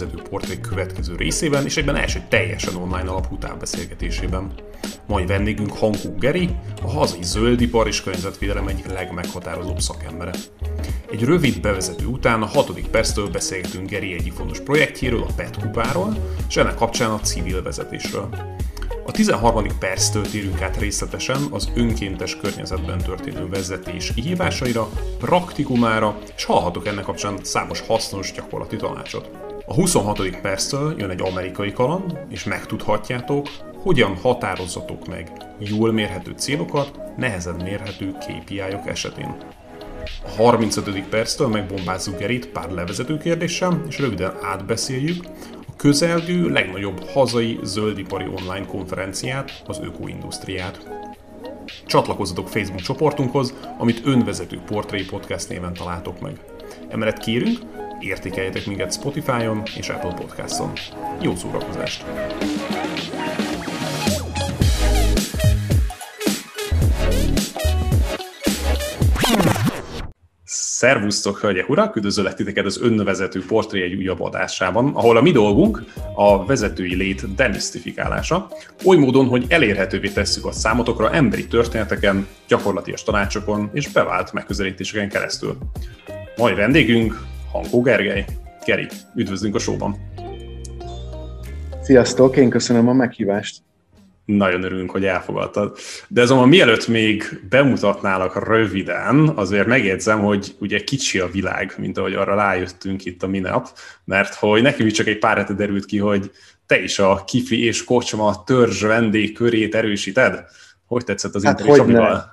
Önvezető 0.00 0.28
portrék 0.30 0.60
következő 0.60 1.14
részében, 1.16 1.64
és 1.64 1.76
egyben 1.76 1.96
első 1.96 2.22
teljesen 2.28 2.74
online 2.74 3.10
alapú 3.10 3.38
távbeszélgetésében. 3.38 4.52
Mai 5.06 5.26
vendégünk 5.26 5.72
Hankó 5.72 6.14
Geri, 6.18 6.50
a 6.82 6.90
hazai 6.90 7.22
zöldipar 7.22 7.86
és 7.86 8.02
környezetvédelem 8.02 8.68
egyik 8.68 8.86
legmeghatározóbb 8.86 9.78
szakembere. 9.78 10.32
Egy 11.10 11.24
rövid 11.24 11.60
bevezető 11.60 12.06
után 12.06 12.42
a 12.42 12.46
hatodik 12.46 12.86
perctől 12.86 13.28
beszélgetünk 13.28 13.88
Geri 13.88 14.12
egyik 14.12 14.32
fontos 14.32 14.60
projektjéről, 14.60 15.22
a 15.22 15.32
PET 15.36 15.56
kupáról, 15.60 16.16
és 16.48 16.56
ennek 16.56 16.74
kapcsán 16.74 17.10
a 17.10 17.20
civil 17.20 17.62
vezetésről. 17.62 18.28
A 19.06 19.10
13. 19.10 19.66
perctől 19.78 20.26
térünk 20.30 20.60
át 20.60 20.76
részletesen 20.76 21.36
az 21.50 21.70
önkéntes 21.74 22.36
környezetben 22.36 22.98
történő 22.98 23.48
vezetés 23.48 24.12
kihívásaira, 24.14 24.88
praktikumára, 25.18 26.18
és 26.36 26.44
hallhatok 26.44 26.86
ennek 26.86 27.04
kapcsán 27.04 27.38
számos 27.42 27.80
hasznos 27.80 28.32
gyakorlati 28.32 28.76
tanácsot. 28.76 29.45
A 29.68 29.74
26. 29.74 30.40
perctől 30.40 30.94
jön 30.98 31.10
egy 31.10 31.20
amerikai 31.20 31.72
kaland, 31.72 32.18
és 32.28 32.44
megtudhatjátok, 32.44 33.48
hogyan 33.82 34.16
határozzatok 34.16 35.06
meg 35.06 35.32
jól 35.58 35.92
mérhető 35.92 36.32
célokat 36.36 37.00
nehezen 37.16 37.54
mérhető 37.54 38.12
KPI-ok 38.12 38.86
esetén. 38.86 39.36
A 40.24 40.28
35. 40.36 41.08
perctől 41.08 41.48
megbombázzuk 41.48 42.18
Gerit 42.18 42.46
pár 42.46 42.70
levezető 42.70 43.18
kérdéssel, 43.18 43.82
és 43.88 43.98
röviden 43.98 44.32
átbeszéljük 44.42 45.24
közelgő 45.76 46.48
legnagyobb 46.48 47.08
hazai 47.08 47.58
zöldipari 47.62 48.26
online 48.26 48.66
konferenciát, 48.66 49.62
az 49.66 49.80
Ökoindustriát. 49.82 50.88
Csatlakozzatok 51.86 52.48
Facebook 52.48 52.80
csoportunkhoz, 52.80 53.54
amit 53.78 54.02
önvezető 54.04 54.60
Portré 54.66 55.04
Podcast 55.04 55.48
néven 55.48 55.74
találtok 55.74 56.20
meg. 56.20 56.40
Emellett 56.88 57.18
kérünk, 57.18 57.58
értékeljetek 58.00 58.66
minket 58.66 58.92
Spotify-on 58.92 59.62
és 59.76 59.88
Apple 59.88 60.14
Podcast-on. 60.14 60.72
Jó 61.20 61.34
szórakozást! 61.34 62.04
Szervusztok, 70.78 71.38
hölgyek, 71.38 71.68
urak! 71.68 71.96
Üdvözöllek 71.96 72.34
titeket 72.34 72.64
az 72.64 72.80
önvezető 72.82 73.44
portré 73.46 73.82
egy 73.82 73.94
újabb 73.94 74.20
adásában, 74.20 74.92
ahol 74.94 75.16
a 75.16 75.20
mi 75.20 75.30
dolgunk 75.30 75.84
a 76.14 76.46
vezetői 76.46 76.94
lét 76.94 77.34
demisztifikálása, 77.34 78.48
oly 78.84 78.96
módon, 78.96 79.26
hogy 79.26 79.44
elérhetővé 79.48 80.08
tesszük 80.08 80.44
a 80.46 80.52
számotokra 80.52 81.12
emberi 81.12 81.46
történeteken, 81.46 82.26
gyakorlatias 82.48 83.02
tanácsokon 83.02 83.70
és 83.72 83.88
bevált 83.88 84.32
megközelítéseken 84.32 85.08
keresztül. 85.08 85.58
Mai 86.36 86.54
vendégünk 86.54 87.20
Hankó 87.56 87.80
Gergely. 87.80 88.24
Geri, 88.64 88.86
üdvözlünk 89.14 89.54
a 89.54 89.58
showban! 89.58 89.96
Sziasztok, 91.82 92.36
én 92.36 92.50
köszönöm 92.50 92.88
a 92.88 92.92
meghívást! 92.92 93.62
Nagyon 94.24 94.62
örülünk, 94.62 94.90
hogy 94.90 95.04
elfogadtad. 95.04 95.76
De 96.08 96.20
azonban 96.20 96.48
mielőtt 96.48 96.88
még 96.88 97.40
bemutatnálak 97.48 98.48
röviden, 98.48 99.32
azért 99.34 99.66
megjegyzem, 99.66 100.20
hogy 100.20 100.56
ugye 100.60 100.84
kicsi 100.84 101.18
a 101.18 101.28
világ, 101.30 101.74
mint 101.78 101.98
ahogy 101.98 102.14
arra 102.14 102.34
rájöttünk 102.34 103.04
itt 103.04 103.22
a 103.22 103.26
minap, 103.26 103.68
mert 104.04 104.34
hogy 104.34 104.74
is 104.78 104.92
csak 104.92 105.06
egy 105.06 105.18
pár 105.18 105.36
hete 105.36 105.52
derült 105.52 105.84
ki, 105.84 105.98
hogy 105.98 106.30
te 106.66 106.82
is 106.82 106.98
a 106.98 107.24
Kifli 107.26 107.64
és 107.64 107.84
Kocsma 107.84 108.44
törzs 108.44 108.82
vendég 108.82 109.34
körét 109.34 109.74
erősíted. 109.74 110.44
Hogy 110.86 111.04
tetszett 111.04 111.34
az 111.34 111.44
hát 111.44 111.60
interjú 111.60 111.82
Csabival? 111.82 112.24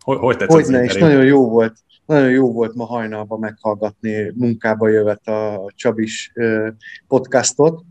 Hogy, 0.00 0.18
hogy 0.18 0.36
tetszett 0.36 0.54
hogy 0.54 0.62
az 0.62 0.68
ne, 0.68 0.84
és 0.84 0.94
nagyon 0.94 1.24
jó 1.24 1.48
volt. 1.48 1.74
Nagyon 2.10 2.30
jó 2.30 2.52
volt 2.52 2.74
ma 2.74 2.84
hajnalban 2.84 3.38
meghallgatni 3.38 4.32
munkába 4.34 4.88
jövet 4.88 5.28
a 5.28 5.72
Csabis 5.74 6.32
podcastot. 7.08 7.82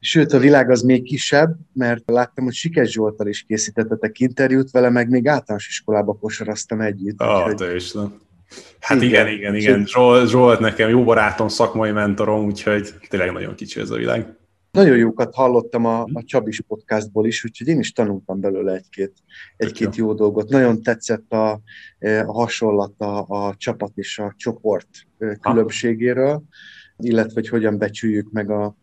Sőt, 0.00 0.32
a 0.32 0.38
világ 0.38 0.70
az 0.70 0.82
még 0.82 1.02
kisebb, 1.02 1.56
mert 1.72 2.02
láttam, 2.06 2.44
hogy 2.44 2.54
Sikes 2.54 2.90
Zsoltal 2.90 3.26
is 3.26 3.42
készítettetek 3.42 4.18
interjút 4.18 4.70
vele, 4.70 4.90
meg 4.90 5.08
még 5.08 5.28
általános 5.28 5.68
iskolába 5.68 6.12
kosaraztam 6.12 6.80
együtt. 6.80 7.20
Ah, 7.20 7.36
úgyhogy... 7.36 7.54
te 7.54 7.74
is, 7.74 7.92
nem? 7.92 8.20
Hát 8.80 9.02
igen, 9.02 9.26
igen, 9.26 9.54
igen. 9.54 9.54
igen. 9.54 9.86
Zsolt, 9.86 10.28
Zsolt 10.28 10.60
nekem 10.60 10.88
jó 10.88 11.04
barátom, 11.04 11.48
szakmai 11.48 11.90
mentorom, 11.90 12.44
úgyhogy 12.44 12.94
tényleg 13.08 13.32
nagyon 13.32 13.54
kicsi 13.54 13.80
ez 13.80 13.90
a 13.90 13.96
világ. 13.96 14.36
Nagyon 14.74 14.96
jókat 14.96 15.34
hallottam 15.34 15.84
a, 15.84 16.02
a 16.12 16.22
Csabis 16.24 16.60
podcastból 16.60 17.26
is, 17.26 17.44
úgyhogy 17.44 17.68
én 17.68 17.78
is 17.78 17.92
tanultam 17.92 18.40
belőle 18.40 18.74
egy-két, 18.74 19.12
egy-két 19.56 19.96
jó. 19.96 20.14
dolgot. 20.14 20.48
Nagyon 20.48 20.82
tetszett 20.82 21.32
a, 21.32 21.60
a 22.00 22.32
hasonlat 22.32 23.00
a, 23.00 23.24
a 23.28 23.54
csapat 23.56 23.92
és 23.94 24.18
a 24.18 24.34
csoport 24.36 24.88
különbségéről, 25.40 26.42
illetve 26.96 27.32
hogy 27.34 27.48
hogyan 27.48 27.78
becsüljük 27.78 28.30
meg 28.30 28.50
a, 28.50 28.76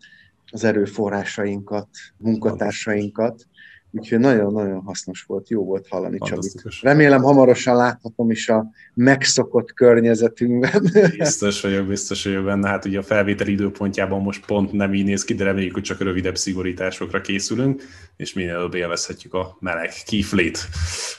az 0.52 0.64
erőforrásainkat, 0.64 1.88
munkatársainkat, 2.18 3.48
úgyhogy 3.92 4.20
nagyon-nagyon 4.20 4.82
hasznos 4.82 5.24
volt, 5.24 5.50
jó 5.50 5.64
volt 5.64 5.88
hallani 5.88 6.18
Csabit. 6.18 6.64
Remélem 6.82 7.22
hamarosan 7.22 7.76
láthatom 7.76 8.32
is 8.32 8.50
a 8.50 8.66
megszokott 8.94 9.74
környezetünkben. 9.74 10.92
Biztos 11.18 11.62
vagyok, 11.62 11.88
biztos 11.88 12.24
vagyok 12.24 12.44
benne. 12.44 12.70
Hát 12.70 12.86
ugye 12.86 13.00
a 13.00 13.04
felvétel 13.04 13.48
időpontjában 13.48 14.22
most 14.22 14.46
pont 14.46 14.72
nem 14.72 14.94
így 14.94 15.06
néz 15.06 15.24
ki, 15.24 15.34
de 15.34 15.44
reméljük, 15.44 15.74
hogy 15.74 15.84
csak 15.84 16.02
rövidebb 16.02 16.38
szigorításokra 16.38 17.22
készülünk, 17.22 17.84
és 18.18 18.34
minél 18.34 18.56
előbb 18.56 18.74
élvezhetjük 18.74 19.34
a 19.34 19.58
meleg 19.60 19.92
kiflét. 20.06 20.68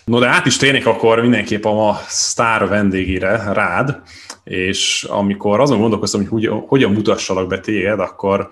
No 0.05 0.19
de 0.19 0.27
át 0.27 0.47
is 0.47 0.57
térnék 0.57 0.87
akkor 0.87 1.21
mindenképp 1.21 1.65
a 1.65 1.73
ma 1.73 1.97
sztár 2.07 2.69
vendégére, 2.69 3.53
rád, 3.53 4.01
és 4.45 5.05
amikor 5.05 5.61
azon 5.61 5.81
gondolkoztam, 5.81 6.27
hogy 6.27 6.51
hogyan 6.67 6.93
mutassalak 6.93 7.49
be 7.49 7.61
téged, 7.61 8.01
akkor 8.01 8.51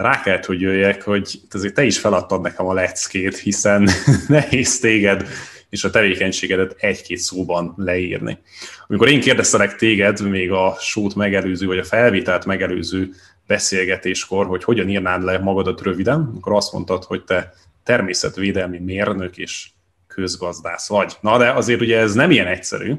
rá 0.00 0.20
kellett, 0.22 0.44
hogy 0.44 0.60
jöjjek, 0.60 1.02
hogy 1.02 1.40
azért 1.50 1.74
te 1.74 1.84
is 1.84 1.98
feladtad 1.98 2.40
nekem 2.40 2.66
a 2.66 2.72
leckét, 2.72 3.38
hiszen 3.38 3.88
nehéz 4.28 4.80
téged 4.80 5.28
és 5.70 5.84
a 5.84 5.90
tevékenységedet 5.90 6.76
egy-két 6.78 7.18
szóban 7.18 7.74
leírni. 7.76 8.38
Amikor 8.86 9.08
én 9.08 9.20
kérdeztelek 9.20 9.76
téged 9.76 10.28
még 10.28 10.52
a 10.52 10.76
sót 10.80 11.14
megelőző, 11.14 11.66
vagy 11.66 11.78
a 11.78 11.84
felvételt 11.84 12.44
megelőző 12.44 13.10
beszélgetéskor, 13.46 14.46
hogy 14.46 14.64
hogyan 14.64 14.88
írnád 14.88 15.22
le 15.22 15.38
magadat 15.38 15.80
röviden, 15.80 16.32
akkor 16.36 16.52
azt 16.52 16.72
mondtad, 16.72 17.04
hogy 17.04 17.24
te 17.24 17.52
természetvédelmi 17.84 18.78
mérnök 18.78 19.36
és 19.36 19.70
közgazdász 20.06 20.88
vagy. 20.88 21.16
Na 21.20 21.38
de 21.38 21.50
azért 21.50 21.80
ugye 21.80 21.98
ez 21.98 22.14
nem 22.14 22.30
ilyen 22.30 22.46
egyszerű, 22.46 22.94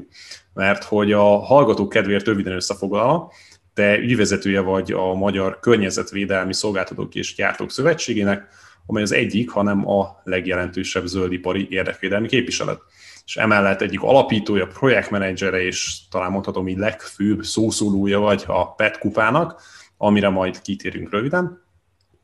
mert 0.54 0.84
hogy 0.84 1.12
a 1.12 1.38
hallgatók 1.38 1.88
kedvéért 1.88 2.26
röviden 2.26 2.52
összefoglalva, 2.52 3.32
te 3.74 3.98
ügyvezetője 3.98 4.60
vagy 4.60 4.92
a 4.92 5.14
Magyar 5.14 5.60
Környezetvédelmi 5.60 6.54
Szolgáltatók 6.54 7.14
és 7.14 7.34
Gyártók 7.34 7.70
Szövetségének, 7.70 8.48
amely 8.86 9.02
az 9.02 9.12
egyik, 9.12 9.50
hanem 9.50 9.88
a 9.88 10.20
legjelentősebb 10.24 11.06
zöldipari 11.06 11.66
érdekvédelmi 11.70 12.28
képviselet. 12.28 12.80
És 13.26 13.36
emellett 13.36 13.80
egyik 13.80 14.02
alapítója, 14.02 14.66
projektmenedzsere, 14.66 15.62
és 15.62 15.98
talán 16.10 16.30
mondhatom 16.30 16.68
így 16.68 16.78
legfőbb 16.78 17.44
szószólója 17.44 18.18
vagy 18.18 18.44
a 18.46 18.74
PET 18.74 18.98
kupának, 18.98 19.62
amire 19.96 20.28
majd 20.28 20.60
kitérünk 20.62 21.10
röviden. 21.10 21.62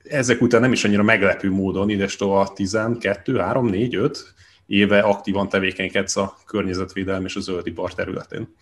Ezek 0.04 0.40
után 0.40 0.60
nem 0.60 0.72
is 0.72 0.84
annyira 0.84 1.02
meglepő 1.02 1.50
módon, 1.50 1.88
idestova 1.88 2.52
12, 2.52 3.38
3, 3.38 3.66
4, 3.66 3.94
5 3.94 4.34
éve 4.66 5.00
aktívan 5.00 5.48
tevékenykedsz 5.48 6.16
a 6.16 6.36
környezetvédelmi 6.46 7.24
és 7.24 7.36
a 7.36 7.40
zöldipar 7.40 7.94
területén. 7.94 8.54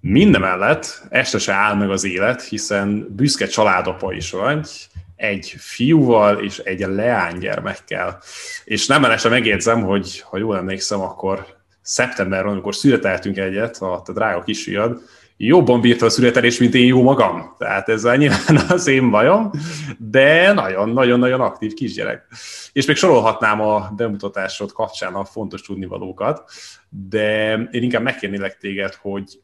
Mindemellett 0.00 1.06
este 1.08 1.38
se 1.38 1.52
áll 1.52 1.74
meg 1.74 1.90
az 1.90 2.04
élet, 2.04 2.42
hiszen 2.42 3.06
büszke 3.10 3.46
családapa 3.46 4.12
is 4.12 4.30
vagy, 4.30 4.88
egy 5.16 5.54
fiúval 5.58 6.38
és 6.38 6.58
egy 6.58 6.80
leánygyermekkel. 6.80 8.22
És 8.64 8.86
nem 8.86 9.00
mellesre 9.00 9.30
megjegyzem, 9.30 9.82
hogy 9.82 10.20
ha 10.20 10.38
jól 10.38 10.56
emlékszem, 10.56 11.00
akkor 11.00 11.46
szeptemberben, 11.80 12.52
amikor 12.52 12.74
születeltünk 12.74 13.36
egyet, 13.36 13.76
a 13.76 14.02
te 14.04 14.12
drága 14.12 14.42
kisfiad, 14.42 15.00
jobban 15.36 15.80
bírta 15.80 16.06
a 16.06 16.10
születelés, 16.10 16.58
mint 16.58 16.74
én 16.74 16.86
jó 16.86 17.02
magam. 17.02 17.54
Tehát 17.58 17.88
ez 17.88 18.02
nyilván 18.02 18.56
az 18.68 18.86
én 18.86 19.10
bajom, 19.10 19.50
de 19.98 20.52
nagyon-nagyon-nagyon 20.52 21.40
aktív 21.40 21.74
kisgyerek. 21.74 22.26
És 22.72 22.86
még 22.86 22.96
sorolhatnám 22.96 23.60
a 23.60 23.92
bemutatásod 23.96 24.72
kapcsán 24.72 25.14
a 25.14 25.24
fontos 25.24 25.62
tudnivalókat, 25.62 26.50
de 26.88 27.52
én 27.70 27.82
inkább 27.82 28.02
megkérnélek 28.02 28.58
téged, 28.58 28.94
hogy 28.94 29.40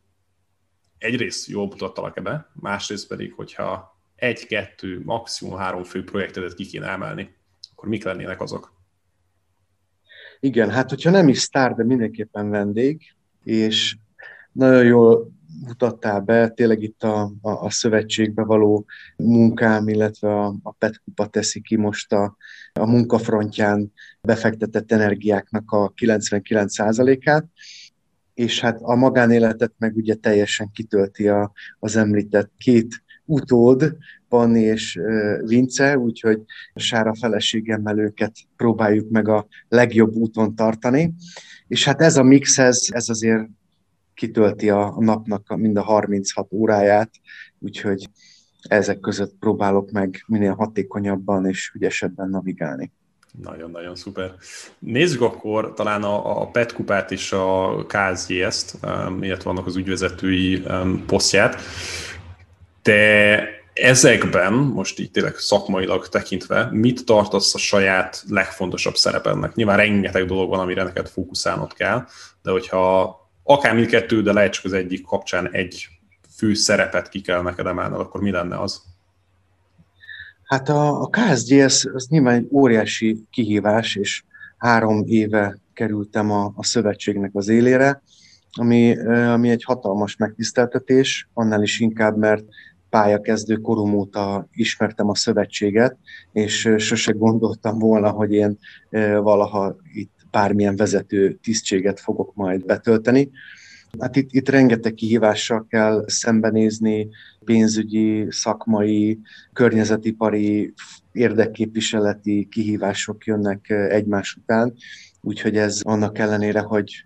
egyrészt 1.05 1.49
jól 1.49 1.67
mutattalak 1.67 2.17
ebbe, 2.17 2.51
másrészt 2.53 3.09
pedig, 3.09 3.33
hogyha 3.33 3.99
egy, 4.15 4.47
kettő, 4.47 5.01
maximum 5.05 5.56
három 5.59 5.83
fő 5.83 6.05
projektedet 6.05 6.55
ki 6.55 6.67
kéne 6.67 6.87
emelni, 6.87 7.35
akkor 7.75 7.89
mik 7.89 8.05
lennének 8.05 8.41
azok? 8.41 8.73
Igen, 10.41 10.71
hát 10.71 10.91
hogyha 10.91 11.11
nem 11.11 11.29
is 11.29 11.39
sztár, 11.39 11.75
de 11.75 11.85
mindenképpen 11.85 12.51
vendég, 12.51 13.15
és 13.45 13.97
nagyon 14.53 14.85
jól 14.85 15.33
mutattál 15.67 16.21
be, 16.21 16.49
tényleg 16.49 16.83
itt 16.83 17.03
a, 17.03 17.23
a, 17.41 17.51
a 17.51 17.71
szövetségbe 17.71 18.43
való 18.43 18.85
munkám, 19.17 19.89
illetve 19.89 20.41
a, 20.41 20.55
a 20.62 20.73
Petkupa 20.73 21.27
teszi 21.27 21.61
ki 21.61 21.77
most 21.77 22.12
a, 22.12 22.37
a 22.73 22.87
munkafrontján 22.87 23.93
befektetett 24.21 24.93
energiáknak 24.93 25.71
a 25.71 25.93
99%-át, 25.93 27.45
és 28.35 28.61
hát 28.61 28.79
a 28.83 28.95
magánéletet 28.95 29.73
meg 29.79 29.97
ugye 29.97 30.15
teljesen 30.15 30.71
kitölti 30.73 31.29
a, 31.29 31.53
az 31.79 31.97
említett 31.97 32.51
két 32.59 33.03
utód, 33.25 33.97
Panni 34.29 34.61
és 34.61 35.01
Vince, 35.45 35.99
úgyhogy 35.99 36.43
Sára 36.75 37.15
feleségemmel 37.15 37.99
őket 37.99 38.37
próbáljuk 38.57 39.11
meg 39.11 39.29
a 39.29 39.47
legjobb 39.69 40.15
úton 40.15 40.55
tartani. 40.55 41.15
És 41.69 41.85
hát 41.85 42.01
ez 42.01 42.17
a 42.17 42.23
mix, 42.23 42.59
ez, 42.59 42.87
ez 42.89 43.09
azért 43.09 43.49
kitölti 44.15 44.71
a, 44.71 44.95
napnak 44.99 45.57
mind 45.57 45.77
a 45.77 45.83
36 45.83 46.53
óráját, 46.53 47.11
úgyhogy 47.59 48.09
ezek 48.63 49.01
között 49.01 49.37
próbálok 49.39 49.91
meg 49.91 50.25
minél 50.27 50.55
hatékonyabban 50.55 51.47
és 51.47 51.73
ügyesebben 51.75 52.29
navigálni. 52.29 52.93
Nagyon-nagyon 53.43 53.97
szuper. 53.97 54.35
Nézzük 54.79 55.21
akkor 55.21 55.73
talán 55.75 56.03
a, 56.03 56.41
a 56.41 56.47
PET 56.47 56.73
kupát 56.73 57.11
és 57.11 57.33
a 57.33 57.87
um, 58.83 59.23
illetve 59.23 59.51
vannak 59.51 59.67
az 59.67 59.77
ügyvezetői 59.77 60.63
posztját. 61.07 61.61
De 62.83 63.49
ezekben, 63.73 64.53
most 64.53 64.99
így 64.99 65.11
tényleg 65.11 65.37
szakmailag 65.37 66.09
tekintve, 66.09 66.69
mit 66.73 67.05
tartasz 67.05 67.55
a 67.55 67.59
saját 67.59 68.25
legfontosabb 68.29 68.97
szerepednek? 68.97 69.55
Nyilván 69.55 69.77
rengeteg 69.77 70.25
dolog 70.25 70.49
van, 70.49 70.61
amire 70.61 70.83
neked 70.83 71.09
fókuszálnod 71.09 71.75
kell, 71.75 72.07
de 72.43 72.51
hogyha 72.51 73.17
akár 73.43 73.75
mindkettő, 73.75 74.23
de 74.23 74.33
lehet 74.33 74.53
csak 74.53 74.65
az 74.65 74.73
egyik 74.73 75.05
kapcsán 75.05 75.51
egy 75.53 75.89
fő 76.37 76.55
szerepet 76.55 77.09
ki 77.09 77.21
kell 77.21 77.43
neked 77.43 77.67
emelned, 77.67 78.01
akkor 78.01 78.21
mi 78.21 78.31
lenne 78.31 78.61
az? 78.61 78.83
Hát 80.55 80.69
a, 80.69 81.03
a 81.03 81.06
KSGS 81.06 81.85
az 81.85 82.06
nyilván 82.09 82.35
egy 82.35 82.49
óriási 82.51 83.19
kihívás, 83.31 83.97
és 83.97 84.23
három 84.56 85.03
éve 85.06 85.59
kerültem 85.73 86.31
a, 86.31 86.53
a 86.56 86.65
szövetségnek 86.65 87.31
az 87.35 87.49
élére, 87.49 88.03
ami, 88.53 88.99
ami 89.09 89.51
egy 89.51 89.65
hatalmas 89.65 90.17
megtiszteltetés, 90.17 91.29
annál 91.33 91.62
is 91.62 91.81
inkább, 91.81 92.17
mert 92.17 92.45
pályakezdő 92.91 93.55
korom 93.55 93.95
óta 93.95 94.49
ismertem 94.53 95.09
a 95.09 95.15
szövetséget, 95.15 95.97
és 96.33 96.75
sose 96.77 97.12
gondoltam 97.12 97.79
volna, 97.79 98.11
hogy 98.11 98.33
én 98.33 98.59
valaha 99.23 99.77
itt 99.93 100.12
bármilyen 100.31 100.77
vezető 100.77 101.39
tisztséget 101.43 102.01
fogok 102.01 102.35
majd 102.35 102.65
betölteni. 102.65 103.31
Hát 103.99 104.17
itt, 104.17 104.32
itt 104.32 104.49
rengeteg 104.49 104.94
kihívással 104.94 105.67
kell 105.69 106.05
szembenézni, 106.06 107.08
pénzügyi, 107.44 108.26
szakmai, 108.31 109.19
környezetipari, 109.52 110.73
érdekképviseleti 111.12 112.49
kihívások 112.50 113.25
jönnek 113.25 113.70
egymás 113.70 114.35
után, 114.35 114.75
úgyhogy 115.20 115.56
ez 115.56 115.81
annak 115.82 116.19
ellenére, 116.19 116.61
hogy 116.61 117.05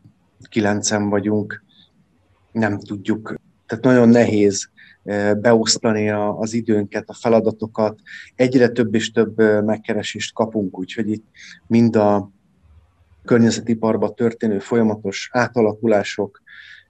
kilencen 0.48 1.08
vagyunk, 1.08 1.64
nem 2.52 2.78
tudjuk, 2.78 3.34
tehát 3.66 3.84
nagyon 3.84 4.08
nehéz 4.08 4.70
beosztani 5.40 6.10
az 6.10 6.52
időnket, 6.52 7.08
a 7.08 7.14
feladatokat. 7.14 8.00
Egyre 8.34 8.68
több 8.68 8.94
és 8.94 9.10
több 9.10 9.64
megkeresést 9.64 10.34
kapunk, 10.34 10.78
úgyhogy 10.78 11.10
itt 11.10 11.24
mind 11.66 11.96
a 11.96 12.30
környezetiparban 13.24 14.14
történő 14.14 14.58
folyamatos 14.58 15.28
átalakulások, 15.32 16.42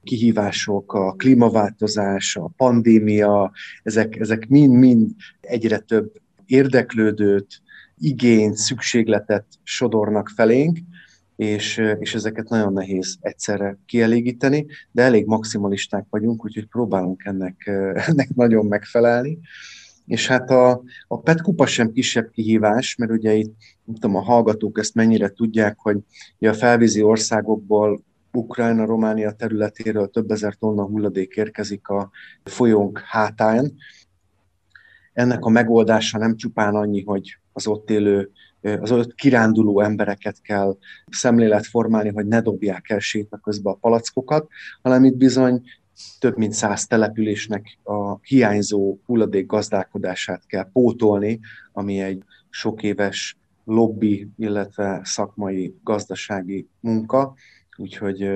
kihívások, 0.03 0.93
a 0.93 1.11
klímaváltozás, 1.11 2.35
a 2.35 2.51
pandémia, 2.57 3.51
ezek, 3.83 4.15
ezek 4.15 4.47
mind-mind 4.47 5.11
egyre 5.41 5.77
több 5.77 6.11
érdeklődőt, 6.45 7.61
igényt, 7.99 8.55
szükségletet 8.55 9.45
sodornak 9.63 10.29
felénk, 10.35 10.77
és, 11.35 11.81
és 11.99 12.15
ezeket 12.15 12.49
nagyon 12.49 12.73
nehéz 12.73 13.17
egyszerre 13.21 13.77
kielégíteni, 13.85 14.65
de 14.91 15.03
elég 15.03 15.25
maximalisták 15.25 16.05
vagyunk, 16.09 16.45
úgyhogy 16.45 16.67
próbálunk 16.67 17.23
ennek, 17.25 17.67
ennek 18.07 18.29
nagyon 18.35 18.65
megfelelni. 18.65 19.39
És 20.05 20.27
hát 20.27 20.49
a, 20.49 20.83
a 21.07 21.19
PET 21.19 21.41
kupa 21.41 21.65
sem 21.65 21.91
kisebb 21.91 22.29
kihívás, 22.29 22.95
mert 22.95 23.11
ugye 23.11 23.33
itt, 23.33 23.55
nem 23.83 23.95
tudom, 23.95 24.15
a 24.15 24.21
hallgatók 24.21 24.79
ezt 24.79 24.95
mennyire 24.95 25.29
tudják, 25.29 25.77
hogy 25.79 25.97
a 26.39 26.53
felvízi 26.53 27.01
országokból 27.01 28.03
Ukrajna, 28.31 28.85
Románia 28.85 29.31
területéről 29.31 30.09
több 30.09 30.31
ezer 30.31 30.55
tonna 30.55 30.85
hulladék 30.85 31.35
érkezik 31.35 31.87
a 31.87 32.09
folyónk 32.43 32.99
hátán. 32.99 33.75
Ennek 35.13 35.45
a 35.45 35.49
megoldása 35.49 36.17
nem 36.17 36.35
csupán 36.35 36.75
annyi, 36.75 37.03
hogy 37.03 37.37
az 37.53 37.67
ott 37.67 37.89
élő, 37.89 38.31
az 38.61 38.91
ott 38.91 39.15
kiránduló 39.15 39.81
embereket 39.81 40.41
kell 40.41 40.77
szemlélet 41.11 41.65
formálni, 41.65 42.09
hogy 42.09 42.27
ne 42.27 42.41
dobják 42.41 42.89
el 42.89 42.99
séta 42.99 43.37
közben 43.37 43.73
a 43.73 43.77
palackokat, 43.77 44.47
hanem 44.81 45.03
itt 45.03 45.15
bizony 45.15 45.61
több 46.19 46.37
mint 46.37 46.53
száz 46.53 46.87
településnek 46.87 47.77
a 47.83 48.19
hiányzó 48.19 48.97
hulladék 49.05 49.45
gazdálkodását 49.45 50.45
kell 50.45 50.71
pótolni, 50.71 51.39
ami 51.73 51.99
egy 51.99 52.23
sok 52.49 52.83
éves 52.83 53.37
lobby, 53.65 54.29
illetve 54.37 55.01
szakmai, 55.03 55.75
gazdasági 55.83 56.67
munka, 56.79 57.33
úgyhogy 57.79 58.29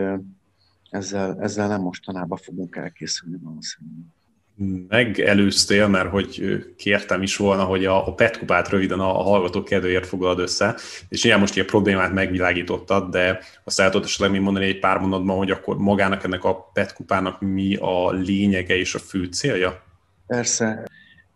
ezzel, 0.90 1.38
ezzel 1.42 1.68
nem 1.68 1.82
mostanában 1.82 2.38
fogunk 2.38 2.76
elkészülni 2.76 3.38
valószínűleg. 3.42 4.06
Megelőztél, 4.88 5.88
mert 5.88 6.10
hogy 6.10 6.60
kértem 6.78 7.22
is 7.22 7.38
volna, 7.38 7.64
hogy 7.64 7.86
a, 7.86 8.08
a 8.08 8.14
PET 8.14 8.38
kupát 8.38 8.70
röviden 8.70 9.00
a, 9.00 9.20
a 9.20 9.24
hallgatók 9.24 9.66
kedvéért 9.66 10.06
foglald 10.06 10.40
össze, 10.40 10.76
és 11.10 11.24
ilyen 11.24 11.40
most 11.40 11.56
ilyen 11.56 11.68
problémát 11.68 12.14
megvilágítottad, 12.14 13.12
de 13.12 13.40
azt 13.64 13.80
el 13.80 13.90
tudod 13.90 14.06
esetleg 14.06 14.32
még 14.32 14.42
mondani 14.42 14.66
egy 14.66 14.80
pár 14.80 14.98
mondatban, 14.98 15.38
hogy 15.38 15.52
akkor 15.52 15.78
magának 15.78 16.24
ennek 16.24 16.44
a 16.44 16.70
PET 16.74 16.94
kupának 16.94 17.42
mi 17.42 17.76
a 17.76 18.12
lényege 18.12 18.76
és 18.76 18.96
a 18.96 19.00
fő 19.00 19.24
célja? 19.24 19.84
Persze. 20.28 20.86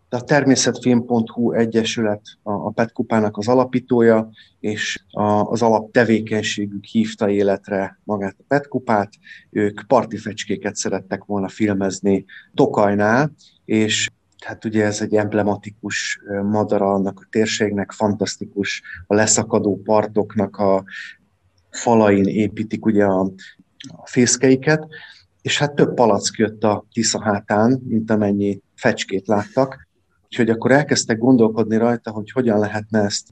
De 0.10 0.18
a 0.18 0.22
természetfilm.hu 0.22 1.52
egyesület 1.52 2.22
a, 2.44 2.52
a 2.52 2.70
PET 2.70 2.92
kupának 2.92 3.38
az 3.38 3.48
alapítója, 3.48 4.30
és 4.60 5.04
az 5.44 5.62
alaptevékenységük 5.62 6.86
hívta 6.86 7.30
életre 7.30 8.00
magát 8.04 8.36
a 8.40 8.44
PET 8.48 8.68
kupát. 8.68 9.10
Ők 9.50 9.82
partifecskéket 9.88 10.76
szerettek 10.76 11.24
volna 11.24 11.48
filmezni 11.48 12.26
Tokajnál, 12.54 13.32
és 13.66 14.10
hát 14.46 14.66
ugye 14.66 14.86
ez 14.86 15.02
egy 15.02 15.16
emblematikus 15.16 16.20
madara 16.44 16.94
annak 16.94 17.20
a 17.20 17.28
térségnek, 17.30 17.92
fantasztikus 17.92 18.82
a 19.08 19.16
leszakadó 19.16 19.82
partoknak 19.82 20.58
a 20.58 20.84
falain 21.70 22.26
építik 22.26 22.86
ugye 22.86 23.06
a, 23.06 23.22
a 23.88 24.08
fészkeiket, 24.08 24.88
és 25.42 25.58
hát 25.58 25.76
több 25.76 25.94
palack 25.94 26.38
jött 26.38 26.64
a 26.64 26.86
Tisza 26.92 27.24
hátán, 27.24 27.82
mint 27.88 28.12
amennyi 28.12 28.62
fecskét 28.76 29.28
láttak, 29.28 29.87
Úgyhogy 30.30 30.50
akkor 30.50 30.72
elkezdtek 30.72 31.18
gondolkodni 31.18 31.78
rajta, 31.78 32.12
hogy 32.12 32.32
hogyan 32.32 32.60
lehetne 32.60 33.00
ezt 33.00 33.28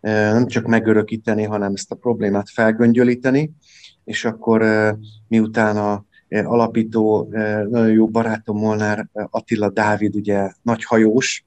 nem 0.00 0.46
csak 0.46 0.66
megörökíteni, 0.66 1.42
hanem 1.42 1.72
ezt 1.72 1.90
a 1.90 1.94
problémát 1.94 2.50
felgöngyölíteni, 2.50 3.52
és 4.04 4.24
akkor 4.24 4.64
miután 5.28 5.76
a 5.76 6.04
alapító, 6.28 7.28
nagyon 7.70 7.92
jó 7.92 8.08
barátom 8.08 8.58
Molnár 8.58 9.08
Attila 9.12 9.70
Dávid, 9.70 10.14
ugye 10.14 10.52
nagy 10.62 10.84
hajós, 10.84 11.44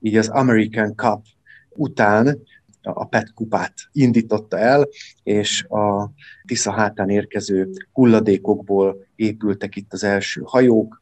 így 0.00 0.16
az 0.16 0.28
American 0.28 0.94
Cup 0.94 1.24
után 1.68 2.38
a 2.82 3.04
PET 3.04 3.32
kupát 3.32 3.74
indította 3.92 4.58
el, 4.58 4.88
és 5.22 5.64
a 5.64 6.10
Tisza 6.46 6.72
hátán 6.72 7.08
érkező 7.08 7.70
hulladékokból 7.92 9.06
épültek 9.16 9.76
itt 9.76 9.92
az 9.92 10.04
első 10.04 10.42
hajók, 10.44 10.99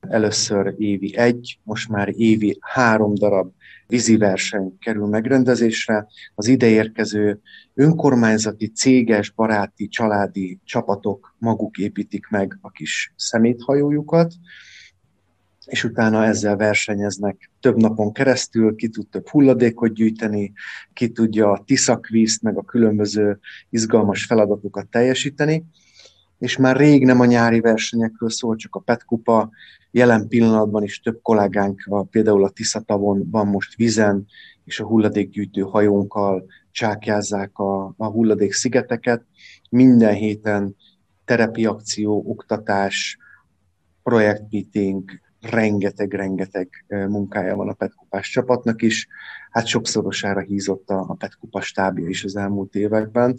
Először 0.00 0.74
évi 0.76 1.16
egy, 1.16 1.58
most 1.62 1.88
már 1.88 2.12
évi 2.16 2.58
három 2.60 3.14
darab 3.14 3.52
vízi 3.86 4.16
verseny 4.16 4.78
kerül 4.78 5.06
megrendezésre. 5.06 6.06
Az 6.34 6.46
ideérkező 6.46 7.40
önkormányzati, 7.74 8.66
céges, 8.66 9.30
baráti, 9.30 9.88
családi 9.88 10.58
csapatok 10.64 11.34
maguk 11.38 11.78
építik 11.78 12.28
meg 12.28 12.58
a 12.60 12.70
kis 12.70 13.12
szeméthajójukat, 13.16 14.34
és 15.66 15.84
utána 15.84 16.24
ezzel 16.24 16.56
versenyeznek 16.56 17.50
több 17.60 17.76
napon 17.76 18.12
keresztül, 18.12 18.74
ki 18.74 18.88
tud 18.88 19.08
több 19.08 19.28
hulladékot 19.28 19.94
gyűjteni, 19.94 20.52
ki 20.92 21.08
tudja 21.08 21.50
a 21.50 21.62
tiszakvízt, 21.66 22.42
meg 22.42 22.56
a 22.56 22.62
különböző 22.62 23.38
izgalmas 23.70 24.24
feladatokat 24.24 24.86
teljesíteni, 24.86 25.64
és 26.38 26.56
már 26.56 26.76
rég 26.76 27.04
nem 27.04 27.20
a 27.20 27.24
nyári 27.24 27.60
versenyekről 27.60 28.30
szól, 28.30 28.56
csak 28.56 28.74
a 28.74 28.80
Petkupa, 28.80 29.50
Jelen 29.90 30.28
pillanatban 30.28 30.82
is 30.82 31.00
több 31.00 31.18
kollégánk, 31.22 31.86
a, 31.88 32.02
például 32.02 32.44
a 32.44 32.50
Tiszatavon 32.50 33.28
van 33.30 33.46
most 33.46 33.76
vizen, 33.76 34.26
és 34.64 34.80
a 34.80 34.86
hulladékgyűjtő 34.86 35.60
hajónkkal 35.60 36.46
csákjázzák 36.70 37.58
a, 37.58 37.94
a 37.96 38.06
hulladék 38.06 38.52
szigeteket. 38.52 39.24
Minden 39.70 40.14
héten 40.14 40.76
terepi 41.24 41.66
akció, 41.66 42.22
oktatás, 42.26 43.18
projektmeeting, 44.02 45.10
rengeteg-rengeteg 45.40 46.68
munkája 46.88 47.56
van 47.56 47.68
a 47.68 47.72
Petkupás 47.72 48.30
csapatnak 48.30 48.82
is. 48.82 49.08
Hát 49.50 49.66
sokszorosára 49.66 50.40
hízott 50.40 50.90
a, 50.90 51.04
a 51.08 51.14
Petkupa 51.14 51.60
stábja 51.60 52.08
is 52.08 52.24
az 52.24 52.36
elmúlt 52.36 52.74
években, 52.74 53.38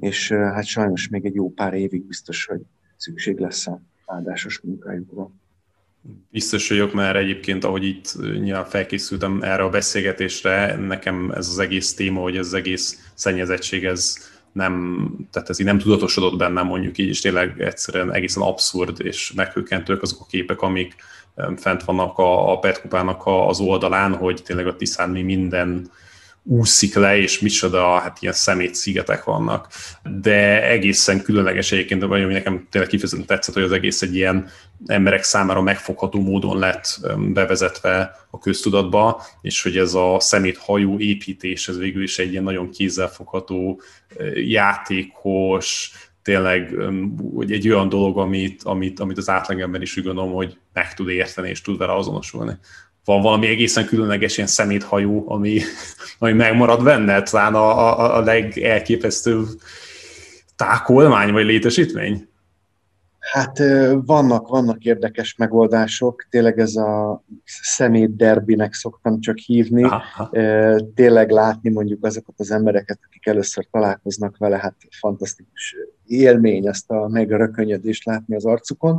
és 0.00 0.32
hát 0.32 0.64
sajnos 0.64 1.08
még 1.08 1.24
egy 1.24 1.34
jó 1.34 1.50
pár 1.50 1.74
évig 1.74 2.02
biztos, 2.06 2.44
hogy 2.44 2.60
szükség 2.96 3.38
lesz 3.38 3.66
a 3.66 3.82
áldásos 4.06 4.60
munkájukra. 4.60 5.30
Biztos 6.30 6.68
vagyok, 6.68 6.92
mert 6.92 7.16
egyébként, 7.16 7.64
ahogy 7.64 7.84
itt 7.84 8.16
nyilván 8.40 8.64
felkészültem 8.64 9.42
erre 9.42 9.62
a 9.62 9.70
beszélgetésre, 9.70 10.76
nekem 10.76 11.30
ez 11.30 11.48
az 11.48 11.58
egész 11.58 11.94
téma, 11.94 12.20
hogy 12.20 12.36
ez 12.36 12.46
az 12.46 12.54
egész 12.54 13.10
szennyezettség, 13.14 13.84
ez 13.84 14.16
nem, 14.52 15.06
tehát 15.30 15.48
ez 15.48 15.58
így 15.58 15.66
nem 15.66 15.78
tudatosodott 15.78 16.38
bennem 16.38 16.66
mondjuk 16.66 16.98
így, 16.98 17.08
és 17.08 17.20
tényleg 17.20 17.60
egyszerűen 17.60 18.12
egészen 18.12 18.42
abszurd 18.42 19.00
és 19.00 19.32
meghökkentők 19.32 20.02
azok 20.02 20.20
a 20.20 20.26
képek, 20.30 20.60
amik 20.60 20.94
fent 21.56 21.84
vannak 21.84 22.18
a, 22.18 22.52
a 22.52 22.58
Petkupának 22.58 23.22
az 23.24 23.60
oldalán, 23.60 24.14
hogy 24.14 24.42
tényleg 24.44 24.66
a 24.66 24.76
Tiszán 24.76 25.10
mi 25.10 25.22
minden 25.22 25.90
úszik 26.42 26.94
le, 26.94 27.18
és 27.18 27.40
micsoda, 27.40 27.98
hát 27.98 28.18
ilyen 28.20 28.34
szemét 28.34 28.74
szigetek 28.74 29.24
vannak. 29.24 29.68
De 30.20 30.68
egészen 30.68 31.22
különleges 31.22 31.72
egyébként, 31.72 32.02
vagy 32.02 32.22
ami 32.22 32.32
nekem 32.32 32.66
tényleg 32.70 32.90
kifejezetten 32.90 33.26
tetszett, 33.26 33.54
hogy 33.54 33.62
az 33.62 33.72
egész 33.72 34.02
egy 34.02 34.14
ilyen 34.14 34.48
emberek 34.86 35.22
számára 35.22 35.62
megfogható 35.62 36.20
módon 36.20 36.58
lett 36.58 37.00
bevezetve 37.32 38.16
a 38.30 38.38
köztudatba, 38.38 39.22
és 39.42 39.62
hogy 39.62 39.76
ez 39.76 39.94
a 39.94 40.16
szemét 40.20 40.56
hajó 40.56 40.98
építés, 40.98 41.68
ez 41.68 41.78
végül 41.78 42.02
is 42.02 42.18
egy 42.18 42.30
ilyen 42.30 42.42
nagyon 42.42 42.70
kézzelfogható, 42.70 43.80
játékos, 44.34 45.92
tényleg 46.22 46.74
hogy 47.34 47.52
egy 47.52 47.68
olyan 47.68 47.88
dolog, 47.88 48.18
amit, 48.18 48.62
amit, 48.62 49.00
amit 49.00 49.18
az 49.18 49.28
átlagember 49.28 49.82
is 49.82 49.96
úgy 49.96 50.04
gondolom, 50.04 50.32
hogy 50.32 50.58
meg 50.72 50.94
tud 50.94 51.08
érteni 51.08 51.48
és 51.48 51.60
tud 51.60 51.78
vele 51.78 51.94
azonosulni 51.94 52.58
van 53.10 53.22
valami 53.22 53.46
egészen 53.46 53.86
különleges 53.86 54.36
ilyen 54.36 54.48
szeméthajó, 54.48 55.24
ami, 55.28 55.60
ami 56.18 56.32
megmarad 56.32 56.84
benne, 56.84 57.22
talán 57.22 57.54
a, 57.54 57.68
a, 57.68 58.16
a 58.16 58.20
legelképesztőbb 58.20 59.46
tákolmány 60.56 61.32
vagy 61.32 61.44
létesítmény? 61.44 62.28
Hát 63.20 63.58
vannak, 64.04 64.48
vannak 64.48 64.84
érdekes 64.84 65.34
megoldások, 65.36 66.26
tényleg 66.30 66.58
ez 66.58 66.76
a 66.76 67.22
szemét 67.44 68.16
derbinek 68.16 68.72
szoktam 68.72 69.20
csak 69.20 69.38
hívni, 69.38 69.82
Aha. 69.82 70.30
tényleg 70.94 71.30
látni 71.30 71.70
mondjuk 71.70 72.04
azokat 72.04 72.34
az 72.38 72.50
embereket, 72.50 72.98
akik 73.06 73.26
először 73.26 73.66
találkoznak 73.70 74.36
vele, 74.36 74.58
hát 74.58 74.74
fantasztikus 75.00 75.76
élmény 76.06 76.66
ezt 76.66 76.90
a 76.90 77.08
megrökönyödést 77.08 78.04
látni 78.04 78.34
az 78.34 78.44
arcukon, 78.44 78.98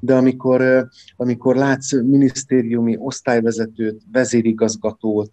de 0.00 0.14
amikor, 0.14 0.88
amikor 1.16 1.56
látsz 1.56 1.92
minisztériumi 1.92 2.96
osztályvezetőt, 2.98 4.02
vezérigazgatót, 4.12 5.30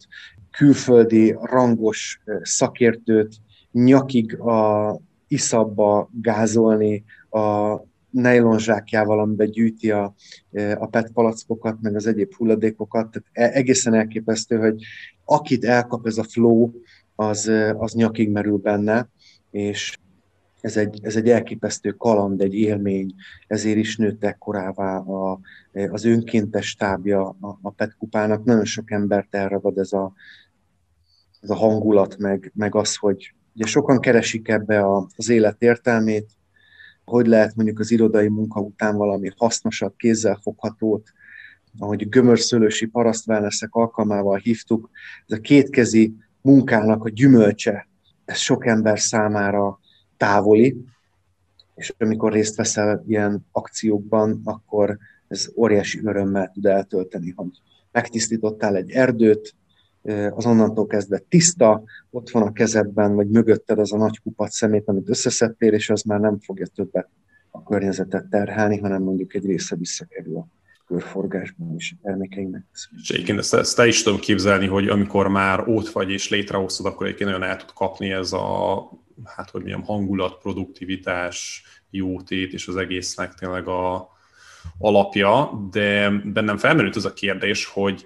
külföldi 0.52 1.38
rangos 1.42 2.22
szakértőt 2.42 3.36
nyakig 3.72 4.40
a 4.40 5.00
iszabba 5.28 6.10
gázolni 6.22 7.04
a 7.30 7.76
nylon 8.16 8.60
zsákjával, 8.60 9.20
amiben 9.20 9.52
gyűjti 9.52 9.92
a, 9.92 10.16
a 10.76 10.88
PET 10.88 11.12
palackokat, 11.12 11.82
meg 11.82 11.96
az 11.96 12.08
egyéb 12.08 12.34
hulladékokat. 12.34 13.10
Tehát 13.12 13.54
e, 13.54 13.58
egészen 13.58 13.94
elképesztő, 13.94 14.58
hogy 14.58 14.84
akit 15.26 15.66
elkap 15.66 16.08
ez 16.08 16.18
a 16.18 16.24
flow, 16.24 16.72
az, 17.16 17.52
az 17.78 17.94
nyakig 17.94 18.30
merül 18.30 18.58
benne, 18.58 19.10
és 19.52 19.98
ez 20.62 20.78
egy, 20.78 21.00
ez 21.02 21.16
egy 21.16 21.30
elképesztő 21.30 21.92
kaland, 21.92 22.42
egy 22.42 22.54
élmény, 22.54 23.14
ezért 23.48 23.78
is 23.78 23.98
nőtt 23.98 24.24
ekkorává 24.24 24.98
a, 24.98 25.40
az 25.90 26.06
önkéntes 26.06 26.76
tábja 26.76 27.28
a, 27.28 27.60
a 27.62 27.70
PET 27.70 27.96
kupának. 27.98 28.44
Nagyon 28.44 28.66
sok 28.66 28.92
embert 28.92 29.36
elragad 29.36 29.78
ez 29.78 29.94
a, 29.94 30.14
ez 31.42 31.50
a 31.50 31.56
hangulat, 31.56 32.18
meg, 32.18 32.52
meg 32.56 32.76
az, 32.76 32.96
hogy 32.96 33.34
ugye 33.56 33.66
sokan 33.66 34.00
keresik 34.00 34.48
ebbe 34.48 34.80
a, 34.80 35.08
az 35.16 35.30
élet 35.30 35.62
értelmét, 35.62 36.30
hogy 37.06 37.28
lehet 37.28 37.56
mondjuk 37.56 37.80
az 37.80 37.92
irodai 37.92 38.28
munka 38.28 38.60
után 38.60 38.96
valami 38.96 39.32
hasznosabb, 39.36 39.94
kézzelfoghatót, 39.98 41.14
ahogy 41.80 42.10
gömörszőlősi 42.10 42.86
parasztváneszek 42.86 43.76
alkalmával 43.76 44.38
hívtuk, 44.38 44.90
ez 45.28 45.38
a 45.38 45.42
kétkezi 45.42 46.14
munkának 46.42 47.04
a 47.04 47.10
gyümölcse, 47.10 47.88
ez 48.26 48.38
sok 48.38 48.66
ember 48.66 49.00
számára 49.00 49.80
távoli, 50.18 50.78
és 51.76 51.94
amikor 51.98 52.32
részt 52.32 52.56
veszel 52.56 53.04
ilyen 53.08 53.46
akciókban, 53.52 54.42
akkor 54.44 54.98
ez 55.28 55.52
óriási 55.56 56.00
örömmel 56.04 56.52
tud 56.54 56.66
eltölteni, 56.66 57.34
hogy 57.36 57.62
megtisztítottál 57.92 58.76
egy 58.76 58.92
erdőt, 58.92 59.56
az 60.32 60.46
onnantól 60.46 60.88
kezdve 60.88 61.18
tiszta, 61.30 61.84
ott 62.10 62.30
van 62.30 62.44
a 62.44 62.52
kezedben, 62.52 63.16
vagy 63.16 63.28
mögötted 63.28 63.80
az 63.80 63.94
a 63.94 63.98
nagy 63.98 64.20
kupat 64.20 64.52
szemét, 64.52 64.88
amit 64.88 65.10
összeszedtél, 65.10 65.74
és 65.74 65.90
az 65.90 66.02
már 66.02 66.20
nem 66.20 66.40
fogja 66.40 66.66
többet 66.66 67.10
a 67.52 67.64
környezetet 67.64 68.26
terhelni, 68.30 68.78
hanem 68.78 69.02
mondjuk 69.02 69.34
egy 69.34 69.46
része 69.46 69.76
visszakerül 69.76 70.38
a 70.38 70.48
körforgásban 70.88 71.76
és 71.78 71.94
a 71.96 72.00
termékeinknek. 72.04 72.64
És 73.02 73.10
egyébként 73.10 73.40
ezt, 73.40 73.54
ezt 73.54 73.76
te 73.76 73.88
is 73.88 74.04
tudom 74.04 74.20
képzelni, 74.20 74.68
hogy 74.68 74.88
amikor 74.88 75.28
már 75.28 75.68
ott 75.68 75.90
vagy 75.90 76.12
és 76.12 76.30
létrehoztad, 76.30 76.86
akkor 76.86 77.06
egyébként 77.06 77.30
nagyon 77.30 77.48
el 77.48 77.58
tud 77.58 77.74
kapni 77.74 78.12
ez 78.12 78.34
a, 78.34 78.78
hát 79.24 79.50
hogy 79.50 79.64
milyen 79.64 79.84
hangulat, 79.84 80.38
produktivitás, 80.38 81.64
jótét 81.90 82.54
és 82.54 82.68
az 82.68 82.76
egésznek 82.76 83.34
tényleg 83.34 83.68
a 83.68 84.10
alapja, 84.78 85.52
de 85.72 86.10
bennem 86.10 86.58
felmerült 86.58 86.96
az 86.96 87.06
a 87.06 87.14
kérdés, 87.14 87.66
hogy 87.66 88.06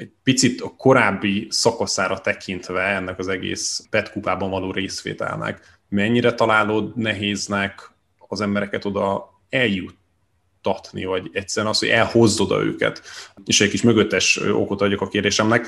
egy 0.00 0.12
picit 0.22 0.60
a 0.60 0.74
korábbi 0.76 1.46
szakaszára 1.50 2.20
tekintve 2.20 2.82
ennek 2.82 3.18
az 3.18 3.28
egész 3.28 3.86
petkupában 3.90 4.50
való 4.50 4.72
részvételnek, 4.72 5.78
mennyire 5.88 6.34
találod 6.34 6.96
nehéznek 6.96 7.90
az 8.28 8.40
embereket 8.40 8.84
oda 8.84 9.28
eljuttatni, 9.48 11.04
vagy 11.04 11.30
egyszerűen 11.32 11.72
az, 11.72 11.78
hogy 11.78 11.88
elhozd 11.88 12.50
őket. 12.50 13.02
És 13.44 13.60
egy 13.60 13.70
kis 13.70 13.82
mögöttes 13.82 14.36
okot 14.36 14.80
adjak 14.80 15.00
a 15.00 15.08
kérdésemnek. 15.08 15.66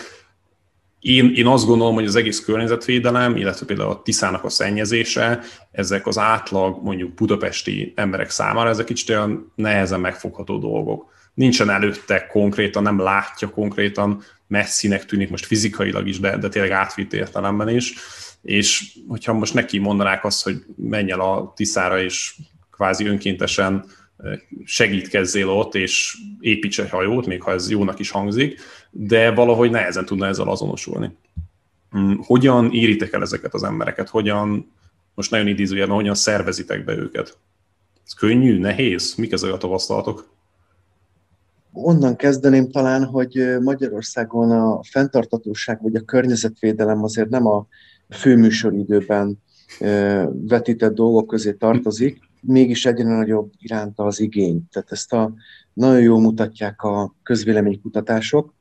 Én, 1.00 1.32
én 1.34 1.46
azt 1.46 1.66
gondolom, 1.66 1.94
hogy 1.94 2.06
az 2.06 2.16
egész 2.16 2.44
környezetvédelem, 2.44 3.36
illetve 3.36 3.66
például 3.66 3.90
a 3.90 4.02
tiszának 4.02 4.44
a 4.44 4.48
szennyezése, 4.48 5.40
ezek 5.70 6.06
az 6.06 6.18
átlag 6.18 6.82
mondjuk 6.82 7.14
budapesti 7.14 7.92
emberek 7.96 8.30
számára, 8.30 8.68
ezek 8.68 8.86
kicsit 8.86 9.08
olyan 9.08 9.52
nehezen 9.54 10.00
megfogható 10.00 10.58
dolgok 10.58 11.10
nincsen 11.34 11.70
előtte 11.70 12.26
konkrétan, 12.26 12.82
nem 12.82 12.98
látja 12.98 13.50
konkrétan, 13.50 14.22
messzinek 14.46 15.04
tűnik 15.04 15.30
most 15.30 15.46
fizikailag 15.46 16.08
is, 16.08 16.20
de, 16.20 16.36
de 16.36 16.48
tényleg 16.48 16.70
átvitt 16.70 17.12
értelemben 17.12 17.68
is, 17.68 17.94
és 18.42 18.98
hogyha 19.08 19.32
most 19.32 19.54
neki 19.54 19.78
mondanák 19.78 20.24
azt, 20.24 20.42
hogy 20.42 20.64
menj 20.76 21.10
el 21.10 21.20
a 21.20 21.52
Tiszára, 21.56 22.02
és 22.02 22.34
kvázi 22.70 23.06
önkéntesen 23.06 23.84
segítkezzél 24.64 25.48
ott, 25.48 25.74
és 25.74 26.16
építs 26.40 26.80
egy 26.80 26.90
hajót, 26.90 27.26
még 27.26 27.42
ha 27.42 27.52
ez 27.52 27.70
jónak 27.70 27.98
is 27.98 28.10
hangzik, 28.10 28.60
de 28.90 29.30
valahogy 29.30 29.70
nehezen 29.70 30.04
tudna 30.04 30.26
ezzel 30.26 30.48
azonosulni. 30.48 31.16
Hmm, 31.90 32.22
hogyan 32.22 32.72
éritek 32.72 33.12
el 33.12 33.22
ezeket 33.22 33.54
az 33.54 33.62
embereket? 33.62 34.08
Hogyan, 34.08 34.72
most 35.14 35.30
nagyon 35.30 35.46
idézőjelben, 35.46 35.96
hogyan 35.96 36.14
szervezitek 36.14 36.84
be 36.84 36.96
őket? 36.96 37.38
Ez 38.06 38.12
könnyű, 38.12 38.58
nehéz? 38.58 39.14
Mik 39.14 39.32
ezek 39.32 39.52
a 39.52 39.56
tapasztalatok? 39.56 40.30
Onnan 41.72 42.16
kezdeném 42.16 42.70
talán, 42.70 43.04
hogy 43.04 43.56
Magyarországon 43.60 44.50
a 44.50 44.80
fenntartatóság 44.82 45.82
vagy 45.82 45.94
a 45.94 46.00
környezetvédelem 46.00 47.02
azért 47.02 47.28
nem 47.28 47.46
a 47.46 47.66
főműsoridőben 48.08 49.38
vetített 50.30 50.94
dolgok 50.94 51.26
közé 51.26 51.52
tartozik, 51.52 52.18
mégis 52.40 52.86
egyre 52.86 53.16
nagyobb 53.16 53.50
iránta 53.58 54.04
az 54.04 54.20
igény. 54.20 54.62
Tehát 54.70 54.92
ezt 54.92 55.12
a, 55.12 55.34
nagyon 55.72 56.00
jól 56.00 56.20
mutatják 56.20 56.82
a 56.82 57.14
közvéleménykutatások, 57.22 58.54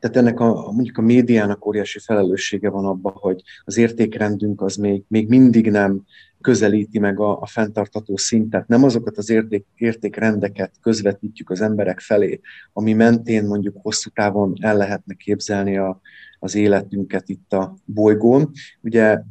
tehát 0.00 0.16
ennek 0.16 0.40
a, 0.40 0.72
mondjuk 0.72 0.98
a 0.98 1.02
médiának 1.02 1.66
óriási 1.66 1.98
felelőssége 1.98 2.70
van 2.70 2.84
abban, 2.84 3.12
hogy 3.12 3.42
az 3.64 3.76
értékrendünk 3.76 4.62
az 4.62 4.76
még, 4.76 5.02
még 5.08 5.28
mindig 5.28 5.70
nem 5.70 6.02
közelíti 6.40 6.98
meg 6.98 7.20
a, 7.20 7.40
a 7.40 7.46
fenntartató 7.46 8.16
szintet. 8.16 8.68
Nem 8.68 8.84
azokat 8.84 9.16
az 9.16 9.30
érték, 9.30 9.66
értékrendeket 9.76 10.72
közvetítjük 10.80 11.50
az 11.50 11.60
emberek 11.60 12.00
felé, 12.00 12.40
ami 12.72 12.92
mentén 12.92 13.44
mondjuk 13.44 13.76
hosszú 13.82 14.10
távon 14.10 14.54
el 14.60 14.76
lehetne 14.76 15.14
képzelni 15.14 15.76
a, 15.76 16.00
az 16.38 16.54
életünket 16.54 17.28
itt 17.28 17.52
a 17.52 17.74
bolygón. 17.84 18.50
Ugye 18.80 19.22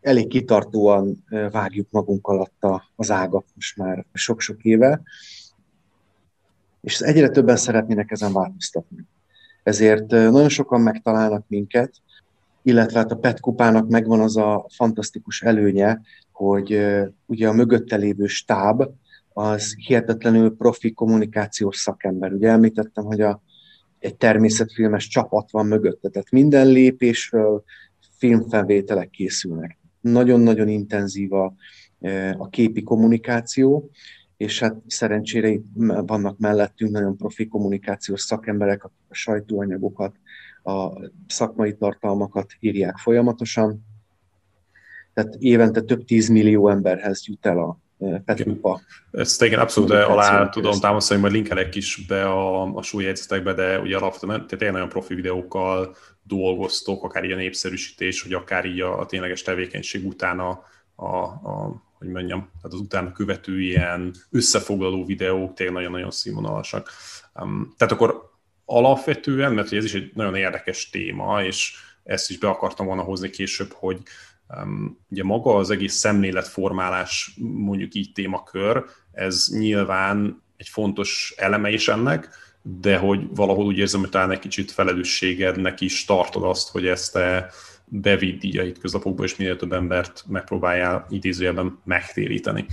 elég 0.00 0.26
kitartóan 0.26 1.24
vágjuk 1.50 1.90
magunk 1.90 2.26
alatt 2.26 2.66
az 2.96 3.10
ágat 3.10 3.46
most 3.54 3.76
már 3.76 4.06
sok-sok 4.12 4.62
éve, 4.62 5.02
és 6.80 7.00
egyre 7.00 7.28
többen 7.28 7.56
szeretnének 7.56 8.10
ezen 8.10 8.32
változtatni. 8.32 9.06
Ezért 9.68 10.06
nagyon 10.10 10.48
sokan 10.48 10.80
megtalálnak 10.80 11.44
minket, 11.48 11.92
illetve 12.62 12.98
hát 12.98 13.10
a 13.10 13.16
PET 13.16 13.40
kupának 13.40 13.88
megvan 13.88 14.20
az 14.20 14.36
a 14.36 14.66
fantasztikus 14.68 15.42
előnye, 15.42 16.00
hogy 16.32 16.80
ugye 17.26 17.48
a 17.48 17.52
mögötte 17.52 17.96
lévő 17.96 18.26
stáb 18.26 18.82
az 19.32 19.74
hihetetlenül 19.74 20.56
profi 20.56 20.92
kommunikációs 20.92 21.76
szakember. 21.76 22.32
Ugye 22.32 22.48
említettem, 22.48 23.04
hogy 23.04 23.20
a, 23.20 23.42
egy 23.98 24.16
természetfilmes 24.16 25.08
csapat 25.08 25.50
van 25.50 25.66
mögötte, 25.66 26.08
tehát 26.08 26.30
minden 26.30 26.66
lépésről 26.66 27.62
filmfelvételek 28.16 29.10
készülnek. 29.10 29.78
Nagyon-nagyon 30.00 30.68
intenzív 30.68 31.32
a, 31.32 31.54
a 32.38 32.48
képi 32.48 32.82
kommunikáció, 32.82 33.90
és 34.38 34.60
hát 34.60 34.76
szerencsére 34.86 35.48
itt 35.48 35.64
vannak 36.06 36.38
mellettünk 36.38 36.90
nagyon 36.90 37.16
profi 37.16 37.48
kommunikációs 37.48 38.20
szakemberek, 38.20 38.84
akik 38.84 38.96
a 39.08 39.14
sajtóanyagokat, 39.14 40.14
a 40.62 41.08
szakmai 41.26 41.76
tartalmakat 41.76 42.52
írják 42.60 42.96
folyamatosan. 42.96 43.84
Tehát 45.14 45.34
évente 45.38 45.80
több 45.80 46.04
tízmillió 46.04 46.68
emberhez 46.68 47.26
jut 47.26 47.46
el 47.46 47.58
a 47.58 47.78
Petrupa. 48.24 48.80
Ezt 49.10 49.42
igen, 49.42 49.60
abszolút 49.60 49.90
alá 49.90 50.48
tudom 50.48 50.80
támasztani, 50.80 51.20
majd 51.20 51.32
linkelek 51.32 51.74
is 51.74 52.04
be 52.06 52.28
a, 52.28 52.74
a 52.74 52.82
súlyjegyzetekbe, 52.82 53.52
de 53.52 53.80
ugye 53.80 53.96
alapvetően 53.96 54.46
tehát 54.46 54.62
én 54.62 54.72
nagyon 54.72 54.88
profi 54.88 55.14
videókkal 55.14 55.96
dolgoztok, 56.22 57.04
akár 57.04 57.24
ilyen 57.24 57.38
népszerűsítés, 57.38 58.22
hogy 58.22 58.32
akár 58.32 58.64
így 58.64 58.80
a, 58.80 59.00
a 59.00 59.06
tényleges 59.06 59.42
tevékenység 59.42 60.06
után 60.06 60.38
a, 60.38 60.62
a, 60.94 61.16
a 61.24 61.82
hogy 61.98 62.08
mondjam, 62.08 62.40
tehát 62.40 62.72
az 62.72 62.80
utána 62.80 63.12
követő 63.12 63.60
ilyen 63.60 64.14
összefoglaló 64.30 65.04
videók 65.04 65.54
tényleg 65.54 65.74
nagyon-nagyon 65.74 66.10
színvonalasak. 66.10 66.90
Um, 67.34 67.74
tehát 67.76 67.94
akkor 67.94 68.30
alapvetően, 68.64 69.52
mert 69.52 69.72
ez 69.72 69.84
is 69.84 69.94
egy 69.94 70.10
nagyon 70.14 70.34
érdekes 70.34 70.90
téma, 70.90 71.44
és 71.44 71.74
ezt 72.04 72.30
is 72.30 72.38
be 72.38 72.48
akartam 72.48 72.86
volna 72.86 73.02
hozni 73.02 73.30
később, 73.30 73.72
hogy 73.72 73.98
um, 74.48 74.98
ugye 75.10 75.22
maga 75.22 75.56
az 75.56 75.70
egész 75.70 75.94
szemléletformálás, 75.94 77.34
mondjuk 77.40 77.94
így 77.94 78.12
témakör, 78.12 78.84
ez 79.12 79.48
nyilván 79.50 80.42
egy 80.56 80.68
fontos 80.68 81.34
eleme 81.36 81.70
is 81.70 81.88
ennek, 81.88 82.28
de 82.62 82.96
hogy 82.96 83.20
valahol 83.34 83.64
úgy 83.64 83.78
érzem, 83.78 84.00
hogy 84.00 84.08
talán 84.08 84.30
egy 84.30 84.38
kicsit 84.38 84.70
felelősségednek 84.70 85.80
is 85.80 86.04
tartod 86.04 86.42
azt, 86.42 86.70
hogy 86.70 86.86
ezt 86.86 87.12
te 87.12 87.50
bevidd 87.88 88.38
így 88.40 88.58
a 88.58 88.62
hétköznapokba, 88.62 89.24
és 89.24 89.36
minél 89.36 89.56
több 89.56 89.72
embert 89.72 90.24
megpróbáljál 90.28 91.06
idézőjelben 91.10 91.78
megtéríteni. 91.84 92.66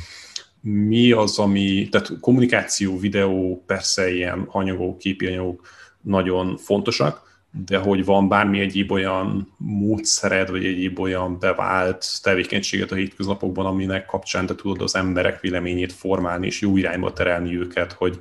Mi 0.62 1.12
az, 1.12 1.40
ami, 1.40 1.88
tehát 1.90 2.20
kommunikáció, 2.20 3.00
videó, 3.00 3.64
persze 3.66 4.14
ilyen 4.14 4.48
anyagok, 4.52 4.98
képi 4.98 5.26
anyagok 5.26 5.68
nagyon 6.02 6.58
fontosak, 6.58 7.26
de 7.66 7.78
hogy 7.78 8.06
van 8.06 8.28
bármi 8.28 8.60
egyéb 8.60 8.92
olyan 8.92 9.54
módszered, 9.58 10.50
vagy 10.50 10.66
egyéb 10.66 11.00
olyan 11.00 11.40
bevált 11.40 12.06
tevékenységet 12.22 12.92
a 12.92 12.96
hétköznapokban, 12.96 13.66
aminek 13.66 14.06
kapcsán 14.06 14.46
te 14.46 14.56
tudod 14.56 14.82
az 14.82 14.96
emberek 14.96 15.40
véleményét 15.42 15.94
formálni, 15.94 16.46
és 16.46 16.62
jó 16.62 16.78
irányba 16.78 17.14
terelni 17.14 17.58
őket, 17.58 17.92
hogy, 17.92 18.18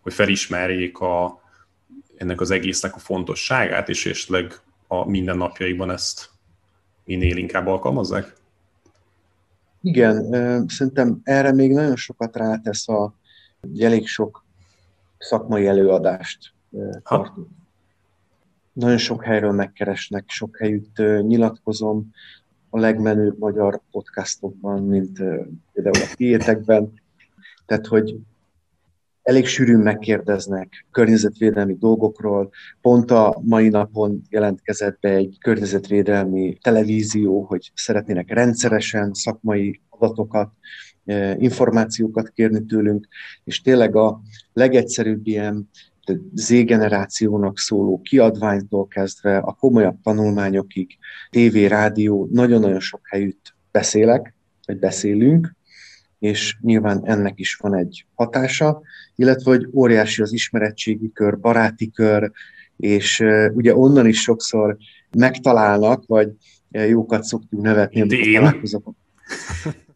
hogy 0.00 0.12
felismerjék 0.12 0.98
a, 0.98 1.42
ennek 2.16 2.40
az 2.40 2.50
egésznek 2.50 2.94
a 2.94 2.98
fontosságát, 2.98 3.88
és 3.88 4.06
esetleg 4.06 4.60
a 4.86 5.08
mindennapjaikban 5.08 5.90
ezt 5.90 6.30
minél 7.08 7.36
inkább 7.36 7.66
alkalmazzák? 7.66 8.36
Igen, 9.80 10.24
szerintem 10.68 11.20
erre 11.22 11.52
még 11.52 11.72
nagyon 11.72 11.96
sokat 11.96 12.36
rátesz 12.36 12.88
a 12.88 13.14
elég 13.78 14.06
sok 14.06 14.44
szakmai 15.18 15.66
előadást 15.66 16.52
tartunk. 17.02 17.48
Nagyon 18.72 18.98
sok 18.98 19.24
helyről 19.24 19.52
megkeresnek, 19.52 20.24
sok 20.26 20.56
helyütt 20.56 20.96
nyilatkozom 21.20 22.10
a 22.70 22.78
legmenőbb 22.78 23.38
magyar 23.38 23.80
podcastokban, 23.90 24.82
mint 24.82 25.18
például 25.72 26.04
a 26.04 26.14
tiétekben. 26.14 26.92
Tehát, 27.66 27.86
hogy 27.86 28.18
elég 29.28 29.46
sűrűn 29.46 29.78
megkérdeznek 29.78 30.86
környezetvédelmi 30.90 31.76
dolgokról. 31.78 32.50
Pont 32.80 33.10
a 33.10 33.40
mai 33.44 33.68
napon 33.68 34.22
jelentkezett 34.30 34.98
be 35.00 35.08
egy 35.08 35.36
környezetvédelmi 35.40 36.58
televízió, 36.62 37.42
hogy 37.42 37.72
szeretnének 37.74 38.30
rendszeresen 38.30 39.14
szakmai 39.14 39.80
adatokat, 39.88 40.50
e, 41.04 41.36
információkat 41.38 42.28
kérni 42.28 42.64
tőlünk, 42.64 43.08
és 43.44 43.60
tényleg 43.60 43.96
a 43.96 44.20
legegyszerűbb 44.52 45.26
ilyen 45.26 45.68
Z-generációnak 46.34 47.58
szóló 47.58 48.00
kiadványtól 48.02 48.86
kezdve 48.86 49.36
a 49.36 49.52
komolyabb 49.52 50.00
tanulmányokig, 50.02 50.98
tévé, 51.30 51.66
rádió, 51.66 52.28
nagyon-nagyon 52.32 52.80
sok 52.80 53.00
helyütt 53.08 53.54
beszélek, 53.70 54.34
vagy 54.66 54.78
beszélünk, 54.78 55.56
és 56.18 56.56
nyilván 56.60 57.00
ennek 57.04 57.38
is 57.38 57.54
van 57.54 57.74
egy 57.74 58.06
hatása, 58.14 58.82
illetve 59.16 59.50
hogy 59.50 59.68
óriási 59.72 60.22
az 60.22 60.32
ismeretségi 60.32 61.12
kör, 61.12 61.38
baráti 61.38 61.90
kör, 61.90 62.30
és 62.76 63.24
ugye 63.52 63.76
onnan 63.76 64.06
is 64.06 64.20
sokszor 64.20 64.76
megtalálnak, 65.16 66.06
vagy 66.06 66.30
jókat 66.70 67.22
szoktunk 67.22 67.62
nevetni, 67.62 68.00
amikor 68.00 68.18
találkozok. 68.34 68.94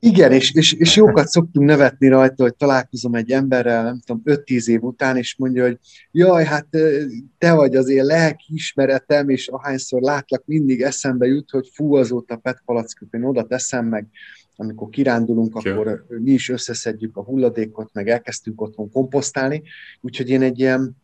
Igen, 0.04 0.32
és, 0.32 0.52
és, 0.54 0.72
és 0.72 0.96
jókat 0.96 1.28
szoktunk 1.28 1.66
nevetni 1.66 2.08
rajta, 2.08 2.42
hogy 2.42 2.54
találkozom 2.54 3.14
egy 3.14 3.30
emberrel, 3.30 3.82
nem 3.82 4.00
tudom, 4.04 4.22
5-10 4.24 4.66
év 4.66 4.82
után, 4.82 5.16
és 5.16 5.36
mondja, 5.38 5.62
hogy 5.62 5.78
jaj, 6.10 6.44
hát 6.44 6.66
te 7.38 7.52
vagy 7.52 7.76
az 7.76 7.88
én 7.88 8.04
lelki 8.04 8.54
ismeretem, 8.54 9.28
és 9.28 9.48
ahányszor 9.48 10.00
látlak, 10.00 10.42
mindig 10.46 10.80
eszembe 10.80 11.26
jut, 11.26 11.50
hogy 11.50 11.70
fú, 11.74 11.94
azóta 11.94 12.36
Pet 12.36 12.62
palackot 12.64 13.14
én 13.14 13.24
oda 13.24 13.46
teszem, 13.46 13.86
meg 13.86 14.06
amikor 14.56 14.88
kirándulunk, 14.88 15.56
akkor 15.56 16.06
mi 16.08 16.30
is 16.30 16.48
összeszedjük 16.48 17.16
a 17.16 17.22
hulladékot, 17.22 17.90
meg 17.92 18.08
elkezdtünk 18.08 18.60
otthon 18.60 18.90
komposztálni, 18.90 19.62
úgyhogy 20.00 20.28
én 20.30 20.42
egy 20.42 20.58
ilyen 20.58 20.96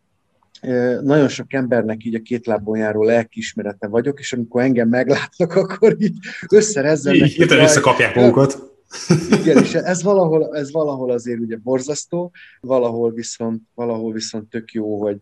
nagyon 1.02 1.28
sok 1.28 1.52
embernek 1.52 2.04
így 2.04 2.14
a 2.14 2.20
két 2.20 2.46
lábon 2.46 2.78
járó 2.78 3.02
lelkiismerete 3.02 3.86
vagyok, 3.86 4.18
és 4.18 4.32
amikor 4.32 4.62
engem 4.62 4.88
meglátnak, 4.88 5.54
akkor 5.62 5.96
így 5.98 6.16
összerezzenek. 6.50 7.28
Hirtelen 7.28 7.64
összekapják 7.64 8.14
magukat. 8.14 8.66
Igen, 9.40 9.62
és 9.62 9.74
ez 9.74 10.02
valahol, 10.02 10.56
ez 10.56 10.72
valahol 10.72 11.10
azért 11.10 11.40
ugye 11.40 11.56
borzasztó, 11.56 12.32
valahol 12.60 13.12
viszont, 13.12 13.62
valahol 13.74 14.12
viszont 14.12 14.48
tök 14.50 14.72
jó, 14.72 15.02
hogy, 15.02 15.16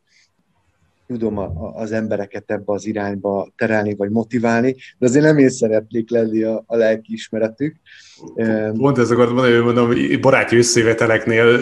tudom 1.07 1.39
a, 1.39 1.73
az 1.75 1.93
embereket 1.93 2.45
ebbe 2.47 2.73
az 2.73 2.87
irányba 2.87 3.49
terelni, 3.57 3.95
vagy 3.95 4.11
motiválni, 4.11 4.77
de 4.99 5.07
azért 5.07 5.25
nem 5.25 5.39
én 5.39 5.49
szeretnék 5.49 6.11
lenni 6.11 6.43
a, 6.43 6.65
a 6.67 6.77
lelkiismeretük. 6.77 7.77
Pont 8.77 8.99
ez 8.99 9.11
akartam 9.11 9.35
mondani, 9.35 9.55
hogy 9.55 9.65
mondom, 9.65 10.21
baráti 10.21 10.57
összejöveteleknél 10.57 11.59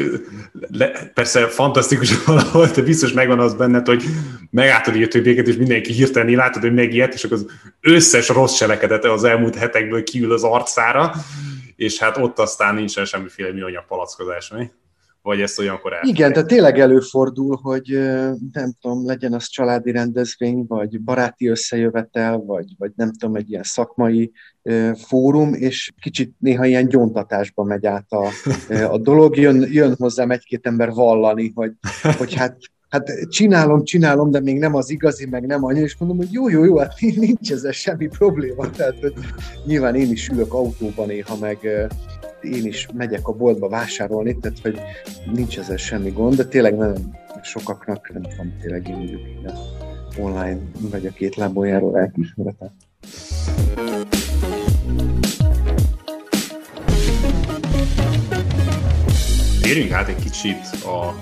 le, 0.52 1.10
persze 1.14 1.46
fantasztikus 1.46 2.24
valahol, 2.24 2.66
de 2.66 2.82
biztos 2.82 3.12
megvan 3.12 3.38
az 3.38 3.54
benned, 3.54 3.86
hogy 3.86 4.02
megálltad 4.50 5.02
a 5.02 5.08
többieket, 5.08 5.48
és 5.48 5.56
mindenki 5.56 5.92
hirtelen 5.92 6.34
látod, 6.34 6.62
hogy 6.62 6.74
megijedt, 6.74 7.14
és 7.14 7.24
akkor 7.24 7.36
az 7.36 7.46
összes 7.80 8.28
rossz 8.28 8.54
cselekedete 8.54 9.12
az 9.12 9.24
elmúlt 9.24 9.54
hetekből 9.54 10.02
kiül 10.02 10.32
az 10.32 10.44
arcára, 10.44 11.12
és 11.76 11.98
hát 11.98 12.16
ott 12.16 12.38
aztán 12.38 12.74
nincsen 12.74 13.04
semmiféle 13.04 13.52
műanyag 13.52 13.86
palackozás, 13.86 14.50
mi? 14.50 14.70
Vagy 15.24 15.40
ezt 15.40 15.58
olyankor 15.58 15.92
el? 15.92 16.00
Igen, 16.02 16.32
tehát 16.32 16.48
tényleg 16.48 16.78
előfordul, 16.78 17.58
hogy 17.62 17.98
nem 18.52 18.72
tudom, 18.80 19.06
legyen 19.06 19.32
az 19.32 19.46
családi 19.46 19.90
rendezvény, 19.90 20.64
vagy 20.68 21.00
baráti 21.00 21.48
összejövetel, 21.48 22.38
vagy, 22.38 22.66
vagy 22.78 22.92
nem 22.96 23.12
tudom, 23.12 23.36
egy 23.36 23.50
ilyen 23.50 23.62
szakmai 23.62 24.32
fórum, 24.94 25.54
és 25.54 25.92
kicsit 26.00 26.34
néha 26.38 26.64
ilyen 26.64 26.88
gyontatásba 26.88 27.64
megy 27.64 27.86
át 27.86 28.12
a, 28.12 28.28
a 28.94 28.98
dolog, 28.98 29.36
jön, 29.36 29.66
jön 29.72 29.94
hozzám 29.98 30.30
egy-két 30.30 30.66
ember 30.66 30.90
vallani, 30.90 31.52
hogy, 31.54 31.72
hogy 32.18 32.34
hát 32.34 32.56
hát 32.88 33.28
csinálom, 33.28 33.84
csinálom, 33.84 34.30
de 34.30 34.40
még 34.40 34.58
nem 34.58 34.74
az 34.74 34.90
igazi, 34.90 35.26
meg 35.26 35.46
nem 35.46 35.64
annyi, 35.64 35.80
és 35.80 35.96
mondom, 35.98 36.16
hogy 36.16 36.32
jó, 36.32 36.48
jó, 36.48 36.64
jó, 36.64 36.78
hát 36.78 37.00
nincs 37.00 37.52
ezzel 37.52 37.72
semmi 37.72 38.06
probléma. 38.06 38.70
Tehát 38.70 38.98
hogy 39.00 39.14
nyilván 39.66 39.94
én 39.94 40.10
is 40.10 40.28
ülök 40.28 40.54
autóban 40.54 41.06
néha, 41.06 41.36
meg 41.40 41.58
én 42.44 42.66
is 42.66 42.88
megyek 42.94 43.28
a 43.28 43.32
boltba 43.32 43.68
vásárolni, 43.68 44.38
tehát 44.38 44.58
hogy 44.62 44.80
nincs 45.34 45.58
ezzel 45.58 45.76
semmi 45.76 46.10
gond, 46.10 46.36
de 46.36 46.44
tényleg 46.44 46.76
nagyon 46.76 47.16
sokaknak 47.42 48.12
nem 48.12 48.22
tudom, 48.22 48.56
tényleg 48.60 48.88
én 48.88 48.96
mondjuk 48.96 49.20
online 50.18 50.60
vagy 50.80 51.06
a 51.06 51.10
két 51.10 51.36
lábon 51.36 51.66
járó 51.66 51.96
elkismeretet. 51.96 52.72
Térjünk 59.62 59.92
át 59.92 60.08
egy 60.08 60.22
kicsit 60.22 60.84
a 60.84 61.14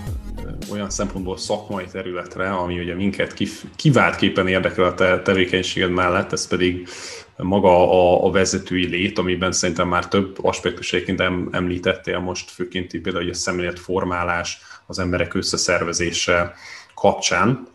olyan 0.70 0.90
szempontból 0.90 1.36
szakmai 1.36 1.84
területre, 1.92 2.50
ami 2.50 2.78
ugye 2.78 2.94
minket 2.94 3.34
kiváltképpen 3.76 4.48
érdekel 4.48 4.84
a 4.84 4.94
te 4.94 5.22
tevékenységed 5.22 5.90
mellett, 5.90 6.32
ez 6.32 6.46
pedig 6.46 6.88
maga 7.36 7.92
a, 7.92 8.26
a 8.26 8.30
vezetői 8.30 8.86
lét, 8.86 9.18
amiben 9.18 9.52
szerintem 9.52 9.88
már 9.88 10.08
több 10.08 10.44
aspektus 10.44 10.92
egyébként 10.92 11.20
em, 11.20 11.48
említettél 11.52 12.18
most, 12.18 12.50
főként 12.50 13.00
például 13.00 13.30
a 13.30 13.34
szemléletformálás, 13.34 14.58
az 14.86 14.98
emberek 14.98 15.34
összeszervezése 15.34 16.54
kapcsán, 16.94 17.66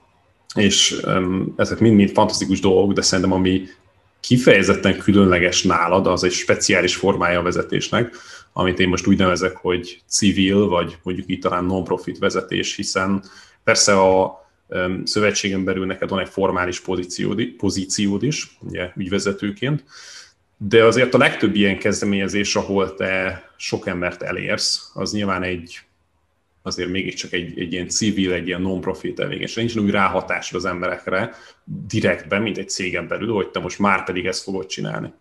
és 0.56 1.02
um, 1.06 1.54
ezek 1.58 1.80
mind-mind 1.80 2.12
fantasztikus 2.12 2.60
dolgok, 2.60 2.94
de 2.94 3.02
szerintem 3.02 3.34
ami 3.34 3.68
kifejezetten 4.20 4.98
különleges 4.98 5.64
nálad, 5.64 6.08
az 6.08 6.24
egy 6.24 6.32
speciális 6.32 6.96
formája 6.96 7.40
a 7.40 7.44
vezetésnek, 7.44 8.16
amit 8.54 8.80
én 8.80 8.90
most 8.90 9.08
úgy 9.08 9.18
nevezek, 9.18 9.56
hogy 9.56 10.02
civil, 10.08 10.68
vagy 10.68 10.98
mondjuk 11.04 11.30
itt 11.30 11.42
talán 11.42 11.66
non-profit 11.66 12.18
vezetés, 12.18 12.76
hiszen 12.76 13.24
persze 13.64 14.00
a 14.00 14.47
szövetségen 15.04 15.64
belül 15.64 15.86
neked 15.86 16.10
van 16.10 16.20
egy 16.20 16.30
formális 16.30 16.80
pozíciód, 16.80 17.44
pozíciód 17.46 18.24
is, 18.24 18.58
ugye 18.62 18.92
ügyvezetőként, 18.96 19.84
de 20.58 20.84
azért 20.84 21.14
a 21.14 21.18
legtöbb 21.18 21.56
ilyen 21.56 21.80
kezdeményezés, 21.80 22.56
ahol 22.56 22.94
te 22.94 23.44
sok 23.58 23.88
embert 23.88 24.22
elérsz, 24.22 24.92
az 24.94 25.12
nyilván 25.12 25.44
egy 25.44 25.80
azért 26.62 26.90
mégiscsak 26.90 27.34
egy, 27.34 27.60
egy 27.60 27.74
ilyen 27.74 27.88
civil, 27.88 28.34
egy 28.34 28.48
ilyen 28.48 28.62
non-profit 28.62 29.16
tevékenység. 29.16 29.58
Nincs 29.58 29.76
új 29.76 29.92
ráhatásod 29.92 30.60
az 30.60 30.66
emberekre 30.66 31.34
direktben, 31.64 32.42
mint 32.42 32.58
egy 32.58 32.70
cégen 32.70 33.08
belül, 33.08 33.34
hogy 33.34 33.50
te 33.50 33.60
most 33.60 33.80
már 33.80 34.04
pedig 34.04 34.26
ezt 34.26 34.44
fogod 34.44 34.66
csinálni. 34.66 35.14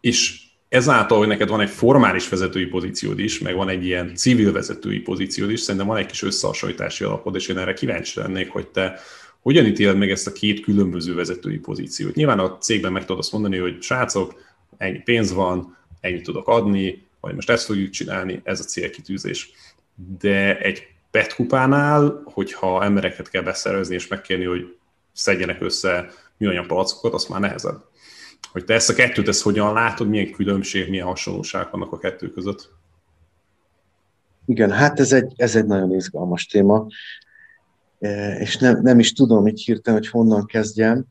És 0.00 0.47
ezáltal, 0.68 1.18
hogy 1.18 1.28
neked 1.28 1.48
van 1.48 1.60
egy 1.60 1.70
formális 1.70 2.28
vezetői 2.28 2.66
pozíciód 2.66 3.18
is, 3.18 3.38
meg 3.38 3.54
van 3.54 3.68
egy 3.68 3.84
ilyen 3.84 4.14
civil 4.14 4.52
vezetői 4.52 4.98
pozíciód 4.98 5.50
is, 5.50 5.60
szerintem 5.60 5.86
van 5.86 5.96
egy 5.96 6.06
kis 6.06 6.22
összehasonlítási 6.22 7.04
alapod, 7.04 7.34
és 7.34 7.48
én 7.48 7.58
erre 7.58 7.72
kíváncsi 7.72 8.20
lennék, 8.20 8.50
hogy 8.50 8.68
te 8.68 9.00
hogyan 9.40 9.66
ítéled 9.66 9.96
meg 9.96 10.10
ezt 10.10 10.26
a 10.26 10.32
két 10.32 10.60
különböző 10.60 11.14
vezetői 11.14 11.58
pozíciót? 11.58 12.14
Nyilván 12.14 12.38
a 12.38 12.58
cégben 12.58 12.92
meg 12.92 13.02
tudod 13.04 13.18
azt 13.18 13.32
mondani, 13.32 13.58
hogy 13.58 13.82
srácok, 13.82 14.34
ennyi 14.76 14.98
pénz 14.98 15.32
van, 15.32 15.76
ennyit 16.00 16.22
tudok 16.22 16.48
adni, 16.48 17.06
vagy 17.20 17.34
most 17.34 17.50
ezt 17.50 17.64
fogjuk 17.64 17.90
csinálni, 17.90 18.40
ez 18.44 18.60
a 18.60 18.64
célkitűzés. 18.64 19.50
De 20.20 20.58
egy 20.58 20.86
petkupánál, 21.10 22.22
hogyha 22.24 22.84
embereket 22.84 23.30
kell 23.30 23.42
beszervezni 23.42 23.94
és 23.94 24.08
megkérni, 24.08 24.44
hogy 24.44 24.76
szedjenek 25.12 25.62
össze 25.62 26.10
műanyag 26.36 26.66
palackokat, 26.66 27.14
az 27.14 27.24
már 27.26 27.40
nehezebb. 27.40 27.84
Hogy 28.52 28.64
te 28.64 28.74
ezt 28.74 28.90
a 28.90 28.94
kettőt, 28.94 29.28
ezt 29.28 29.42
hogyan 29.42 29.72
látod, 29.72 30.08
milyen 30.08 30.32
különbség, 30.32 30.88
milyen 30.88 31.06
hasonlóság 31.06 31.70
vannak 31.70 31.92
a 31.92 31.98
kettő 31.98 32.30
között? 32.30 32.70
Igen, 34.46 34.70
hát 34.70 35.00
ez 35.00 35.12
egy, 35.12 35.32
ez 35.36 35.56
egy 35.56 35.66
nagyon 35.66 35.94
izgalmas 35.94 36.46
téma, 36.46 36.86
e, 37.98 38.38
és 38.38 38.56
nem, 38.56 38.80
nem 38.82 38.98
is 38.98 39.12
tudom 39.12 39.46
így 39.46 39.62
hirtelen, 39.64 40.00
hogy 40.00 40.08
honnan 40.08 40.46
kezdjem. 40.46 41.06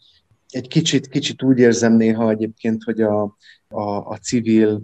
Egy 0.49 0.67
kicsit, 0.67 1.07
kicsit 1.07 1.43
úgy 1.43 1.59
érzem 1.59 1.93
néha 1.93 2.29
egyébként, 2.29 2.83
hogy 2.83 3.01
a, 3.01 3.37
a, 3.67 3.81
a 3.81 4.17
civil 4.17 4.83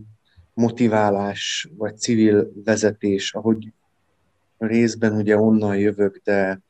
motiválás, 0.53 1.69
vagy 1.77 1.97
civil 1.97 2.51
vezetés, 2.63 3.34
ahogy 3.34 3.73
részben 4.58 5.15
ugye 5.15 5.38
onnan 5.38 5.77
jövök, 5.77 6.21
de 6.23 6.62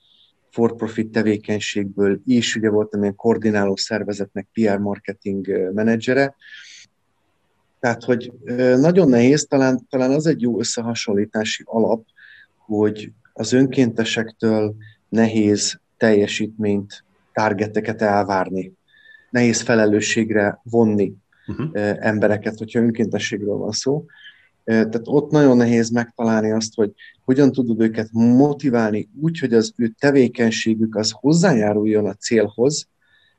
for-profit 0.54 1.12
tevékenységből 1.12 2.22
is, 2.26 2.56
ugye 2.56 2.70
voltam 2.70 3.02
ilyen 3.02 3.16
koordináló 3.16 3.76
szervezetnek 3.76 4.48
PR 4.54 4.78
marketing 4.78 5.72
menedzsere, 5.74 6.36
tehát, 7.80 8.04
hogy 8.04 8.32
nagyon 8.78 9.10
nehéz, 9.10 9.46
talán, 9.50 9.88
talán 9.90 10.12
az 10.12 10.26
egy 10.28 10.42
jó 10.42 10.60
összehasonlítási 10.60 11.64
alap, 11.66 12.06
hogy 12.58 13.12
az 13.34 13.54
önkéntesektől 13.54 14.76
nehéz 15.10 15.80
teljesítményt, 15.98 17.04
targeteket 17.34 18.02
elvárni. 18.02 18.74
Nehéz 19.30 19.62
felelősségre 19.62 20.60
vonni 20.64 21.14
uh-huh. 21.48 21.70
embereket, 22.00 22.58
hogyha 22.58 22.80
önkéntességről 22.80 23.58
van 23.58 23.72
szó. 23.72 24.06
Tehát 24.64 25.02
ott 25.04 25.32
nagyon 25.32 25.58
nehéz 25.58 25.90
megtalálni 25.90 26.52
azt, 26.52 26.76
hogy 26.76 26.92
hogyan 27.26 27.52
tudod 27.52 27.82
őket 27.82 28.10
motiválni 28.12 29.10
úgy, 29.22 29.40
hogy 29.40 29.54
az 29.54 29.74
ő 29.76 29.94
tevékenységük 30.00 30.96
az 30.96 31.12
hozzájáruljon 31.12 32.06
a 32.06 32.14
célhoz, 32.14 32.88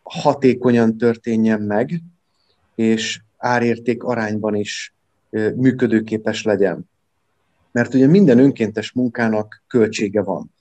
hatékonyan 0.03 0.97
történjen 0.97 1.61
meg, 1.61 2.03
és 2.75 3.21
árérték 3.37 4.03
arányban 4.03 4.55
is 4.55 4.95
működőképes 5.55 6.43
legyen. 6.43 6.89
Mert 7.73 7.95
ugye 7.95 8.07
minden 8.07 8.39
önkéntes 8.39 8.93
munkának 8.93 9.63
költsége 9.67 10.23
van. 10.23 10.54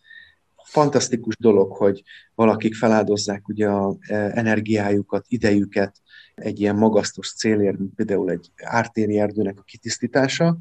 Fantasztikus 0.74 1.38
dolog, 1.38 1.72
hogy 1.72 2.04
valakik 2.36 2.76
feláldozzák 2.76 3.48
ugye 3.48 3.68
a 3.68 3.98
energiájukat, 4.34 5.26
idejüket 5.28 5.96
egy 6.36 6.60
ilyen 6.60 6.76
magasztos 6.76 7.34
célért, 7.34 7.78
mint 7.78 7.94
például 7.96 8.30
egy 8.30 8.52
ártéri 8.64 9.20
erdőnek 9.20 9.60
a 9.60 9.64
kitisztítása, 9.64 10.58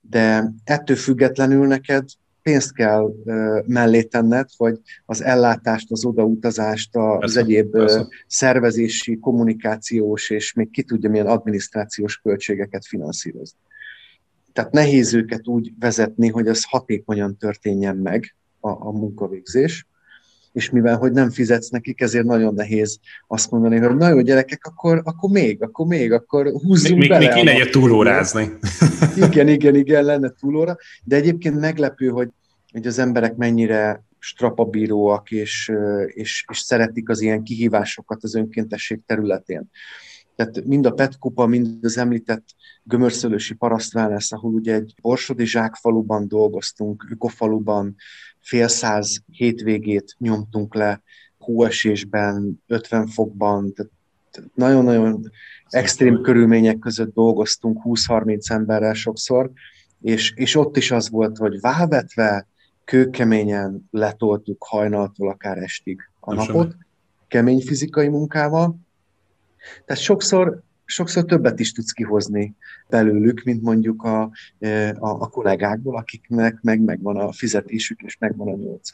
de 0.00 0.52
ettől 0.64 0.96
függetlenül 0.96 1.66
neked 1.66 2.04
pénzt 2.42 2.74
kell 2.74 3.14
mellé 3.66 4.02
tenned, 4.02 4.48
vagy 4.56 4.78
az 5.06 5.22
ellátást, 5.22 5.90
az 5.90 6.04
odautazást, 6.04 6.96
az 6.96 7.18
persze, 7.18 7.40
egyéb 7.40 7.70
persze. 7.70 8.08
szervezési, 8.26 9.18
kommunikációs 9.18 10.30
és 10.30 10.52
még 10.52 10.70
ki 10.70 10.82
tudja 10.82 11.10
milyen 11.10 11.26
adminisztrációs 11.26 12.16
költségeket 12.16 12.86
finanszírozni. 12.86 13.58
Tehát 14.52 14.72
nehéz 14.72 15.14
őket 15.14 15.48
úgy 15.48 15.72
vezetni, 15.78 16.28
hogy 16.28 16.48
az 16.48 16.64
hatékonyan 16.64 17.36
történjen 17.36 17.96
meg 17.96 18.34
a, 18.60 18.68
a 18.68 18.90
munkavégzés, 18.90 19.86
és 20.52 20.70
mivel 20.70 20.96
hogy 20.96 21.12
nem 21.12 21.30
fizetsz 21.30 21.68
nekik, 21.68 22.00
ezért 22.00 22.24
nagyon 22.24 22.54
nehéz 22.54 22.98
azt 23.26 23.50
mondani, 23.50 23.78
hogy 23.78 23.96
na 23.96 24.08
jó 24.08 24.20
gyerekek, 24.20 24.66
akkor, 24.66 25.00
akkor 25.04 25.30
még, 25.30 25.62
akkor 25.62 25.86
még, 25.86 26.12
akkor 26.12 26.52
húzzunk 26.52 26.98
még, 26.98 27.08
bele. 27.08 27.26
Még 27.26 27.34
kéne 27.34 27.52
egy 27.52 27.70
túlórázni. 27.70 28.50
Igen, 29.28 29.48
igen, 29.48 29.74
igen, 29.74 30.04
lenne 30.04 30.32
túlóra, 30.40 30.76
de 31.04 31.16
egyébként 31.16 31.60
meglepő, 31.60 32.08
hogy, 32.08 32.28
hogy 32.72 32.86
az 32.86 32.98
emberek 32.98 33.36
mennyire 33.36 34.04
strapabíróak, 34.18 35.30
és, 35.30 35.72
és, 36.06 36.44
és 36.50 36.58
szeretik 36.58 37.08
az 37.08 37.20
ilyen 37.20 37.42
kihívásokat 37.42 38.22
az 38.22 38.34
önkéntesség 38.34 39.00
területén. 39.06 39.70
Tehát 40.36 40.64
mind 40.64 40.86
a 40.86 40.90
Petkupa, 40.90 41.46
mind 41.46 41.84
az 41.84 41.98
említett 41.98 42.44
gömörszölősi 42.82 43.54
parasztvállász, 43.54 44.32
ahol 44.32 44.52
ugye 44.52 44.74
egy 44.74 44.94
borsodi 45.00 45.46
zsákfaluban 45.46 46.28
dolgoztunk, 46.28 47.06
ökofaluban, 47.10 47.96
fél 48.40 48.68
száz 48.68 49.22
hétvégét 49.30 50.14
nyomtunk 50.18 50.74
le 50.74 51.02
hóesésben, 51.38 52.62
50 52.66 53.06
fokban, 53.06 53.72
tehát 53.72 53.92
nagyon-nagyon 54.54 55.30
extrém 55.68 56.20
körülmények 56.20 56.78
között 56.78 57.14
dolgoztunk 57.14 57.80
20-30 57.84 58.50
emberrel 58.50 58.94
sokszor, 58.94 59.50
és, 60.00 60.32
és 60.36 60.56
ott 60.56 60.76
is 60.76 60.90
az 60.90 61.10
volt, 61.10 61.36
hogy 61.36 61.60
válvetve, 61.60 62.46
kőkeményen 62.84 63.88
letoltuk 63.90 64.64
hajnaltól 64.64 65.28
akár 65.28 65.58
estig 65.58 66.10
a 66.20 66.34
Nem 66.34 66.46
napot, 66.46 66.70
sem. 66.70 66.86
kemény 67.28 67.60
fizikai 67.60 68.08
munkával. 68.08 68.76
Tehát 69.84 70.02
sokszor 70.02 70.62
sokszor 70.90 71.24
többet 71.24 71.60
is 71.60 71.72
tudsz 71.72 71.90
kihozni 71.90 72.54
belőlük, 72.88 73.42
mint 73.42 73.62
mondjuk 73.62 74.02
a, 74.02 74.30
e, 74.58 74.88
a, 74.88 75.08
a 75.08 75.28
kollégákból, 75.28 75.96
akiknek 75.96 76.58
meg 76.62 76.80
megvan 76.80 77.16
a 77.16 77.32
fizetésük, 77.32 78.02
és 78.02 78.16
megvan 78.18 78.48
a 78.48 78.56
nyolc. 78.56 78.90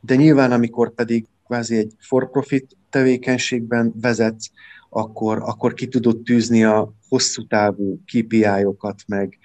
De 0.00 0.14
nyilván, 0.14 0.52
amikor 0.52 0.94
pedig 0.94 1.26
kvázi 1.46 1.76
egy 1.76 1.92
for-profit 1.98 2.76
tevékenységben 2.90 3.92
vezetsz, 4.00 4.50
akkor, 4.88 5.38
akkor 5.42 5.74
ki 5.74 5.88
tudod 5.88 6.22
tűzni 6.22 6.64
a 6.64 6.92
hosszú 7.08 7.46
távú 7.46 8.00
KPI-okat, 8.04 9.02
meg, 9.06 9.38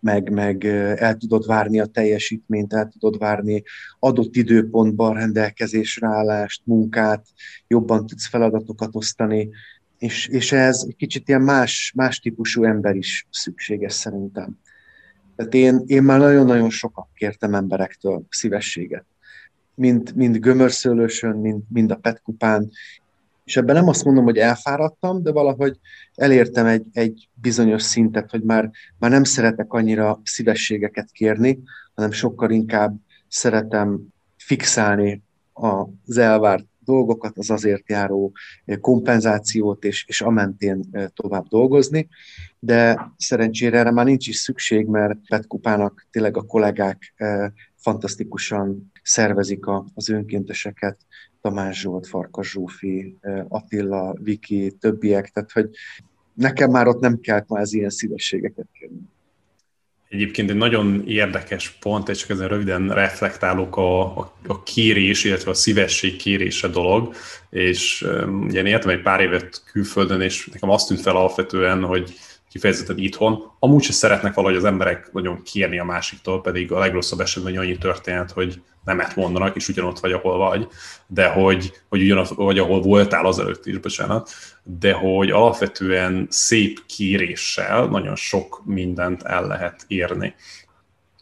meg, 0.00 0.30
meg 0.30 0.64
e, 0.64 0.94
el 0.98 1.16
tudod 1.16 1.46
várni 1.46 1.80
a 1.80 1.86
teljesítményt, 1.86 2.72
el 2.72 2.88
tudod 2.88 3.18
várni 3.18 3.62
adott 3.98 4.36
időpontban 4.36 5.14
rendelkezésre 5.14 6.06
állást, 6.06 6.62
munkát, 6.64 7.26
jobban 7.68 8.06
tudsz 8.06 8.28
feladatokat 8.28 8.90
osztani, 8.92 9.48
és, 10.00 10.26
és 10.26 10.52
ez 10.52 10.84
egy 10.88 10.96
kicsit 10.96 11.28
ilyen 11.28 11.42
más, 11.42 11.92
más 11.96 12.18
típusú 12.18 12.64
ember 12.64 12.96
is 12.96 13.26
szükséges 13.30 13.92
szerintem. 13.92 14.58
Tehát 15.36 15.54
én, 15.54 15.82
én 15.86 16.02
már 16.02 16.18
nagyon-nagyon 16.18 16.70
sokat 16.70 17.06
kértem 17.14 17.54
emberektől 17.54 18.22
szívességet. 18.28 19.04
Mind, 19.74 20.12
mind 20.14 20.36
gömörszőlősön, 20.36 21.36
mind, 21.36 21.62
mind 21.68 21.90
a 21.90 21.96
petkupán, 21.96 22.70
és 23.44 23.56
ebben 23.56 23.74
nem 23.74 23.88
azt 23.88 24.04
mondom, 24.04 24.24
hogy 24.24 24.36
elfáradtam, 24.36 25.22
de 25.22 25.32
valahogy 25.32 25.78
elértem 26.14 26.66
egy, 26.66 26.84
egy 26.92 27.28
bizonyos 27.34 27.82
szintet, 27.82 28.30
hogy 28.30 28.42
már, 28.42 28.70
már 28.98 29.10
nem 29.10 29.24
szeretek 29.24 29.72
annyira 29.72 30.20
szívességeket 30.24 31.10
kérni, 31.10 31.58
hanem 31.94 32.10
sokkal 32.10 32.50
inkább 32.50 32.96
szeretem 33.28 34.00
fixálni 34.36 35.22
az 35.52 36.18
elvárt 36.18 36.66
dolgokat, 36.90 37.38
az 37.38 37.50
azért 37.50 37.88
járó 37.88 38.32
eh, 38.64 38.76
kompenzációt, 38.76 39.84
és, 39.84 40.04
és 40.08 40.20
a 40.20 40.30
mentén 40.30 40.84
eh, 40.90 41.06
tovább 41.14 41.48
dolgozni. 41.48 42.08
De 42.58 43.12
szerencsére 43.16 43.78
erre 43.78 43.90
már 43.90 44.04
nincs 44.04 44.28
is 44.28 44.36
szükség, 44.36 44.86
mert 44.86 45.18
Petkupának 45.28 46.06
tényleg 46.10 46.36
a 46.36 46.42
kollégák 46.42 47.12
eh, 47.16 47.50
fantasztikusan 47.76 48.92
szervezik 49.02 49.64
az 49.94 50.08
önkénteseket, 50.08 50.98
Tamás 51.40 51.80
Zsolt, 51.80 52.06
Farkas 52.06 52.50
Zsófi, 52.50 53.16
Attila, 53.48 54.14
Viki, 54.22 54.76
többiek, 54.80 55.28
tehát 55.28 55.52
hogy 55.52 55.70
nekem 56.34 56.70
már 56.70 56.86
ott 56.86 57.00
nem 57.00 57.20
kell 57.20 57.44
már 57.48 57.64
ilyen 57.70 57.90
szívességeket 57.90 58.66
kérni. 58.72 59.00
Egyébként 60.10 60.50
egy 60.50 60.56
nagyon 60.56 61.02
érdekes 61.06 61.70
pont, 61.70 62.08
és 62.08 62.18
csak 62.18 62.30
ezen 62.30 62.48
röviden 62.48 62.88
reflektálok 62.88 63.76
a, 63.76 64.00
a, 64.18 64.32
a 64.46 64.62
kérés, 64.62 65.24
illetve 65.24 65.50
a 65.50 65.54
szívesség 65.54 66.16
kérése 66.16 66.68
dolog, 66.68 67.14
és 67.50 68.02
um, 68.02 68.44
ugye 68.44 68.58
én 68.58 68.66
éltem 68.66 68.90
egy 68.90 69.02
pár 69.02 69.20
évet 69.20 69.62
külföldön, 69.72 70.20
és 70.20 70.48
nekem 70.52 70.70
azt 70.70 70.88
tűnt 70.88 71.00
fel 71.00 71.16
alapvetően, 71.16 71.84
hogy 71.84 72.14
kifejezetten 72.50 72.98
itthon. 72.98 73.52
Amúgy 73.58 73.82
se 73.82 73.92
szeretnek 73.92 74.34
valahogy 74.34 74.56
az 74.56 74.64
emberek 74.64 75.12
nagyon 75.12 75.42
kérni 75.42 75.78
a 75.78 75.84
másiktól, 75.84 76.40
pedig 76.40 76.72
a 76.72 76.78
legrosszabb 76.78 77.20
esetben 77.20 77.56
annyi 77.56 77.78
történet, 77.78 78.30
hogy 78.30 78.62
nemet 78.84 79.16
mondanak, 79.16 79.56
és 79.56 79.68
ugyanott 79.68 79.98
vagy, 79.98 80.12
ahol 80.12 80.38
vagy, 80.38 80.68
de 81.06 81.28
hogy, 81.28 81.72
hogy 81.88 82.02
ugyanott 82.02 82.28
vagy, 82.28 82.58
ahol 82.58 82.80
voltál 82.80 83.26
azelőtt 83.26 83.66
is, 83.66 83.78
bocsánat, 83.78 84.30
de 84.62 84.92
hogy 84.92 85.30
alapvetően 85.30 86.26
szép 86.30 86.86
kéréssel 86.86 87.86
nagyon 87.86 88.16
sok 88.16 88.62
mindent 88.64 89.22
el 89.22 89.46
lehet 89.46 89.84
érni. 89.86 90.34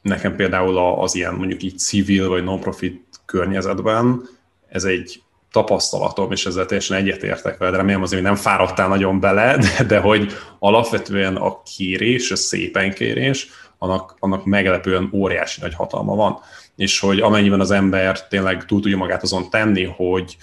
nekem 0.03 0.37
például 0.37 0.79
az 0.79 1.15
ilyen 1.15 1.35
mondjuk 1.35 1.63
így 1.63 1.79
civil 1.79 2.29
vagy 2.29 2.45
non-profit 2.45 3.05
környezetben 3.25 4.29
ez 4.69 4.85
egy 4.85 5.23
tapasztalatom, 5.51 6.33
és 6.33 6.47
ezzel 6.47 6.67
teljesen 6.67 6.97
egyetértek 6.97 7.59
veled, 7.59 7.75
remélem 7.75 8.03
azért, 8.03 8.23
nem 8.23 8.35
fáradtál 8.35 8.89
nagyon 8.89 9.21
bele, 9.21 9.57
de, 9.57 9.85
de 9.85 9.99
hogy 9.99 10.33
alapvetően 10.59 11.37
a 11.37 11.63
kérés, 11.63 12.31
a 12.31 12.37
szépen 12.37 12.95
kérés, 12.95 13.49
annak, 13.79 14.15
annak 14.19 14.45
meglepően 14.45 15.11
óriási 15.13 15.61
nagy 15.61 15.75
hatalma 15.75 16.15
van. 16.15 16.39
És 16.77 17.01
hogy 17.01 17.21
amennyiben 17.21 17.61
az 17.61 17.71
ember 17.71 18.29
tényleg 18.29 18.65
túl 18.65 18.81
tudja 18.81 18.97
magát 18.97 19.23
azon 19.23 19.51
tenni, 19.51 19.85
hogy 19.85 20.37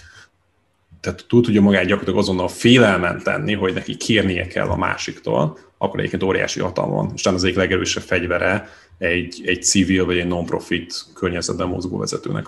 tehát 1.00 1.24
túl 1.28 1.42
tudja 1.42 1.60
magát 1.60 1.84
gyakorlatilag 1.84 2.18
azonnal 2.18 2.48
félelmen 2.48 3.22
tenni, 3.22 3.54
hogy 3.54 3.74
neki 3.74 3.96
kérnie 3.96 4.46
kell 4.46 4.68
a 4.68 4.76
másiktól, 4.76 5.58
akkor 5.78 5.98
egyébként 5.98 6.22
óriási 6.22 6.60
hatalma 6.60 6.94
van. 6.94 7.10
És 7.14 7.26
az 7.26 7.44
egyik 7.44 7.56
legerősebb 7.56 8.02
fegyvere 8.02 8.68
egy, 8.98 9.42
egy 9.44 9.62
civil 9.62 10.04
vagy 10.04 10.18
egy 10.18 10.26
non-profit 10.26 11.04
környezetben 11.14 11.68
mozgó 11.68 11.98
vezetőnek. 11.98 12.46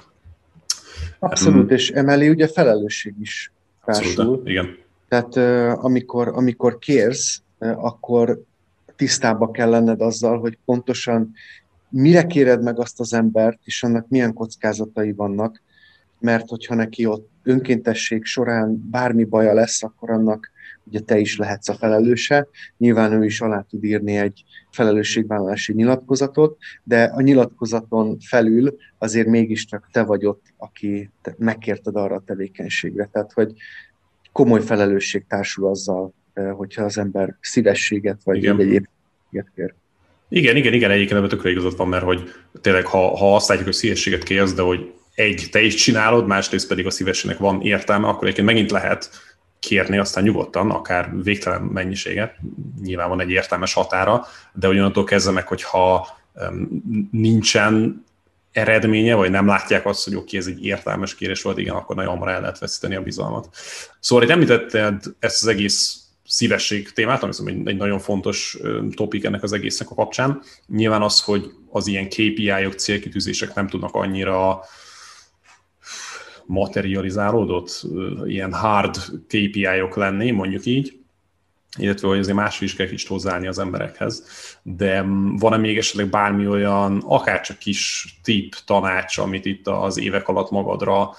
Abszolút, 1.18 1.70
és 1.70 1.90
emellé 1.90 2.28
ugye 2.28 2.48
felelősség 2.48 3.14
is 3.20 3.52
társul. 3.84 4.06
Abszolút, 4.06 4.48
igen. 4.48 4.76
Tehát 5.08 5.36
amikor, 5.76 6.28
amikor 6.28 6.78
kérsz, 6.78 7.42
akkor 7.58 8.42
tisztába 8.96 9.50
kell 9.50 9.70
lenned 9.70 10.00
azzal, 10.00 10.38
hogy 10.38 10.58
pontosan 10.64 11.32
mire 11.88 12.26
kéred 12.26 12.62
meg 12.62 12.80
azt 12.80 13.00
az 13.00 13.12
embert, 13.12 13.58
és 13.64 13.82
annak 13.82 14.08
milyen 14.08 14.32
kockázatai 14.32 15.12
vannak, 15.12 15.62
mert 16.20 16.48
hogyha 16.48 16.74
neki 16.74 17.06
ott 17.06 17.30
önkéntesség 17.42 18.24
során 18.24 18.88
bármi 18.90 19.24
baja 19.24 19.54
lesz, 19.54 19.82
akkor 19.82 20.10
annak 20.10 20.50
ugye 20.88 21.00
te 21.00 21.18
is 21.18 21.36
lehetsz 21.36 21.68
a 21.68 21.74
felelőse. 21.74 22.48
Nyilván 22.78 23.12
ő 23.12 23.24
is 23.24 23.40
alá 23.40 23.66
tud 23.68 23.84
írni 23.84 24.16
egy 24.16 24.44
felelősségvállalási 24.70 25.72
nyilatkozatot, 25.72 26.58
de 26.82 27.02
a 27.02 27.20
nyilatkozaton 27.20 28.18
felül 28.20 28.76
azért 28.98 29.26
mégiscsak 29.26 29.88
te 29.92 30.02
vagy 30.02 30.26
ott, 30.26 30.42
aki 30.56 31.10
megkérted 31.36 31.96
arra 31.96 32.14
a 32.14 32.22
tevékenységre. 32.26 33.08
Tehát, 33.12 33.32
hogy 33.32 33.52
komoly 34.32 34.60
felelősség 34.60 35.24
társul 35.28 35.68
azzal, 35.68 36.12
eh, 36.32 36.52
hogyha 36.52 36.84
az 36.84 36.98
ember 36.98 37.36
szívességet 37.40 38.20
vagy 38.24 38.36
igen. 38.36 38.60
egyéb 38.60 38.86
kér. 39.54 39.74
Igen, 40.28 40.56
igen, 40.56 40.72
igen, 40.72 40.90
egyébként 40.90 41.16
ebben 41.16 41.28
tökre 41.28 41.50
igazad 41.50 41.76
van, 41.76 41.88
mert 41.88 42.04
hogy 42.04 42.32
tényleg, 42.60 42.86
ha, 42.86 43.16
ha 43.16 43.34
azt 43.34 43.48
látjuk, 43.48 43.66
hogy 43.66 43.76
szívességet 43.76 44.22
kérsz, 44.22 44.54
de 44.54 44.62
hogy 44.62 44.92
egy, 45.14 45.48
te 45.50 45.60
is 45.60 45.74
csinálod, 45.74 46.26
másrészt 46.26 46.68
pedig 46.68 46.86
a 46.86 46.90
szívességnek 46.90 47.38
van 47.38 47.60
értelme, 47.60 48.06
akkor 48.06 48.22
egyébként 48.22 48.46
megint 48.46 48.70
lehet 48.70 49.10
kérni 49.68 49.98
aztán 49.98 50.24
nyugodtan, 50.24 50.70
akár 50.70 51.10
végtelen 51.22 51.62
mennyiséget, 51.62 52.34
nyilván 52.82 53.08
van 53.08 53.20
egy 53.20 53.30
értelmes 53.30 53.72
határa, 53.72 54.26
de 54.52 54.68
ugyanattól 54.68 55.04
kezdve 55.04 55.32
meg, 55.32 55.46
hogyha 55.46 56.08
nincsen 57.10 58.04
eredménye, 58.52 59.14
vagy 59.14 59.30
nem 59.30 59.46
látják 59.46 59.86
azt, 59.86 60.04
hogy 60.04 60.14
oké, 60.14 60.36
ez 60.36 60.46
egy 60.46 60.64
értelmes 60.64 61.14
kérés 61.14 61.42
volt, 61.42 61.58
igen, 61.58 61.74
akkor 61.74 61.96
nagyon 61.96 62.12
hamar 62.12 62.28
el 62.28 62.40
lehet 62.40 62.58
veszíteni 62.58 62.94
a 62.94 63.02
bizalmat. 63.02 63.48
Szóval 64.00 64.24
itt 64.24 64.30
említetted 64.30 65.02
ezt 65.18 65.42
az 65.42 65.48
egész 65.48 65.96
szívesség 66.26 66.92
témát, 66.92 67.22
ami 67.22 67.50
egy, 67.50 67.68
egy 67.68 67.76
nagyon 67.76 67.98
fontos 67.98 68.58
topik 68.94 69.24
ennek 69.24 69.42
az 69.42 69.52
egésznek 69.52 69.90
a 69.90 69.94
kapcsán. 69.94 70.42
Nyilván 70.66 71.02
az, 71.02 71.20
hogy 71.20 71.50
az 71.70 71.86
ilyen 71.86 72.08
KPI-ok, 72.08 72.74
célkitűzések 72.74 73.54
nem 73.54 73.68
tudnak 73.68 73.94
annyira 73.94 74.60
materializálódott, 76.48 77.86
ilyen 78.24 78.52
hard 78.52 78.96
KPI-ok 79.26 79.96
lenni, 79.96 80.30
mondjuk 80.30 80.64
így, 80.64 80.98
illetve 81.78 82.08
hogy 82.08 82.18
azért 82.18 82.36
más 82.36 82.60
is 82.60 82.74
kell 82.74 82.86
kicsit 82.86 83.08
hozzáállni 83.08 83.46
az 83.46 83.58
emberekhez. 83.58 84.24
De 84.62 85.04
van-e 85.38 85.56
még 85.56 85.78
esetleg 85.78 86.08
bármi 86.10 86.46
olyan, 86.46 87.02
akár 87.06 87.40
csak 87.40 87.58
kis 87.58 88.18
tip, 88.22 88.54
tanács, 88.66 89.18
amit 89.18 89.44
itt 89.44 89.66
az 89.66 89.98
évek 89.98 90.28
alatt 90.28 90.50
magadra 90.50 91.10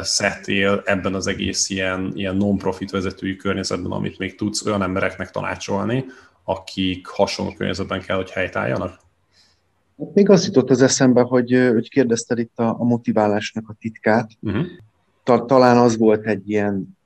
szedtél 0.00 0.82
ebben 0.84 1.14
az 1.14 1.26
egész 1.26 1.70
ilyen, 1.70 2.12
ilyen 2.14 2.36
non-profit 2.36 2.90
vezetői 2.90 3.36
környezetben, 3.36 3.92
amit 3.92 4.18
még 4.18 4.34
tudsz 4.36 4.66
olyan 4.66 4.82
embereknek 4.82 5.30
tanácsolni, 5.30 6.04
akik 6.44 7.06
hasonló 7.06 7.52
környezetben 7.52 8.00
kell, 8.00 8.16
hogy 8.16 8.30
helytálljanak? 8.30 9.00
Még 10.14 10.28
az 10.28 10.46
jutott 10.46 10.70
az 10.70 10.82
eszembe, 10.82 11.20
hogy, 11.20 11.68
hogy 11.72 11.90
kérdezted 11.90 12.38
itt 12.38 12.58
a, 12.58 12.80
a 12.80 12.84
motiválásnak 12.84 13.68
a 13.68 13.76
titkát. 13.80 14.30
Uh-huh. 14.40 14.66
Ta, 15.22 15.44
talán 15.44 15.76
az 15.76 15.96
volt 15.96 16.26
egy 16.26 16.50
ilyen 16.50 16.98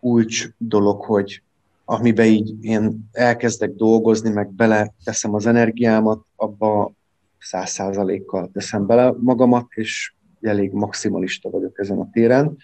újcs 0.00 0.48
dolog, 0.58 1.04
hogy 1.04 1.42
amiben 1.84 2.26
így 2.26 2.54
én 2.60 3.08
elkezdek 3.12 3.70
dolgozni, 3.70 4.30
meg 4.30 4.52
bele 4.52 4.92
teszem 5.04 5.34
az 5.34 5.46
energiámat, 5.46 6.24
abba 6.36 6.92
száz 7.38 7.70
százalékkal 7.70 8.50
teszem 8.52 8.86
bele 8.86 9.14
magamat, 9.20 9.66
és 9.70 10.12
elég 10.40 10.72
maximalista 10.72 11.50
vagyok 11.50 11.78
ezen 11.78 11.98
a 11.98 12.10
téren. 12.12 12.56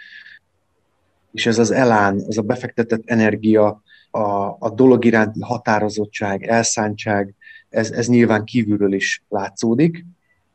És 1.33 1.47
ez 1.47 1.59
az 1.59 1.71
elán, 1.71 2.21
ez 2.29 2.37
a 2.37 2.43
befektetett 2.43 3.03
energia, 3.05 3.83
a, 4.11 4.21
a 4.59 4.71
dolog 4.75 5.05
iránti 5.05 5.41
határozottság, 5.41 6.47
elszántság, 6.47 7.35
ez, 7.70 7.90
ez 7.90 8.06
nyilván 8.06 8.44
kívülről 8.44 8.92
is 8.92 9.22
látszódik, 9.28 10.04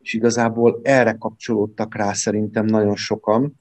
és 0.02 0.14
igazából 0.14 0.80
erre 0.84 1.14
kapcsolódtak 1.14 1.96
rá 1.96 2.14
szerintem 2.14 2.66
nagyon 2.66 2.96
sokan, 2.96 3.60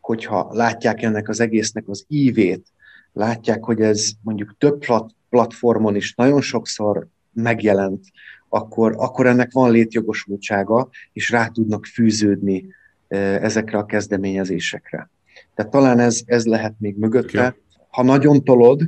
hogyha 0.00 0.48
látják 0.52 1.02
ennek 1.02 1.28
az 1.28 1.40
egésznek 1.40 1.88
az 1.88 2.04
ívét, 2.08 2.66
látják, 3.12 3.64
hogy 3.64 3.80
ez 3.80 4.10
mondjuk 4.22 4.54
több 4.58 4.84
platformon 5.28 5.96
is 5.96 6.14
nagyon 6.14 6.40
sokszor 6.40 7.06
megjelent, 7.32 8.04
akkor, 8.48 8.94
akkor 8.98 9.26
ennek 9.26 9.52
van 9.52 9.70
létjogosultsága, 9.70 10.88
és 11.12 11.30
rá 11.30 11.46
tudnak 11.46 11.84
fűződni 11.84 12.66
e, 13.08 13.16
ezekre 13.18 13.78
a 13.78 13.86
kezdeményezésekre. 13.86 15.10
Tehát 15.54 15.72
talán 15.72 15.98
ez, 15.98 16.20
ez 16.24 16.46
lehet 16.46 16.74
még 16.78 16.96
mögötte. 16.96 17.56
Ha 17.88 18.02
nagyon 18.02 18.44
tolod, 18.44 18.82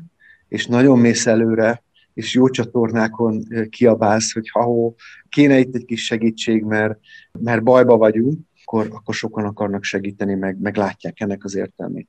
és 0.48 0.66
nagyon 0.66 0.98
mész 0.98 1.26
előre, 1.26 1.82
és 2.18 2.34
jó 2.34 2.48
csatornákon 2.48 3.44
kiabálsz, 3.70 4.32
hogy 4.32 4.48
ha 4.50 4.94
kéne 5.28 5.58
itt 5.58 5.74
egy 5.74 5.84
kis 5.84 6.04
segítség, 6.04 6.62
mert, 6.62 6.98
mert 7.32 7.62
bajba 7.62 7.96
vagyunk, 7.96 8.38
akkor, 8.64 8.88
akkor 8.90 9.14
sokan 9.14 9.44
akarnak 9.44 9.84
segíteni, 9.84 10.34
meg, 10.34 10.60
meg 10.60 10.76
látják 10.76 11.20
ennek 11.20 11.44
az 11.44 11.56
értelmét. 11.56 12.08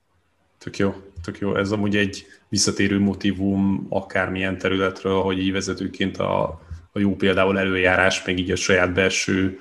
Tök 0.58 0.78
jó, 0.78 0.94
tök 1.24 1.40
jó. 1.40 1.56
Ez 1.56 1.72
amúgy 1.72 1.96
egy 1.96 2.26
visszatérő 2.48 3.00
motivum 3.00 3.86
akármilyen 3.90 4.58
területről, 4.58 5.22
hogy 5.22 5.40
így 5.40 5.52
vezetőként 5.52 6.18
a, 6.18 6.62
a 6.92 7.00
jó 7.00 7.16
például 7.16 7.60
előjárás, 7.60 8.26
meg 8.26 8.40
így 8.40 8.52
a 8.52 8.56
saját 8.56 8.94
belső 8.94 9.60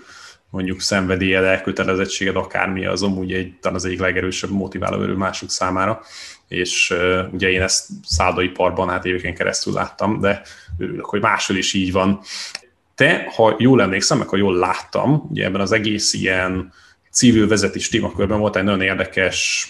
mondjuk 0.51 0.81
szenvedélyed, 0.81 1.45
elkötelezettséged, 1.45 2.37
akármi 2.37 2.87
az 2.87 3.03
amúgy 3.03 3.33
egy, 3.33 3.59
talán 3.61 3.77
az 3.77 3.85
egyik 3.85 4.01
legerősebb 4.01 4.51
motiváló 4.51 5.03
erő 5.03 5.15
mások 5.15 5.51
számára 5.51 6.03
és 6.49 6.91
uh, 6.91 7.33
ugye 7.33 7.51
én 7.51 7.63
ezt 7.63 7.87
szállóiparban 8.05 8.89
hát 8.89 9.05
éveken 9.05 9.35
keresztül 9.35 9.73
láttam, 9.73 10.21
de 10.21 10.43
örülök, 10.79 11.05
hogy 11.05 11.21
máshol 11.21 11.57
is 11.57 11.73
így 11.73 11.93
van. 11.93 12.21
Te, 12.95 13.33
ha 13.35 13.55
jól 13.59 13.83
emlékszem, 13.83 14.19
meg 14.19 14.29
ha 14.29 14.37
jól 14.37 14.57
láttam, 14.57 15.27
ugye 15.31 15.45
ebben 15.45 15.61
az 15.61 15.73
egész 15.73 16.13
ilyen 16.13 16.73
civil 17.11 17.49
vezetés 17.49 17.89
témakörben 17.89 18.39
volt 18.39 18.57
egy 18.57 18.65
nagyon 18.65 18.81
érdekes, 18.81 19.69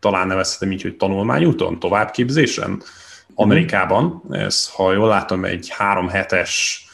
talán 0.00 0.26
nevezhetem 0.26 0.72
így, 0.72 0.82
hogy 0.82 0.96
tanulmányúton, 0.96 1.78
továbbképzésen 1.78 2.82
Amerikában. 3.34 4.22
Ez, 4.30 4.68
ha 4.68 4.92
jól 4.92 5.08
látom, 5.08 5.44
egy 5.44 5.68
három 5.68 6.08
hetes 6.08 6.84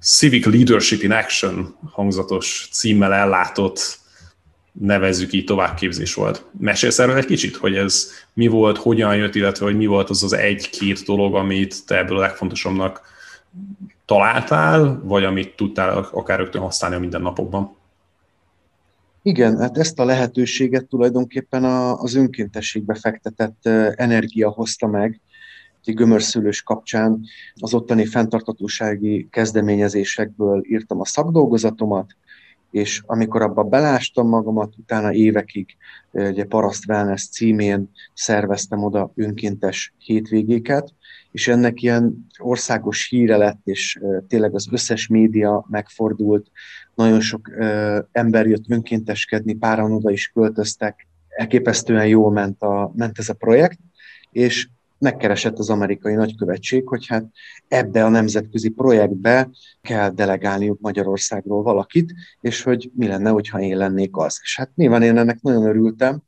Civic 0.00 0.46
Leadership 0.46 1.02
in 1.02 1.12
Action 1.12 1.76
hangzatos 1.92 2.68
címmel 2.72 3.14
ellátott 3.14 3.98
nevezzük 4.80 5.32
így 5.32 5.44
továbbképzés 5.44 6.14
volt. 6.14 6.44
Mesélsz 6.58 6.98
erről 6.98 7.16
egy 7.16 7.24
kicsit, 7.24 7.56
hogy 7.56 7.74
ez 7.76 8.10
mi 8.32 8.46
volt, 8.46 8.78
hogyan 8.78 9.16
jött, 9.16 9.34
illetve 9.34 9.64
hogy 9.64 9.76
mi 9.76 9.86
volt 9.86 10.10
az 10.10 10.22
az 10.22 10.32
egy-két 10.32 11.04
dolog, 11.04 11.34
amit 11.34 11.86
te 11.86 11.98
ebből 11.98 12.16
a 12.16 12.20
legfontosabbnak 12.20 13.00
találtál, 14.04 15.00
vagy 15.04 15.24
amit 15.24 15.56
tudtál 15.56 16.08
akár 16.12 16.38
rögtön 16.38 16.62
használni 16.62 16.96
a 16.96 17.00
mindennapokban? 17.00 17.76
Igen, 19.22 19.58
hát 19.58 19.78
ezt 19.78 19.98
a 19.98 20.04
lehetőséget 20.04 20.86
tulajdonképpen 20.86 21.64
az 21.64 22.14
önkéntességbe 22.14 22.94
fektetett 22.94 23.66
energia 23.96 24.50
hozta 24.50 24.86
meg, 24.86 25.20
egy 25.84 25.94
gömörszülős 25.94 26.62
kapcsán 26.62 27.20
az 27.54 27.74
ottani 27.74 28.06
fenntartatósági 28.06 29.28
kezdeményezésekből 29.30 30.62
írtam 30.68 31.00
a 31.00 31.04
szakdolgozatomat, 31.04 32.16
és 32.74 33.02
amikor 33.06 33.42
abba 33.42 33.62
belástam 33.62 34.28
magamat, 34.28 34.74
utána 34.76 35.12
évekig 35.12 35.76
ugye 36.10 36.44
Paraszt 36.44 36.88
Wellness 36.88 37.28
címén 37.28 37.90
szerveztem 38.14 38.82
oda 38.82 39.12
önkéntes 39.14 39.94
hétvégéket, 39.98 40.94
és 41.30 41.48
ennek 41.48 41.82
ilyen 41.82 42.26
országos 42.38 43.08
híre 43.08 43.36
lett, 43.36 43.60
és 43.64 44.00
tényleg 44.28 44.54
az 44.54 44.68
összes 44.70 45.06
média 45.06 45.66
megfordult, 45.68 46.50
nagyon 46.94 47.20
sok 47.20 47.50
ember 48.12 48.46
jött 48.46 48.64
önkénteskedni, 48.68 49.54
páran 49.54 49.92
oda 49.92 50.10
is 50.10 50.28
költöztek, 50.28 51.06
elképesztően 51.28 52.06
jól 52.06 52.30
ment, 52.32 52.62
a, 52.62 52.92
ment 52.96 53.18
ez 53.18 53.28
a 53.28 53.34
projekt, 53.34 53.78
és 54.30 54.68
megkeresett 55.04 55.58
az 55.58 55.70
amerikai 55.70 56.14
nagykövetség, 56.14 56.88
hogy 56.88 57.06
hát 57.06 57.24
ebbe 57.68 58.04
a 58.04 58.08
nemzetközi 58.08 58.68
projektbe 58.68 59.50
kell 59.82 60.10
delegálniuk 60.10 60.80
Magyarországról 60.80 61.62
valakit, 61.62 62.14
és 62.40 62.62
hogy 62.62 62.90
mi 62.94 63.06
lenne, 63.06 63.30
hogyha 63.30 63.60
én 63.60 63.76
lennék 63.76 64.16
az. 64.16 64.38
És 64.42 64.56
hát 64.56 64.70
nyilván 64.74 65.02
én 65.02 65.18
ennek 65.18 65.40
nagyon 65.40 65.66
örültem, 65.66 66.22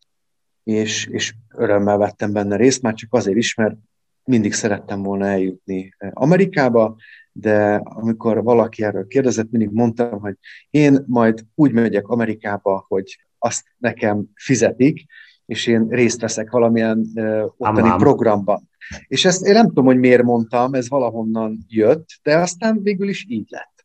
és, 0.64 1.06
és 1.06 1.34
örömmel 1.54 1.96
vettem 1.96 2.32
benne 2.32 2.56
részt, 2.56 2.82
már 2.82 2.94
csak 2.94 3.14
azért 3.14 3.36
is, 3.36 3.54
mert 3.54 3.76
mindig 4.24 4.52
szerettem 4.52 5.02
volna 5.02 5.26
eljutni 5.26 5.94
Amerikába, 6.12 6.96
de 7.32 7.74
amikor 7.84 8.42
valaki 8.42 8.84
erről 8.84 9.06
kérdezett, 9.06 9.50
mindig 9.50 9.70
mondtam, 9.72 10.20
hogy 10.20 10.34
én 10.70 11.04
majd 11.06 11.44
úgy 11.54 11.72
megyek 11.72 12.08
Amerikába, 12.08 12.84
hogy 12.88 13.18
azt 13.38 13.64
nekem 13.78 14.24
fizetik, 14.34 15.06
és 15.46 15.66
én 15.66 15.86
részt 15.88 16.20
veszek 16.20 16.50
valamilyen 16.50 17.10
uh, 17.14 17.44
ottani 17.56 17.80
Amám. 17.80 17.98
programban. 17.98 18.68
És 19.06 19.24
ezt 19.24 19.46
én 19.46 19.52
nem 19.52 19.66
tudom, 19.66 19.84
hogy 19.84 19.98
miért 19.98 20.22
mondtam, 20.22 20.74
ez 20.74 20.88
valahonnan 20.88 21.58
jött, 21.68 22.08
de 22.22 22.36
aztán 22.36 22.82
végül 22.82 23.08
is 23.08 23.24
így 23.28 23.46
lett. 23.48 23.84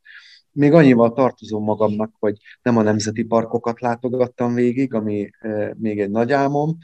Még 0.52 0.74
annyival 0.74 1.13
tartozom 1.13 1.63
magamnak, 1.63 2.12
hogy 2.19 2.38
nem 2.62 2.78
a 2.78 2.82
nemzeti 2.82 3.24
parkokat 3.24 3.82
látogattam 3.82 4.54
végig, 4.54 4.93
ami 4.93 5.30
uh, 5.41 5.71
még 5.78 6.00
egy 6.00 6.10
nagy 6.10 6.32
álmom, 6.32 6.78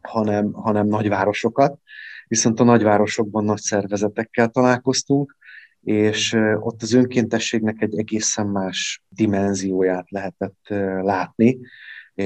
hanem, 0.00 0.52
hanem 0.52 0.86
nagyvárosokat. 0.86 1.78
Viszont 2.26 2.60
a 2.60 2.64
nagyvárosokban 2.64 3.44
nagy 3.44 3.60
szervezetekkel 3.60 4.48
találkoztunk, 4.48 5.36
és 5.82 6.32
ott 6.60 6.82
az 6.82 6.92
önkéntességnek 6.92 7.82
egy 7.82 7.98
egészen 7.98 8.46
más 8.46 9.04
dimenzióját 9.08 10.10
lehetett 10.10 10.66
látni, 11.02 11.58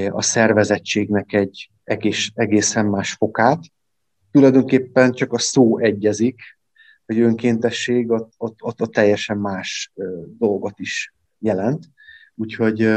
a 0.09 0.21
szervezettségnek 0.21 1.33
egy 1.33 1.69
egész, 1.83 2.31
egészen 2.33 2.85
más 2.85 3.13
fokát. 3.13 3.63
Tulajdonképpen 4.31 5.11
csak 5.11 5.33
a 5.33 5.39
szó 5.39 5.77
egyezik, 5.77 6.41
hogy 7.05 7.19
önkéntesség 7.19 8.09
ott, 8.09 8.33
ott, 8.37 8.63
ott, 8.63 8.81
ott 8.81 8.91
teljesen 8.91 9.37
más 9.37 9.91
dolgot 10.37 10.79
is 10.79 11.13
jelent. 11.39 11.85
Úgyhogy 12.35 12.89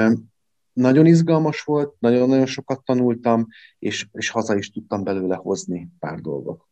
nagyon 0.73 1.07
izgalmas 1.07 1.63
volt, 1.63 1.95
nagyon-nagyon 1.99 2.47
sokat 2.47 2.85
tanultam, 2.85 3.47
és, 3.79 4.07
és 4.13 4.31
haza 4.31 4.57
is 4.57 4.71
tudtam 4.71 5.05
belőle 5.05 5.37
hozni 5.37 5.89
pár 5.99 6.19
dolgot. 6.19 6.69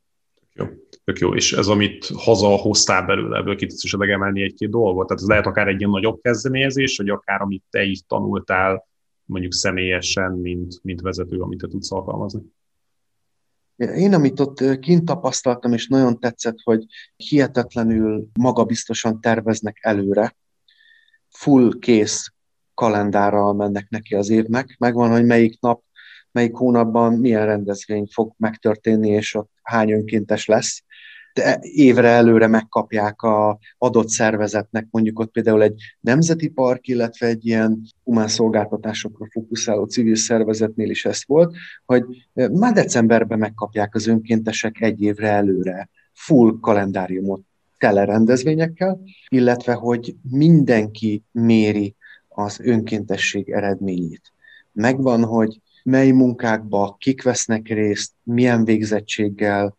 Jó, 0.53 0.67
tök 1.05 1.19
jó. 1.19 1.35
És 1.35 1.53
ez, 1.53 1.67
amit 1.67 2.07
haza 2.07 2.47
hoztál 2.47 3.07
belőle, 3.07 3.39
ebből 3.39 3.57
ki 3.57 3.67
tudsz 3.67 3.85
esetleg 3.85 4.11
emelni 4.11 4.43
egy-két 4.43 4.71
dolgot? 4.71 5.07
Tehát 5.07 5.23
ez 5.23 5.29
lehet 5.29 5.47
akár 5.47 5.69
egy 5.69 5.79
ilyen 5.79 5.91
nagyobb 5.91 6.21
kezdeményezés, 6.23 6.97
vagy 6.97 7.09
akár 7.09 7.41
amit 7.41 7.65
te 7.71 7.83
is 7.83 8.01
tanultál 8.07 8.87
mondjuk 9.29 9.53
személyesen, 9.53 10.33
mint, 10.33 10.79
mint 10.83 11.01
vezető, 11.01 11.41
amit 11.41 11.59
te 11.59 11.67
tudsz 11.67 11.93
alkalmazni? 11.93 12.43
Én, 13.77 14.15
amit 14.15 14.41
ott 14.41 14.79
kint 14.79 15.05
tapasztaltam, 15.05 15.73
és 15.73 15.89
nagyon 15.89 16.21
tetszett, 16.21 16.59
hogy 16.63 16.85
hihetetlenül 17.17 18.29
magabiztosan 18.39 19.21
terveznek 19.21 19.79
előre, 19.81 20.37
full 21.29 21.79
kész 21.79 22.33
kalendárral 22.75 23.55
mennek 23.55 23.89
neki 23.89 24.15
az 24.15 24.29
évnek, 24.29 24.77
megvan, 24.79 25.11
hogy 25.11 25.25
melyik 25.25 25.61
nap, 25.61 25.83
melyik 26.33 26.55
hónapban 26.55 27.13
milyen 27.13 27.47
rendezvény 27.47 28.07
fog 28.11 28.33
megtörténni, 28.37 29.09
és 29.09 29.35
ott 29.35 29.51
hány 29.63 29.91
önkéntes 29.91 30.47
lesz, 30.47 30.85
évre 31.61 32.09
előre 32.09 32.47
megkapják 32.47 33.23
a 33.23 33.59
adott 33.79 34.09
szervezetnek, 34.09 34.87
mondjuk 34.91 35.19
ott 35.19 35.31
például 35.31 35.63
egy 35.63 35.81
nemzeti 36.01 36.49
park, 36.49 36.89
illetve 36.89 37.27
egy 37.27 37.47
ilyen 37.47 37.83
humán 38.05 38.29
szolgáltatásokra 38.29 39.27
fókuszáló 39.31 39.85
civil 39.85 40.17
szervezetnél 40.17 40.91
is 40.91 41.05
ez 41.05 41.21
volt, 41.27 41.57
hogy 41.85 42.05
már 42.53 42.73
decemberben 42.73 43.39
megkapják 43.39 43.95
az 43.95 44.07
önkéntesek 44.07 44.81
egy 44.81 45.03
évre 45.03 45.29
előre 45.29 45.89
full 46.13 46.59
kalendáriumot 46.61 47.41
tele 47.79 48.05
rendezvényekkel, 48.05 49.01
illetve 49.29 49.73
hogy 49.73 50.17
mindenki 50.31 51.23
méri 51.33 51.97
az 52.29 52.61
önkéntesség 52.61 53.51
eredményét. 53.51 54.33
Megvan, 54.73 55.25
hogy 55.25 55.61
mely 55.85 56.11
munkákba 56.11 56.97
kik 56.99 57.23
vesznek 57.23 57.69
részt, 57.69 58.13
milyen 58.23 58.65
végzettséggel, 58.65 59.77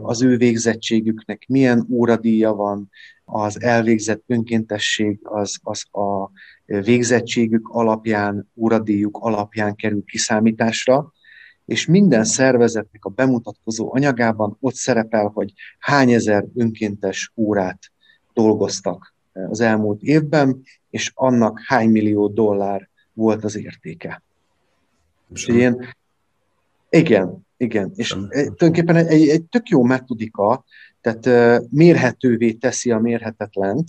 az 0.00 0.22
ő 0.22 0.36
végzettségüknek 0.36 1.44
milyen 1.48 1.86
óradíja 1.90 2.52
van, 2.52 2.90
az 3.24 3.62
elvégzett 3.62 4.22
önkéntesség 4.26 5.18
az, 5.22 5.56
az 5.62 5.84
a 5.92 6.30
végzettségük 6.64 7.68
alapján, 7.68 8.50
óradíjuk 8.54 9.16
alapján 9.20 9.74
kerül 9.74 10.04
kiszámításra, 10.04 11.12
és 11.64 11.86
minden 11.86 12.24
szervezetnek 12.24 13.04
a 13.04 13.08
bemutatkozó 13.08 13.94
anyagában 13.94 14.56
ott 14.60 14.74
szerepel, 14.74 15.30
hogy 15.34 15.52
hány 15.78 16.12
ezer 16.12 16.44
önkéntes 16.54 17.32
órát 17.36 17.78
dolgoztak 18.32 19.14
az 19.32 19.60
elmúlt 19.60 20.02
évben, 20.02 20.62
és 20.90 21.12
annak 21.14 21.60
hány 21.66 21.90
millió 21.90 22.28
dollár 22.28 22.88
volt 23.12 23.44
az 23.44 23.56
értéke. 23.56 24.22
És 25.32 25.46
ilyen, 25.46 25.94
igen, 26.98 27.46
igen, 27.56 27.92
és 27.94 28.06
Sem. 28.06 28.28
tulajdonképpen 28.28 28.96
egy, 28.96 29.06
egy, 29.06 29.28
egy 29.28 29.42
tök 29.42 29.68
jó 29.68 29.82
metodika, 29.82 30.64
tehát 31.00 31.60
mérhetővé 31.70 32.52
teszi 32.52 32.90
a 32.90 32.98
mérhetetlent, 32.98 33.88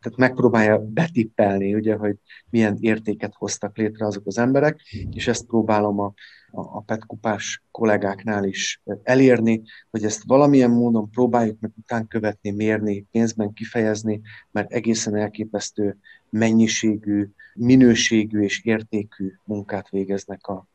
tehát 0.00 0.18
megpróbálja 0.18 0.78
betippelni, 0.78 1.74
ugye, 1.74 1.94
hogy 1.94 2.16
milyen 2.50 2.76
értéket 2.80 3.32
hoztak 3.34 3.76
létre 3.76 4.06
azok 4.06 4.26
az 4.26 4.38
emberek, 4.38 4.80
és 5.10 5.28
ezt 5.28 5.46
próbálom 5.46 6.00
a, 6.00 6.12
a, 6.50 6.60
a 6.60 6.80
petkupás 6.80 7.62
kollégáknál 7.70 8.44
is 8.44 8.80
elérni, 9.02 9.62
hogy 9.90 10.04
ezt 10.04 10.22
valamilyen 10.26 10.70
módon 10.70 11.10
próbáljuk 11.10 11.60
meg 11.60 11.70
után 11.78 12.06
követni, 12.06 12.50
mérni, 12.50 13.06
pénzben 13.10 13.52
kifejezni, 13.52 14.20
mert 14.50 14.72
egészen 14.72 15.16
elképesztő 15.16 15.96
mennyiségű, 16.30 17.28
minőségű 17.54 18.40
és 18.40 18.64
értékű 18.64 19.32
munkát 19.44 19.88
végeznek 19.88 20.46
a, 20.46 20.52
a 20.52 20.66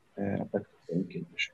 petkupás 0.51 1.51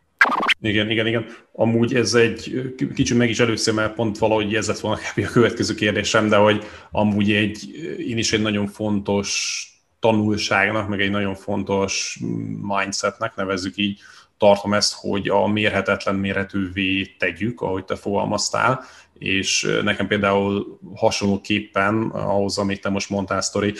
igen, 0.63 0.89
igen, 0.89 1.07
igen. 1.07 1.25
Amúgy 1.51 1.95
ez 1.95 2.13
egy 2.13 2.71
kicsit 2.95 3.17
meg 3.17 3.29
is 3.29 3.39
először, 3.39 3.73
mert 3.73 3.93
pont 3.93 4.17
valahogy 4.17 4.55
ez 4.55 4.67
lett 4.67 4.79
volna 4.79 4.99
a 5.15 5.31
következő 5.31 5.73
kérdésem, 5.73 6.29
de 6.29 6.35
hogy 6.35 6.63
amúgy 6.91 7.31
egy, 7.31 7.67
én 8.07 8.17
is 8.17 8.33
egy 8.33 8.41
nagyon 8.41 8.67
fontos 8.67 9.67
tanulságnak, 9.99 10.87
meg 10.87 11.01
egy 11.01 11.11
nagyon 11.11 11.35
fontos 11.35 12.19
mindsetnek, 12.61 13.35
nevezzük 13.35 13.77
így, 13.77 13.99
tartom 14.37 14.73
ezt, 14.73 14.93
hogy 14.93 15.29
a 15.29 15.47
mérhetetlen 15.47 16.15
mérhetővé 16.15 17.15
tegyük, 17.17 17.61
ahogy 17.61 17.85
te 17.85 17.95
fogalmaztál, 17.95 18.83
és 19.13 19.79
nekem 19.83 20.07
például 20.07 20.79
hasonlóképpen 20.95 22.09
ahhoz, 22.09 22.57
amit 22.57 22.81
te 22.81 22.89
most 22.89 23.09
mondtál, 23.09 23.41
Sztori, 23.41 23.73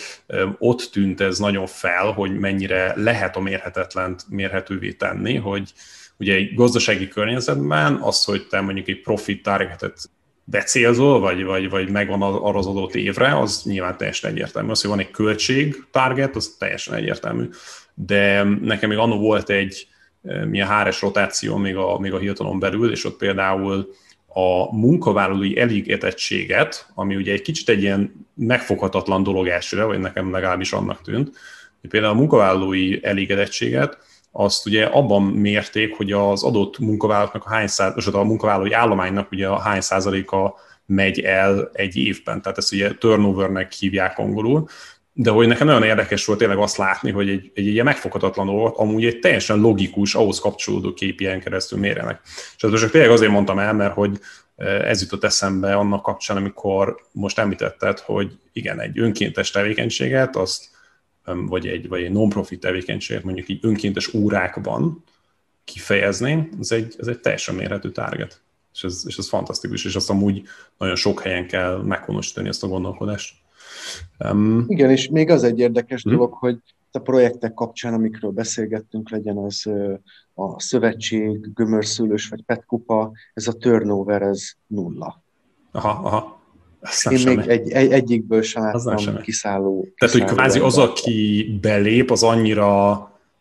ott 0.60 0.90
tűnt 0.92 1.22
ez 1.22 1.40
nagyon 1.40 1.66
fel, 1.66 2.12
hogy 2.12 2.40
mennyire 2.40 2.94
lehet 2.96 3.36
a 3.36 3.40
mérhetetlent 3.40 4.26
mérhetővé 4.30 4.92
tenni, 4.92 5.36
hogy, 5.36 5.74
ugye 6.18 6.34
egy 6.34 6.54
gazdasági 6.54 7.08
környezetben 7.08 7.96
az, 7.96 8.24
hogy 8.24 8.48
te 8.48 8.62
mondjuk 8.62 8.88
egy 8.88 9.02
profit 9.02 9.44
targetet 9.44 10.10
becélzol, 10.44 11.20
vagy, 11.20 11.44
vagy, 11.44 11.70
vagy 11.70 11.90
megvan 11.90 12.22
arra 12.22 12.58
az 12.58 12.66
adott 12.66 12.96
évre, 12.96 13.40
az 13.40 13.62
nyilván 13.64 13.98
teljesen 13.98 14.32
egyértelmű. 14.32 14.70
Az, 14.70 14.82
hogy 14.82 14.90
van 14.90 15.00
egy 15.00 15.12
költség 15.12 15.86
target, 15.92 16.36
az 16.36 16.56
teljesen 16.60 16.94
egyértelmű. 16.94 17.50
De 17.94 18.44
nekem 18.44 18.90
még 18.90 18.98
annó 18.98 19.20
volt 19.20 19.50
egy 19.50 19.88
eh, 20.24 20.46
milyen 20.46 20.68
háres 20.68 21.02
rotáció 21.02 21.58
még 21.58 21.76
a, 21.76 22.00
még 22.00 22.14
a 22.14 22.18
Hiltonon 22.18 22.60
belül, 22.60 22.92
és 22.92 23.06
ott 23.06 23.18
például 23.18 23.94
a 24.34 24.76
munkavállalói 24.76 25.60
elégedettséget, 25.60 26.92
ami 26.96 27.16
ugye 27.16 27.32
egy 27.32 27.42
kicsit 27.42 27.70
egy 27.70 27.82
ilyen 27.82 28.28
megfoghatatlan 28.34 29.24
dolog 29.24 29.48
elsőre, 29.48 29.84
vagy 29.84 30.00
nekem 30.00 30.32
legalábbis 30.32 30.74
annak 30.74 31.02
tűnt, 31.02 31.32
hogy 31.82 31.90
például 31.90 32.14
a 32.14 32.18
munkavállalói 32.18 33.06
elégedettséget 33.06 33.98
azt 34.36 34.66
ugye 34.66 34.86
abban 34.86 35.24
mérték, 35.24 35.96
hogy 35.96 36.12
az 36.12 36.44
adott 36.44 36.80
munkavállalóknak 36.80 37.46
a 37.46 37.50
hány 37.50 37.68
százaléka, 37.68 38.20
a 38.20 38.24
munkavállalói 38.24 38.72
állománynak 38.72 39.32
ugye 39.32 39.48
a 39.48 39.60
hány 39.60 39.82
százaléka 39.82 40.56
megy 40.86 41.20
el 41.20 41.70
egy 41.74 41.96
évben. 41.96 42.42
Tehát 42.42 42.58
ezt 42.58 42.74
ugye 42.74 42.98
turnovernek 42.98 43.72
hívják 43.72 44.18
angolul. 44.18 44.68
De 45.14 45.30
hogy 45.30 45.48
nekem 45.48 45.68
nagyon 45.68 45.84
érdekes 45.84 46.26
volt 46.26 46.40
tényleg 46.40 46.58
azt 46.58 46.78
látni, 46.78 47.12
hogy 47.12 47.30
egy, 47.30 47.52
egy 47.54 47.66
ilyen 47.66 47.86
megfoghatatlan 47.86 48.46
dolgot 48.46 48.78
amúgy 48.78 49.06
egy 49.06 49.20
teljesen 49.20 49.60
logikus, 49.60 50.16
ahhoz 50.16 50.40
kapcsolódó 50.40 50.94
KPI-en 50.94 51.40
keresztül 51.40 51.80
mérjenek. 51.80 52.22
És 52.58 52.64
ezt 52.64 52.76
csak 52.76 52.92
tényleg 52.92 53.12
azért 53.12 53.32
mondtam 53.32 53.60
el, 53.60 53.74
mert 53.74 53.94
hogy 53.94 54.20
e, 54.56 54.66
ez 54.66 55.02
jutott 55.02 55.24
eszembe 55.24 55.76
annak 55.76 56.02
kapcsán, 56.04 56.38
amikor 56.38 56.96
most 57.12 57.40
említetted, 57.40 58.00
hogy 58.00 58.32
igen, 58.54 58.80
egy 58.80 59.00
önkéntes 59.00 59.52
tevékenységet, 59.52 60.36
azt 60.36 60.72
vagy 61.24 61.68
egy, 61.68 61.88
vagy 61.88 62.04
egy 62.04 62.12
non-profit 62.12 62.60
tevékenységet 62.60 63.24
mondjuk 63.24 63.50
így 63.50 63.60
önkéntes 63.62 64.14
órákban 64.14 65.04
kifejezni, 65.64 66.50
ez 66.60 66.72
egy, 66.72 66.96
ez 67.00 67.08
egy 67.08 67.20
teljesen 67.20 67.56
mérhető 67.56 67.92
target. 67.92 68.42
És 68.74 68.84
ez, 68.84 69.04
és 69.08 69.18
ez 69.18 69.28
fantasztikus, 69.28 69.86
és 69.86 69.96
azt 69.96 70.10
amúgy 70.10 70.44
nagyon 70.78 70.96
sok 70.96 71.22
helyen 71.22 71.48
kell 71.48 71.82
meghonosítani 71.82 72.48
ezt 72.48 72.64
a 72.64 72.68
gondolkodást. 72.68 73.36
Um, 74.20 74.66
Igen, 74.68 74.90
és 74.90 75.08
még 75.08 75.30
az 75.30 75.44
egy 75.44 75.60
érdekes 75.60 76.02
hmm. 76.02 76.12
dolog, 76.12 76.34
hogy 76.34 76.58
a 76.92 77.00
projektek 77.00 77.54
kapcsán, 77.54 77.94
amikről 77.94 78.32
beszélgettünk, 78.32 79.10
legyen 79.10 79.38
az 79.38 79.70
a 80.34 80.60
szövetség, 80.60 81.54
gömörszülős 81.54 82.28
vagy 82.28 82.44
petkupa, 82.44 83.12
ez 83.34 83.48
a 83.48 83.54
turnover, 83.54 84.22
ez 84.22 84.50
nulla. 84.68 85.24
Aha, 85.72 85.90
aha. 85.90 86.43
Azt 86.84 87.12
Én 87.12 87.28
még 87.28 87.48
egy, 87.48 87.72
egy, 87.72 87.92
egyikből 87.92 88.42
sem 88.42 88.64
láttam 88.64 88.96
kiszálló, 88.96 89.20
kiszálló. 89.22 89.88
Tehát, 89.98 90.16
hogy 90.16 90.24
kvázi 90.24 90.60
az, 90.60 90.78
aki 90.78 91.58
belép, 91.62 92.12
az 92.12 92.24
annyira, 92.24 92.92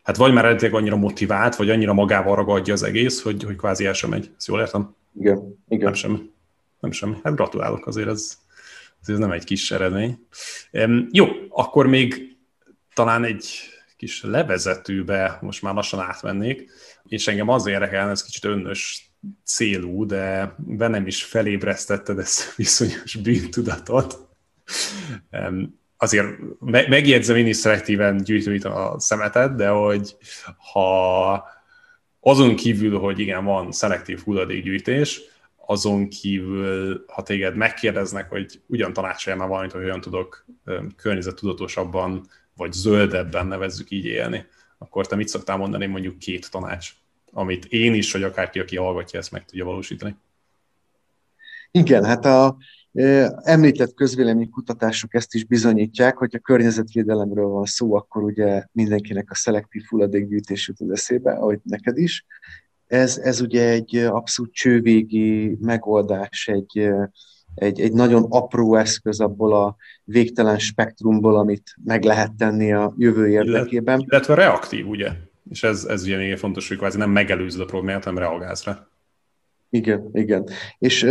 hát 0.03 0.17
vagy 0.17 0.33
már 0.33 0.45
eredetileg 0.45 0.73
annyira 0.73 0.95
motivált, 0.95 1.55
vagy 1.55 1.69
annyira 1.69 1.93
magával 1.93 2.35
ragadja 2.35 2.73
az 2.73 2.83
egész, 2.83 3.21
hogy, 3.21 3.43
hogy 3.43 3.55
kvázi 3.55 3.85
el 3.85 3.93
sem 3.93 4.09
megy. 4.09 4.31
Ezt 4.37 4.47
jól 4.47 4.59
értem? 4.59 4.95
Igen. 5.19 5.63
igen. 5.69 5.83
Nem 5.83 5.93
semmi. 5.93 6.31
Nem 6.79 6.91
semmi. 6.91 7.15
Hát 7.23 7.35
gratulálok 7.35 7.87
azért, 7.87 8.07
ez, 8.07 8.37
ez 9.05 9.17
nem 9.17 9.31
egy 9.31 9.43
kis 9.43 9.71
eredmény. 9.71 10.19
Um, 10.71 11.07
jó, 11.11 11.27
akkor 11.49 11.87
még 11.87 12.37
talán 12.93 13.23
egy 13.23 13.45
kis 13.97 14.23
levezetőbe 14.23 15.37
most 15.41 15.61
már 15.61 15.73
lassan 15.73 15.99
átmennék, 15.99 16.69
és 17.07 17.27
engem 17.27 17.49
az 17.49 17.67
érdekel, 17.67 18.09
ez 18.09 18.23
kicsit 18.23 18.45
önnös 18.45 19.12
célú, 19.43 20.05
de 20.05 20.55
bennem 20.57 21.07
is 21.07 21.23
felébresztetted 21.23 22.19
ezt 22.19 22.53
bizonyos 22.57 23.15
bűntudatot. 23.15 24.27
Azért 25.97 26.27
megjegyzem, 26.59 27.35
én 27.35 27.47
is 27.47 27.57
szelektíven 27.57 28.17
gyűjtöm 28.17 28.53
itt 28.53 28.63
a 28.63 28.95
szemetet, 28.99 29.55
de 29.55 29.69
hogy 29.69 30.15
ha 30.71 31.43
azon 32.19 32.55
kívül, 32.55 32.99
hogy 32.99 33.19
igen, 33.19 33.45
van 33.45 33.71
szelektív 33.71 34.19
hulladékgyűjtés, 34.19 35.21
azon 35.65 36.09
kívül, 36.09 37.03
ha 37.07 37.23
téged 37.23 37.55
megkérdeznek, 37.55 38.29
hogy 38.29 38.61
ugyan 38.65 38.93
tanácsolja 38.93 39.39
már 39.39 39.47
valamit, 39.47 39.71
hogy 39.71 39.81
hogyan 39.81 40.01
tudok 40.01 40.45
környezettudatosabban 40.95 42.27
vagy 42.55 42.71
zöldebben 42.71 43.47
nevezzük 43.47 43.91
így 43.91 44.05
élni, 44.05 44.45
akkor 44.77 45.07
te 45.07 45.15
mit 45.15 45.27
szoktál 45.27 45.57
mondani 45.57 45.85
mondjuk 45.85 46.19
két 46.19 46.51
tanács, 46.51 46.93
amit 47.33 47.65
én 47.65 47.93
is, 47.93 48.11
vagy 48.11 48.23
akárki, 48.23 48.59
aki 48.59 48.77
hallgatja, 48.77 49.19
ezt 49.19 49.31
meg 49.31 49.45
tudja 49.45 49.65
valósítani? 49.65 50.15
Igen, 51.71 52.03
hát 52.03 52.25
a 52.25 52.57
említett 53.41 53.93
közvéleménykutatások 53.93 55.13
ezt 55.13 55.33
is 55.33 55.45
bizonyítják, 55.45 56.17
hogy 56.17 56.35
a 56.35 56.39
környezetvédelemről 56.39 57.47
van 57.47 57.65
szó, 57.65 57.95
akkor 57.95 58.23
ugye 58.23 58.63
mindenkinek 58.71 59.31
a 59.31 59.35
szelektív 59.35 59.83
hulladékgyűjtés 59.89 60.67
jut 60.67 60.79
az 60.79 60.89
eszébe, 60.89 61.31
ahogy 61.31 61.59
neked 61.63 61.97
is. 61.97 62.25
Ez, 62.87 63.17
ez 63.17 63.41
ugye 63.41 63.69
egy 63.69 63.95
abszolút 63.95 64.53
csővégi 64.53 65.57
megoldás, 65.61 66.47
egy, 66.47 66.89
egy, 67.55 67.81
egy 67.81 67.93
nagyon 67.93 68.25
apró 68.29 68.75
eszköz 68.75 69.19
abból 69.19 69.53
a 69.55 69.75
végtelen 70.03 70.59
spektrumból, 70.59 71.37
amit 71.37 71.75
meg 71.83 72.03
lehet 72.03 72.33
tenni 72.33 72.73
a 72.73 72.93
jövő 72.97 73.29
érdekében. 73.29 74.05
Illetve 74.07 74.33
reaktív, 74.33 74.87
ugye? 74.87 75.11
És 75.53 75.63
ez, 75.63 75.85
ez 75.85 76.03
ugye 76.03 76.17
még 76.17 76.37
fontos, 76.37 76.67
hogy 76.67 76.77
kvázi 76.77 76.97
nem 76.97 77.09
megelőzöd 77.09 77.61
a 77.61 77.65
problémát, 77.65 78.03
hanem 78.03 78.23
reagálsz 78.23 78.63
rá. 78.63 78.87
Igen, 79.69 80.09
igen. 80.13 80.47
És 80.77 81.03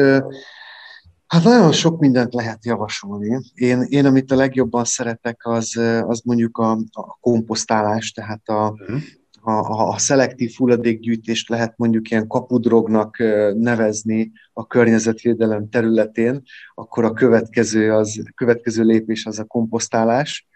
hát 1.26 1.44
nagyon 1.44 1.72
sok 1.72 2.00
mindent 2.00 2.34
lehet 2.34 2.64
javasolni. 2.64 3.40
Én, 3.54 3.86
én 3.88 4.06
amit 4.06 4.30
a 4.30 4.36
legjobban 4.36 4.84
szeretek, 4.84 5.46
az, 5.46 5.76
az 6.06 6.20
mondjuk 6.24 6.58
a, 6.58 6.70
a 6.90 7.18
komposztálás, 7.20 8.12
tehát 8.12 8.48
a, 8.48 8.70
uh-huh 8.70 9.00
ha 9.42 9.88
a 9.88 9.98
szelektív 9.98 10.52
hulladékgyűjtést 10.56 11.48
lehet 11.48 11.74
mondjuk 11.76 12.10
ilyen 12.10 12.26
kapudrognak 12.26 13.16
nevezni 13.54 14.32
a 14.52 14.66
környezetvédelem 14.66 15.68
területén, 15.68 16.42
akkor 16.74 17.04
a 17.04 17.12
következő, 17.12 17.92
az, 17.92 18.22
a 18.24 18.32
következő 18.34 18.82
lépés 18.82 19.26
az 19.26 19.38
a 19.38 19.44
komposztálás. 19.44 20.46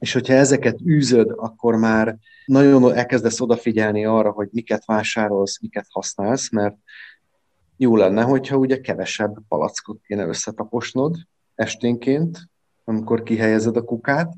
És 0.00 0.12
hogyha 0.12 0.34
ezeket 0.34 0.80
űzöd, 0.86 1.32
akkor 1.36 1.76
már 1.76 2.16
nagyon 2.44 2.94
elkezdesz 2.94 3.40
odafigyelni 3.40 4.04
arra, 4.04 4.30
hogy 4.30 4.48
miket 4.52 4.84
vásárolsz, 4.84 5.60
miket 5.60 5.86
használsz, 5.88 6.50
mert 6.50 6.76
jó 7.76 7.96
lenne, 7.96 8.22
hogyha 8.22 8.56
ugye 8.56 8.80
kevesebb 8.80 9.36
palackot 9.48 10.00
kéne 10.06 10.26
összetaposnod 10.26 11.16
esténként, 11.54 12.48
amikor 12.84 13.22
kihelyezed 13.22 13.76
a 13.76 13.82
kukát, 13.82 14.32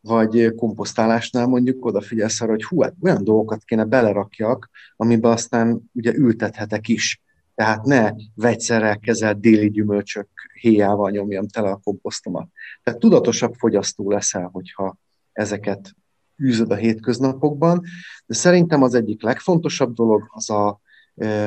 vagy 0.00 0.54
komposztálásnál 0.54 1.46
mondjuk 1.46 1.84
odafigyelsz 1.84 2.40
arra, 2.40 2.50
hogy 2.50 2.64
hú, 2.64 2.82
hát 2.82 2.94
olyan 3.00 3.24
dolgokat 3.24 3.64
kéne 3.64 3.84
belerakjak, 3.84 4.70
amiben 4.96 5.32
aztán 5.32 5.90
ugye 5.92 6.14
ültethetek 6.14 6.88
is. 6.88 7.22
Tehát 7.54 7.84
ne 7.84 8.10
vegyszerrel 8.34 8.98
kezelt 8.98 9.40
déli 9.40 9.70
gyümölcsök 9.70 10.28
héjával 10.60 11.10
nyomjam 11.10 11.46
tele 11.46 11.70
a 11.70 11.80
komposztomat. 11.84 12.48
Tehát 12.82 13.00
tudatosabb 13.00 13.54
fogyasztó 13.54 14.10
leszel, 14.10 14.48
hogyha 14.52 14.96
ezeket 15.36 15.94
űzöd 16.42 16.70
a 16.70 16.74
hétköznapokban, 16.74 17.82
de 18.26 18.34
szerintem 18.34 18.82
az 18.82 18.94
egyik 18.94 19.22
legfontosabb 19.22 19.94
dolog 19.94 20.28
az, 20.32 20.50
a, 20.50 20.80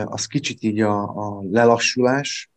az 0.03 0.25
kicsit 0.25 0.63
így 0.63 0.81
a, 0.81 1.01
a 1.01 1.43
lelassulás, 1.51 2.51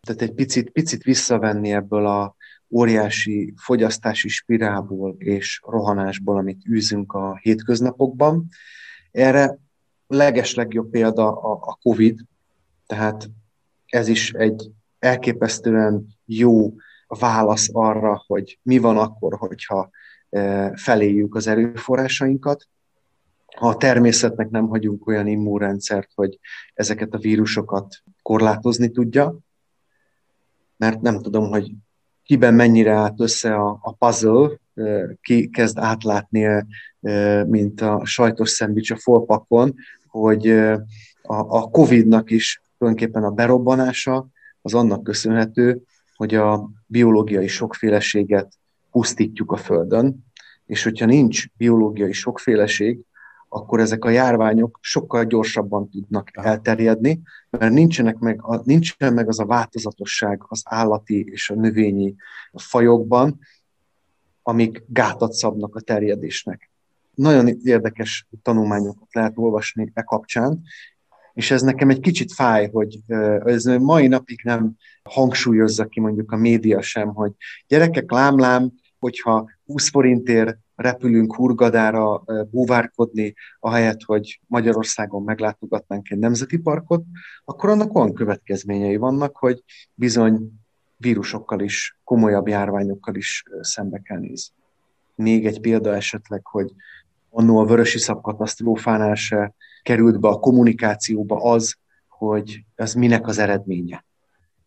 tehát 0.00 0.22
egy 0.22 0.32
picit, 0.32 0.70
picit 0.70 1.02
visszavenni 1.02 1.72
ebből 1.72 2.06
a, 2.06 2.36
óriási 2.72 3.54
fogyasztási 3.56 4.28
spirálból 4.28 5.14
és 5.18 5.60
rohanásból, 5.66 6.36
amit 6.36 6.66
űzünk 6.68 7.12
a 7.12 7.36
hétköznapokban. 7.36 8.48
Erre 9.10 9.58
leges 10.06 10.54
legjobb 10.54 10.90
példa 10.90 11.32
a, 11.32 11.52
a 11.52 11.78
COVID, 11.82 12.20
tehát 12.86 13.30
ez 13.86 14.08
is 14.08 14.32
egy 14.32 14.70
elképesztően 14.98 16.06
jó 16.24 16.74
válasz 17.06 17.68
arra, 17.72 18.24
hogy 18.26 18.58
mi 18.62 18.78
van 18.78 18.96
akkor, 18.96 19.34
hogyha 19.34 19.90
feléjük 20.74 21.34
az 21.34 21.46
erőforrásainkat. 21.46 22.68
Ha 23.56 23.68
a 23.68 23.76
természetnek 23.76 24.50
nem 24.50 24.68
hagyunk 24.68 25.06
olyan 25.06 25.26
immunrendszert, 25.26 26.08
hogy 26.14 26.38
ezeket 26.74 27.14
a 27.14 27.18
vírusokat 27.18 28.02
korlátozni 28.22 28.90
tudja, 28.90 29.38
mert 30.76 31.00
nem 31.00 31.20
tudom, 31.20 31.48
hogy 31.48 31.72
kiben 32.22 32.54
mennyire 32.54 32.92
állt 32.92 33.20
össze 33.20 33.54
a, 33.54 33.78
a 33.82 33.92
puzzle, 33.92 34.60
ki 35.20 35.48
kezd 35.48 35.78
átlátni, 35.78 36.64
mint 37.46 37.80
a 37.80 38.04
sajtos 38.04 38.50
szendvics 38.50 38.90
a 38.90 38.96
forpakon, 38.96 39.74
hogy 40.06 40.48
a, 41.22 41.34
a 41.58 41.70
Covid-nak 41.70 42.30
is 42.30 42.62
tulajdonképpen 42.78 43.24
a 43.24 43.30
berobbanása 43.30 44.26
az 44.62 44.74
annak 44.74 45.02
köszönhető, 45.02 45.82
hogy 46.16 46.34
a 46.34 46.70
biológiai 46.86 47.48
sokféleséget 47.48 48.52
pusztítjuk 48.92 49.52
a 49.52 49.56
Földön, 49.56 50.24
és 50.66 50.82
hogyha 50.82 51.06
nincs 51.06 51.44
biológiai 51.56 52.12
sokféleség, 52.12 53.00
akkor 53.48 53.80
ezek 53.80 54.04
a 54.04 54.10
járványok 54.10 54.78
sokkal 54.80 55.24
gyorsabban 55.24 55.88
tudnak 55.88 56.28
elterjedni, 56.32 57.20
mert 57.50 57.72
nincsenek 57.72 58.18
meg, 58.18 58.42
a, 58.42 58.60
nincsen 58.64 59.12
meg 59.12 59.28
az 59.28 59.38
a 59.38 59.46
változatosság 59.46 60.40
az 60.48 60.62
állati 60.64 61.24
és 61.30 61.50
a 61.50 61.54
növényi 61.54 62.14
fajokban, 62.52 63.38
amik 64.42 64.84
gátat 64.86 65.32
szabnak 65.32 65.74
a 65.74 65.80
terjedésnek. 65.80 66.70
Nagyon 67.14 67.48
érdekes 67.64 68.26
tanulmányokat 68.42 69.14
lehet 69.14 69.32
olvasni 69.36 69.90
e 69.94 70.02
kapcsán, 70.02 70.62
és 71.34 71.50
ez 71.50 71.62
nekem 71.62 71.90
egy 71.90 72.00
kicsit 72.00 72.32
fáj, 72.32 72.68
hogy 72.70 72.98
ez 73.44 73.64
mai 73.64 74.06
napig 74.06 74.40
nem 74.42 74.76
hangsúlyozza 75.02 75.86
ki 75.86 76.00
mondjuk 76.00 76.32
a 76.32 76.36
média 76.36 76.82
sem, 76.82 77.08
hogy 77.08 77.32
gyerekek 77.66 78.10
lámlám, 78.10 78.72
hogyha 79.02 79.50
20 79.64 79.90
forintért 79.90 80.58
repülünk 80.74 81.34
Hurgadára 81.34 82.22
búvárkodni, 82.50 83.34
ahelyett, 83.58 84.02
hogy 84.02 84.40
Magyarországon 84.46 85.22
meglátogatnánk 85.22 86.10
egy 86.10 86.18
nemzeti 86.18 86.58
parkot, 86.58 87.04
akkor 87.44 87.70
annak 87.70 87.94
olyan 87.94 88.12
következményei 88.14 88.96
vannak, 88.96 89.36
hogy 89.36 89.62
bizony 89.94 90.52
vírusokkal 90.96 91.60
is, 91.60 91.98
komolyabb 92.04 92.48
járványokkal 92.48 93.14
is 93.14 93.42
szembe 93.60 93.98
kell 93.98 94.18
nézni. 94.18 94.54
Még 95.14 95.46
egy 95.46 95.60
példa 95.60 95.94
esetleg, 95.94 96.46
hogy 96.46 96.72
annó 97.30 97.58
a 97.58 97.64
vörösi 97.64 98.12
katasztrófánál 98.22 99.14
se 99.14 99.54
került 99.82 100.20
be 100.20 100.28
a 100.28 100.38
kommunikációba 100.38 101.36
az, 101.36 101.74
hogy 102.08 102.64
ez 102.74 102.94
minek 102.94 103.26
az 103.26 103.38
eredménye. 103.38 104.04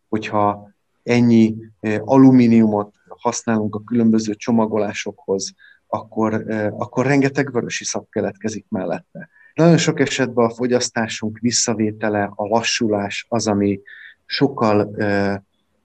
Hogyha 0.09 0.73
ennyi 1.03 1.55
alumíniumot 1.99 2.95
használunk 3.19 3.75
a 3.75 3.83
különböző 3.83 4.33
csomagolásokhoz, 4.33 5.53
akkor, 5.87 6.45
akkor 6.77 7.05
rengeteg 7.05 7.51
vörösi 7.51 7.83
szap 7.83 8.09
keletkezik 8.09 8.65
mellette. 8.69 9.29
Nagyon 9.53 9.77
sok 9.77 9.99
esetben 9.99 10.45
a 10.45 10.53
fogyasztásunk 10.53 11.37
visszavétele, 11.39 12.31
a 12.35 12.47
lassulás 12.47 13.25
az, 13.29 13.47
ami 13.47 13.79
sokkal 14.25 14.95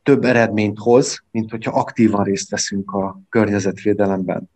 több 0.03 0.25
eredményt 0.25 0.79
hoz, 0.79 1.25
mint 1.31 1.51
hogyha 1.51 1.79
aktívan 1.79 2.25
részt 2.25 2.51
veszünk 2.51 2.91
a 2.93 3.21
környezetvédelemben. 3.29 4.51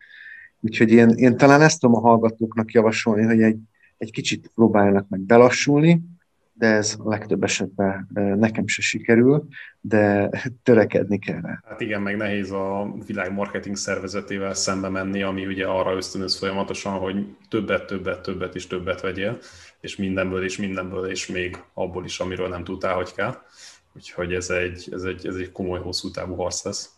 Úgyhogy 0.60 0.90
én, 0.90 1.08
én 1.08 1.36
talán 1.36 1.60
ezt 1.60 1.80
tudom 1.80 1.96
a 1.96 2.00
hallgatóknak 2.00 2.72
javasolni, 2.72 3.22
hogy 3.24 3.42
egy, 3.42 3.58
egy 3.96 4.10
kicsit 4.10 4.50
próbáljanak 4.54 5.08
meg 5.08 5.20
belassulni, 5.20 6.02
de 6.56 6.66
ez 6.66 6.96
legtöbb 7.04 7.42
esetben 7.42 8.08
nekem 8.38 8.66
se 8.66 8.82
sikerül, 8.82 9.48
de 9.80 10.30
törekedni 10.62 11.18
kell. 11.18 11.42
Hát 11.64 11.80
igen, 11.80 12.02
meg 12.02 12.16
nehéz 12.16 12.50
a 12.50 12.94
világ 13.06 13.32
marketing 13.32 13.76
szervezetével 13.76 14.54
szembe 14.54 14.88
menni, 14.88 15.22
ami 15.22 15.46
ugye 15.46 15.66
arra 15.66 15.96
ösztönöz 15.96 16.38
folyamatosan, 16.38 16.92
hogy 16.92 17.36
többet, 17.48 17.86
többet, 17.86 18.22
többet 18.22 18.54
és 18.54 18.66
többet 18.66 19.00
vegyél, 19.00 19.38
és 19.80 19.96
mindenből 19.96 20.44
és 20.44 20.56
mindenből, 20.56 21.06
és 21.06 21.26
még 21.26 21.62
abból 21.74 22.04
is, 22.04 22.20
amiről 22.20 22.48
nem 22.48 22.64
tudtál, 22.64 22.94
hogy 22.94 23.12
kell. 23.14 23.34
Úgyhogy 23.96 24.32
ez 24.32 24.50
egy, 24.50 24.88
ez 24.92 25.02
egy, 25.02 25.26
ez 25.26 25.34
egy 25.34 25.52
komoly, 25.52 25.80
hosszú 25.80 26.10
távú 26.10 26.34
harc 26.34 26.64
lesz. 26.64 26.90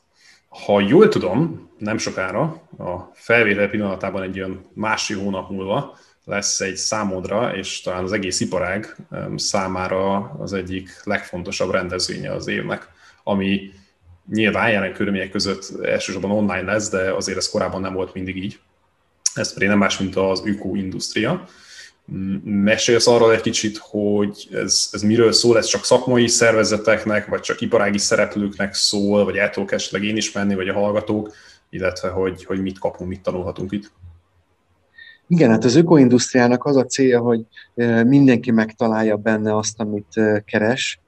Ha 0.48 0.80
jól 0.80 1.08
tudom, 1.08 1.70
nem 1.78 1.98
sokára, 1.98 2.42
a 2.78 3.10
felvétel 3.12 3.68
pillanatában 3.68 4.22
egy 4.22 4.38
olyan 4.38 4.70
másfél 4.72 5.18
hónap 5.18 5.50
múlva 5.50 5.96
lesz 6.26 6.60
egy 6.60 6.76
számodra, 6.76 7.56
és 7.56 7.80
talán 7.80 8.04
az 8.04 8.12
egész 8.12 8.40
iparág 8.40 8.96
számára 9.36 10.16
az 10.38 10.52
egyik 10.52 11.00
legfontosabb 11.04 11.70
rendezvénye 11.70 12.32
az 12.32 12.46
évnek, 12.46 12.88
ami 13.24 13.70
nyilván 14.28 14.70
jelen 14.70 14.92
körülmények 14.92 15.30
között 15.30 15.84
elsősorban 15.84 16.30
online 16.30 16.72
lesz, 16.72 16.90
de 16.90 17.12
azért 17.12 17.38
ez 17.38 17.48
korábban 17.48 17.80
nem 17.80 17.92
volt 17.92 18.14
mindig 18.14 18.36
így. 18.36 18.58
Ez 19.34 19.52
pedig 19.52 19.68
nem 19.68 19.78
más, 19.78 19.98
mint 19.98 20.16
az 20.16 20.42
Industria. 20.72 21.48
Mesélsz 22.44 23.06
arról 23.06 23.32
egy 23.32 23.40
kicsit, 23.40 23.76
hogy 23.76 24.48
ez, 24.52 24.88
ez 24.92 25.02
miről 25.02 25.32
szól, 25.32 25.58
ez 25.58 25.66
csak 25.66 25.84
szakmai 25.84 26.26
szervezeteknek, 26.26 27.26
vagy 27.26 27.40
csak 27.40 27.60
iparági 27.60 27.98
szereplőknek 27.98 28.74
szól, 28.74 29.24
vagy 29.24 29.36
el 29.36 29.50
tudok 29.50 29.72
esetleg 29.72 30.04
én 30.04 30.16
is 30.16 30.32
menni, 30.32 30.54
vagy 30.54 30.68
a 30.68 30.74
hallgatók, 30.74 31.34
illetve 31.70 32.08
hogy, 32.08 32.44
hogy 32.44 32.62
mit 32.62 32.78
kapunk, 32.78 33.10
mit 33.10 33.22
tanulhatunk 33.22 33.72
itt. 33.72 33.90
Igen, 35.28 35.50
hát 35.50 35.64
az 35.64 35.74
ökoindustriának 35.74 36.64
az 36.64 36.76
a 36.76 36.84
célja, 36.84 37.20
hogy 37.20 37.44
mindenki 38.06 38.50
megtalálja 38.50 39.16
benne 39.16 39.56
azt, 39.56 39.80
amit 39.80 40.20
keres. 40.44 41.00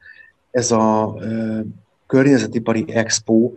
Ez 0.51 0.71
a 0.71 1.15
környezetipari 2.07 2.85
expo, 2.89 3.53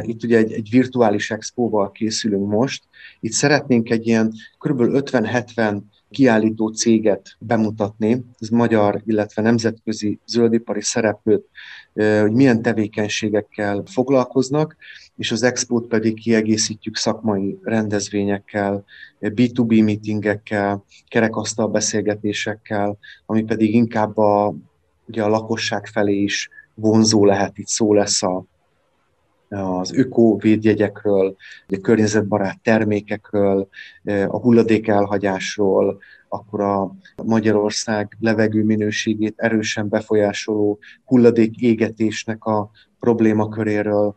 itt 0.00 0.24
ugye 0.24 0.38
egy, 0.38 0.52
egy 0.52 0.68
virtuális 0.70 1.30
expóval 1.30 1.90
készülünk 1.90 2.48
most. 2.48 2.82
Itt 3.20 3.32
szeretnénk 3.32 3.90
egy 3.90 4.06
ilyen 4.06 4.32
kb. 4.58 4.80
50-70 4.80 5.80
kiállító 6.10 6.68
céget 6.68 7.36
bemutatni, 7.38 8.24
ez 8.38 8.48
magyar, 8.48 9.02
illetve 9.06 9.42
nemzetközi 9.42 10.18
zöldipari 10.26 10.82
szereplőt, 10.82 11.48
hogy 11.94 12.32
milyen 12.32 12.62
tevékenységekkel 12.62 13.82
foglalkoznak, 13.86 14.76
és 15.16 15.30
az 15.30 15.42
expót 15.42 15.86
pedig 15.86 16.14
kiegészítjük 16.14 16.96
szakmai 16.96 17.58
rendezvényekkel, 17.62 18.84
B2B 19.20 19.84
meetingekkel, 19.84 20.84
kerekasztal 21.08 21.68
beszélgetésekkel, 21.68 22.98
ami 23.26 23.42
pedig 23.42 23.74
inkább 23.74 24.18
a, 24.18 24.54
ugye 25.06 25.22
a 25.22 25.28
lakosság 25.28 25.86
felé 25.86 26.16
is 26.16 26.48
vonzó 26.74 27.24
lehet, 27.24 27.58
itt 27.58 27.66
szó 27.66 27.94
lesz 27.94 28.22
a, 28.22 28.44
az 29.48 29.92
ökovédjegyekről, 29.92 31.36
a 31.68 31.78
környezetbarát 31.80 32.60
termékekről, 32.62 33.68
a 34.26 34.38
hulladék 34.40 34.88
elhagyásról, 34.88 35.98
akkor 36.28 36.60
a 36.60 36.94
Magyarország 37.24 38.16
levegő 38.20 38.64
minőségét 38.64 39.34
erősen 39.36 39.88
befolyásoló 39.88 40.78
hulladék 41.04 41.56
égetésnek 41.56 42.44
a 42.44 42.70
problémaköréről, 43.00 44.14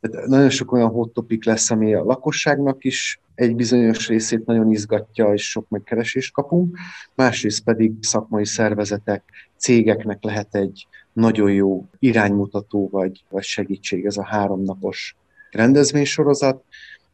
tehát 0.00 0.26
nagyon 0.26 0.50
sok 0.50 0.72
olyan 0.72 0.88
hot 0.88 1.12
topic 1.12 1.44
lesz, 1.44 1.70
ami 1.70 1.94
a 1.94 2.04
lakosságnak 2.04 2.84
is 2.84 3.20
egy 3.34 3.54
bizonyos 3.56 4.08
részét 4.08 4.46
nagyon 4.46 4.70
izgatja, 4.70 5.32
és 5.32 5.50
sok 5.50 5.68
megkeresést 5.68 6.32
kapunk, 6.32 6.78
másrészt 7.14 7.64
pedig 7.64 7.92
szakmai 8.00 8.46
szervezetek, 8.46 9.22
cégeknek 9.56 10.22
lehet 10.22 10.54
egy 10.54 10.86
nagyon 11.12 11.52
jó 11.52 11.86
iránymutató 11.98 12.88
vagy, 12.88 13.24
vagy 13.30 13.42
segítség 13.42 14.04
ez 14.04 14.16
a 14.16 14.24
háromnapos 14.24 15.16
rendezvénysorozat. 15.50 16.64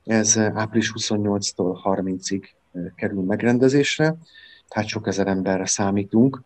Ez 0.04 0.38
április 0.38 0.92
28-tól 0.94 1.78
30-ig 1.84 2.42
kerül 2.94 3.22
megrendezésre, 3.22 4.16
tehát 4.68 4.88
sok 4.88 5.06
ezer 5.06 5.26
emberre 5.26 5.66
számítunk. 5.66 6.42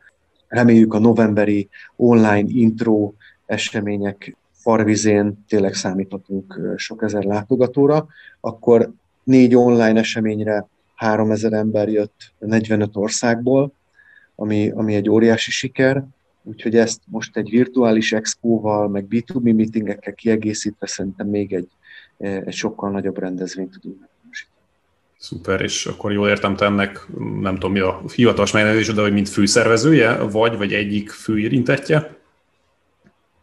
Reméljük 0.49 0.95
a 0.95 0.99
novemberi 0.99 1.69
online 1.97 2.49
intro 2.49 3.13
események 3.47 4.37
farvizén 4.61 5.45
tényleg 5.49 5.75
számíthatunk 5.75 6.75
sok 6.77 7.03
ezer 7.03 7.25
látogatóra, 7.25 8.07
akkor 8.41 8.93
négy 9.25 9.57
online 9.57 9.99
eseményre 9.99 10.69
3000 10.95 11.53
ember 11.53 11.89
jött 11.89 12.33
45 12.39 12.97
országból, 12.97 13.73
ami, 14.35 14.71
ami 14.71 14.95
egy 14.95 15.09
óriási 15.09 15.51
siker, 15.51 16.05
úgyhogy 16.43 16.77
ezt 16.77 17.01
most 17.05 17.37
egy 17.37 17.51
virtuális 17.51 18.13
expóval, 18.13 18.89
meg 18.89 19.07
B2B 19.11 19.57
meetingekkel 19.57 20.15
kiegészítve 20.15 20.87
szerintem 20.87 21.27
még 21.27 21.53
egy, 21.53 21.69
egy 22.19 22.53
sokkal 22.53 22.91
nagyobb 22.91 23.19
rendezvényt 23.19 23.71
tudunk 23.71 24.01
megvalósítani. 24.01 24.59
Szuper, 25.19 25.61
és 25.61 25.87
akkor 25.87 26.13
jól 26.13 26.29
értem, 26.29 26.57
te 26.57 26.65
ennek 26.65 27.07
nem 27.41 27.55
tudom 27.55 27.73
mi 27.73 27.79
a 27.79 28.03
hivatalos 28.15 28.53
megjelenítés, 28.53 28.95
de 28.95 29.03
hogy 29.03 29.13
mint 29.13 29.29
főszervezője, 29.29 30.17
vagy, 30.17 30.57
vagy 30.57 30.73
egyik 30.73 31.11
főérintetje? 31.11 32.17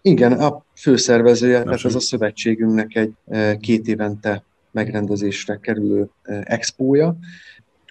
Igen, 0.01 0.31
a 0.31 0.65
főszervezője, 0.77 1.63
tehát 1.63 1.85
ez 1.85 1.95
a 1.95 1.99
szövetségünknek 1.99 2.95
egy 2.95 3.13
e, 3.27 3.57
két 3.57 3.87
évente 3.87 4.43
megrendezésre 4.71 5.59
kerülő 5.59 6.09
e, 6.23 6.43
expója, 6.45 7.17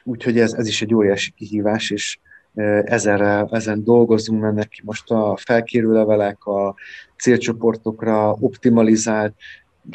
úgyhogy 0.05 0.39
ez, 0.39 0.53
ez 0.53 0.67
is 0.67 0.83
egy 0.83 0.95
óriási 0.95 1.31
kihívás, 1.31 1.91
és 1.91 2.19
e, 2.55 2.63
ezen, 2.85 3.49
ezen 3.51 3.85
dolgozunk, 3.85 4.41
mennek 4.41 4.69
ki 4.69 4.81
most 4.85 5.11
a 5.11 5.37
felkérő 5.37 5.93
levelek, 5.93 6.45
a 6.45 6.75
célcsoportokra 7.17 8.33
optimalizált 8.33 9.35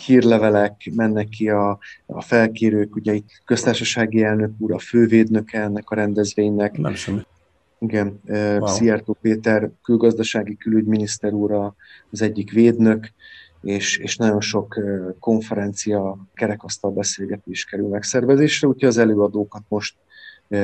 hírlevelek 0.06 0.92
mennek 0.96 1.30
ki 1.30 1.50
a, 1.50 1.80
a 2.06 2.22
felkérők, 2.22 2.96
ugye 2.96 3.14
itt 3.14 3.30
köztársasági 3.46 4.24
elnök 4.24 4.52
úr, 4.58 4.74
a 4.74 4.80
fővédnöke 4.80 5.62
ennek 5.62 5.90
a 5.90 5.96
rendezvénynek. 5.96 6.78
Nem 6.78 6.94
semmi. 6.94 7.22
Igen, 7.86 8.20
wow. 8.28 8.68
Szijjártó 8.68 9.18
Péter 9.22 9.72
külgazdasági 9.84 10.58
külügyminiszter 10.58 11.34
úr 11.34 11.74
az 12.12 12.22
egyik 12.22 12.52
védnök, 12.52 13.08
és, 13.62 13.98
és 13.98 14.18
nagyon 14.18 14.42
sok 14.42 14.80
konferencia, 15.20 16.18
kerekasztal 16.34 16.92
beszélgetés 16.92 17.66
kerül 17.66 17.88
megszervezésre, 17.88 18.68
úgyhogy 18.68 18.90
az 18.90 18.98
előadókat 18.98 19.64
most 19.68 19.96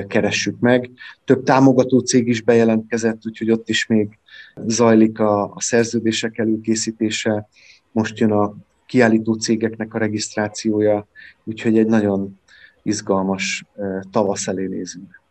keressük 0.08 0.60
meg. 0.60 0.92
Több 1.26 1.44
támogató 1.44 2.00
cég 2.00 2.28
is 2.28 2.42
bejelentkezett, 2.42 3.26
úgyhogy 3.26 3.52
ott 3.52 3.70
is 3.70 3.86
még 3.86 4.20
zajlik 4.66 5.20
a, 5.20 5.44
a 5.54 5.62
szerződések 5.62 6.38
előkészítése, 6.38 7.48
most 7.92 8.20
jön 8.20 8.32
a 8.32 8.56
kiállító 8.86 9.34
cégeknek 9.34 9.94
a 9.94 9.98
regisztrációja, 9.98 11.08
úgyhogy 11.44 11.78
egy 11.78 11.88
nagyon 11.88 12.40
izgalmas 12.84 13.66
tavasz 14.12 14.48
elé 14.48 14.66
nézünk 14.66 15.26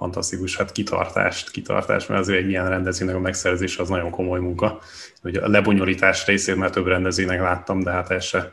fantasztikus, 0.00 0.56
hát 0.56 0.72
kitartást, 0.72 1.50
kitartást, 1.50 2.08
mert 2.08 2.20
azért 2.20 2.38
egy 2.38 2.48
ilyen 2.48 2.68
rendezvénynek 2.68 3.16
a 3.16 3.20
megszerzése 3.20 3.82
az 3.82 3.88
nagyon 3.88 4.10
komoly 4.10 4.40
munka. 4.40 4.80
Ugye 5.22 5.40
a 5.40 5.48
lebonyolítás 5.48 6.26
részét 6.26 6.56
már 6.56 6.70
több 6.70 6.86
rendezvénynek 6.86 7.40
láttam, 7.40 7.82
de 7.82 7.90
hát 7.90 8.10
ezt 8.10 8.26
se 8.26 8.52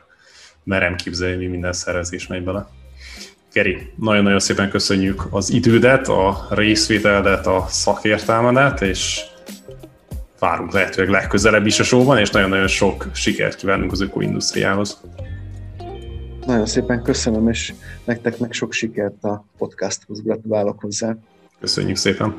merem 0.64 0.96
képzelni, 0.96 1.46
minden 1.46 1.72
szervezés 1.72 2.26
megy 2.26 2.44
bele. 2.44 2.68
Geri, 3.52 3.92
nagyon-nagyon 3.96 4.38
szépen 4.38 4.70
köszönjük 4.70 5.26
az 5.30 5.50
idődet, 5.50 6.08
a 6.08 6.46
részvételedet, 6.50 7.46
a 7.46 7.66
szakértelmedet, 7.68 8.80
és 8.82 9.20
várunk 10.38 10.72
lehetőleg 10.72 11.10
legközelebb 11.10 11.66
is 11.66 11.80
a 11.80 11.84
showban, 11.84 12.18
és 12.18 12.30
nagyon-nagyon 12.30 12.68
sok 12.68 13.06
sikert 13.12 13.56
kívánunk 13.56 13.92
az 13.92 14.00
ökoindustriához. 14.00 15.00
Nagyon 16.46 16.66
szépen 16.66 17.02
köszönöm, 17.02 17.48
és 17.48 17.74
nektek 18.04 18.38
meg 18.38 18.52
sok 18.52 18.72
sikert 18.72 19.24
a 19.24 19.44
podcasthoz. 19.58 20.22
Gratulálok 20.22 20.80
hozzá. 20.80 21.16
Köszönjük 21.60 21.96
szépen! 21.96 22.34